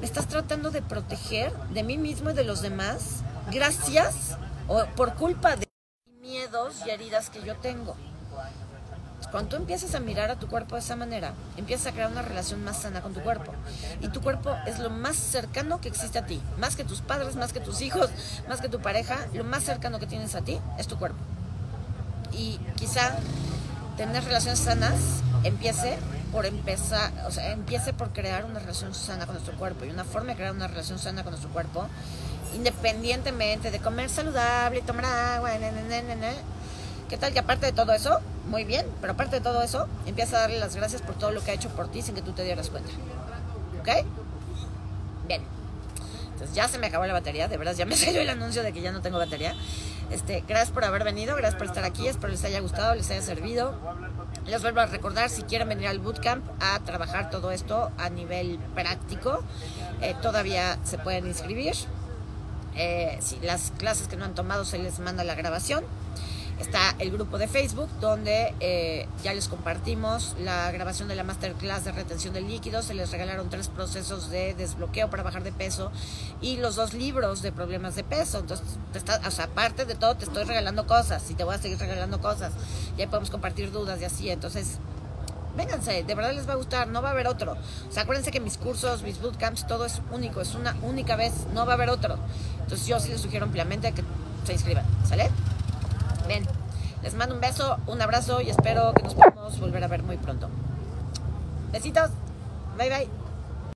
Me 0.00 0.06
estás 0.06 0.26
tratando 0.26 0.70
de 0.70 0.82
proteger 0.82 1.52
de 1.72 1.82
mí 1.82 1.96
mismo 1.96 2.30
y 2.30 2.34
de 2.34 2.44
los 2.44 2.60
demás. 2.60 3.22
Gracias 3.50 4.36
o 4.68 4.84
por 4.96 5.14
culpa 5.14 5.56
de 5.56 5.71
y 6.84 6.90
heridas 6.90 7.30
que 7.30 7.42
yo 7.42 7.56
tengo. 7.56 7.96
Cuando 9.30 9.50
tú 9.50 9.56
empiezas 9.56 9.94
a 9.94 10.00
mirar 10.00 10.30
a 10.30 10.38
tu 10.38 10.48
cuerpo 10.48 10.74
de 10.74 10.80
esa 10.80 10.96
manera, 10.96 11.32
empiezas 11.56 11.86
a 11.86 11.92
crear 11.92 12.10
una 12.10 12.20
relación 12.20 12.62
más 12.62 12.82
sana 12.82 13.00
con 13.00 13.14
tu 13.14 13.20
cuerpo. 13.20 13.52
Y 14.02 14.08
tu 14.08 14.20
cuerpo 14.20 14.54
es 14.66 14.78
lo 14.78 14.90
más 14.90 15.16
cercano 15.16 15.80
que 15.80 15.88
existe 15.88 16.18
a 16.18 16.26
ti. 16.26 16.42
Más 16.58 16.76
que 16.76 16.84
tus 16.84 17.00
padres, 17.00 17.36
más 17.36 17.54
que 17.54 17.60
tus 17.60 17.80
hijos, 17.80 18.10
más 18.48 18.60
que 18.60 18.68
tu 18.68 18.80
pareja, 18.80 19.26
lo 19.32 19.44
más 19.44 19.64
cercano 19.64 19.98
que 19.98 20.06
tienes 20.06 20.34
a 20.34 20.42
ti 20.42 20.60
es 20.78 20.86
tu 20.86 20.98
cuerpo. 20.98 21.18
Y 22.32 22.58
quizá 22.76 23.16
tener 23.96 24.22
relaciones 24.24 24.58
sanas 24.58 25.00
empiece 25.44 25.98
por 26.32 26.44
empezar, 26.44 27.12
o 27.26 27.30
sea, 27.30 27.52
empiece 27.52 27.92
por 27.94 28.12
crear 28.12 28.44
una 28.44 28.58
relación 28.58 28.94
sana 28.94 29.24
con 29.24 29.36
nuestro 29.36 29.56
cuerpo. 29.56 29.86
Y 29.86 29.90
una 29.90 30.04
forma 30.04 30.32
de 30.32 30.36
crear 30.36 30.52
una 30.52 30.66
relación 30.66 30.98
sana 30.98 31.22
con 31.22 31.32
nuestro 31.32 31.50
cuerpo 31.50 31.88
independientemente 32.54 33.70
de 33.70 33.78
comer 33.78 34.08
saludable, 34.10 34.82
tomar 34.82 35.04
agua, 35.04 35.50
¿qué 37.08 37.16
tal 37.16 37.32
que 37.32 37.38
aparte 37.38 37.66
de 37.66 37.72
todo 37.72 37.92
eso, 37.92 38.20
muy 38.46 38.64
bien, 38.64 38.86
pero 39.00 39.12
aparte 39.14 39.36
de 39.36 39.42
todo 39.42 39.62
eso, 39.62 39.86
empieza 40.06 40.36
a 40.36 40.40
darle 40.40 40.58
las 40.58 40.76
gracias 40.76 41.02
por 41.02 41.14
todo 41.14 41.30
lo 41.30 41.42
que 41.42 41.50
ha 41.50 41.54
hecho 41.54 41.68
por 41.70 41.88
ti 41.88 42.02
sin 42.02 42.14
que 42.14 42.22
tú 42.22 42.32
te 42.32 42.44
dieras 42.44 42.70
cuenta. 42.70 42.90
¿Ok? 43.80 44.06
Bien. 45.26 45.42
Entonces 46.32 46.56
ya 46.56 46.68
se 46.68 46.78
me 46.78 46.88
acabó 46.88 47.06
la 47.06 47.12
batería, 47.12 47.48
de 47.48 47.56
verdad 47.56 47.74
ya 47.74 47.86
me 47.86 47.96
salió 47.96 48.20
el 48.20 48.28
anuncio 48.28 48.62
de 48.62 48.72
que 48.72 48.80
ya 48.80 48.92
no 48.92 49.00
tengo 49.00 49.18
batería. 49.18 49.54
Este, 50.10 50.44
gracias 50.46 50.70
por 50.70 50.84
haber 50.84 51.04
venido, 51.04 51.36
gracias 51.36 51.54
por 51.54 51.66
estar 51.66 51.84
aquí, 51.84 52.06
espero 52.06 52.28
les 52.32 52.44
haya 52.44 52.60
gustado, 52.60 52.94
les 52.94 53.10
haya 53.10 53.22
servido. 53.22 53.74
Les 54.46 54.60
vuelvo 54.60 54.80
a 54.80 54.86
recordar, 54.86 55.30
si 55.30 55.42
quieren 55.42 55.68
venir 55.68 55.86
al 55.86 56.00
bootcamp 56.00 56.44
a 56.60 56.80
trabajar 56.80 57.30
todo 57.30 57.52
esto 57.52 57.90
a 57.96 58.10
nivel 58.10 58.58
práctico, 58.74 59.42
eh, 60.00 60.14
todavía 60.20 60.78
se 60.84 60.98
pueden 60.98 61.26
inscribir. 61.26 61.74
Eh, 62.76 63.18
si 63.20 63.38
las 63.40 63.72
clases 63.78 64.08
que 64.08 64.16
no 64.16 64.24
han 64.24 64.34
tomado 64.34 64.64
se 64.64 64.78
les 64.78 64.98
manda 64.98 65.24
la 65.24 65.34
grabación. 65.34 65.84
Está 66.60 66.94
el 67.00 67.10
grupo 67.10 67.38
de 67.38 67.48
Facebook 67.48 67.88
donde 68.00 68.54
eh, 68.60 69.08
ya 69.24 69.34
les 69.34 69.48
compartimos 69.48 70.36
la 70.38 70.70
grabación 70.70 71.08
de 71.08 71.16
la 71.16 71.24
masterclass 71.24 71.84
de 71.84 71.90
retención 71.90 72.34
de 72.34 72.40
líquidos. 72.40 72.84
Se 72.84 72.94
les 72.94 73.10
regalaron 73.10 73.50
tres 73.50 73.66
procesos 73.66 74.30
de 74.30 74.54
desbloqueo 74.54 75.10
para 75.10 75.24
bajar 75.24 75.42
de 75.42 75.50
peso 75.50 75.90
y 76.40 76.58
los 76.58 76.76
dos 76.76 76.94
libros 76.94 77.42
de 77.42 77.50
problemas 77.50 77.96
de 77.96 78.04
peso. 78.04 78.38
Entonces, 78.38 78.78
aparte 79.40 79.86
de 79.86 79.96
todo, 79.96 80.16
te 80.16 80.24
estoy 80.24 80.44
regalando 80.44 80.86
cosas 80.86 81.28
y 81.30 81.34
te 81.34 81.42
voy 81.42 81.56
a 81.56 81.58
seguir 81.58 81.78
regalando 81.78 82.20
cosas. 82.20 82.52
Y 82.96 83.00
ahí 83.00 83.08
podemos 83.08 83.30
compartir 83.30 83.72
dudas 83.72 84.00
y 84.00 84.04
así. 84.04 84.30
Entonces, 84.30 84.78
vénganse, 85.56 86.02
de 86.04 86.14
verdad 86.14 86.32
les 86.32 86.48
va 86.48 86.52
a 86.54 86.56
gustar, 86.56 86.88
no 86.88 87.02
va 87.02 87.08
a 87.08 87.12
haber 87.12 87.26
otro. 87.26 87.52
O 87.88 87.92
sea, 87.92 88.04
acuérdense 88.04 88.30
que 88.30 88.40
mis 88.40 88.56
cursos, 88.56 89.02
mis 89.02 89.20
bootcamps, 89.20 89.66
todo 89.66 89.84
es 89.84 90.00
único, 90.10 90.40
es 90.40 90.54
una 90.54 90.76
única 90.82 91.16
vez, 91.16 91.32
no 91.54 91.66
va 91.66 91.72
a 91.72 91.74
haber 91.74 91.90
otro. 91.90 92.18
Entonces 92.62 92.86
yo 92.86 92.98
sí 93.00 93.10
les 93.10 93.20
sugiero 93.20 93.44
ampliamente 93.46 93.92
que 93.92 94.02
se 94.44 94.52
inscriban, 94.52 94.84
¿sale? 95.06 95.30
Bien, 96.26 96.44
les 97.02 97.14
mando 97.14 97.34
un 97.34 97.40
beso, 97.40 97.76
un 97.86 98.00
abrazo 98.00 98.40
y 98.40 98.50
espero 98.50 98.92
que 98.94 99.02
nos 99.02 99.14
podamos 99.14 99.58
volver 99.60 99.84
a 99.84 99.88
ver 99.88 100.02
muy 100.02 100.16
pronto. 100.16 100.48
Besitos, 101.72 102.10
bye 102.78 102.88
bye. 102.88 103.21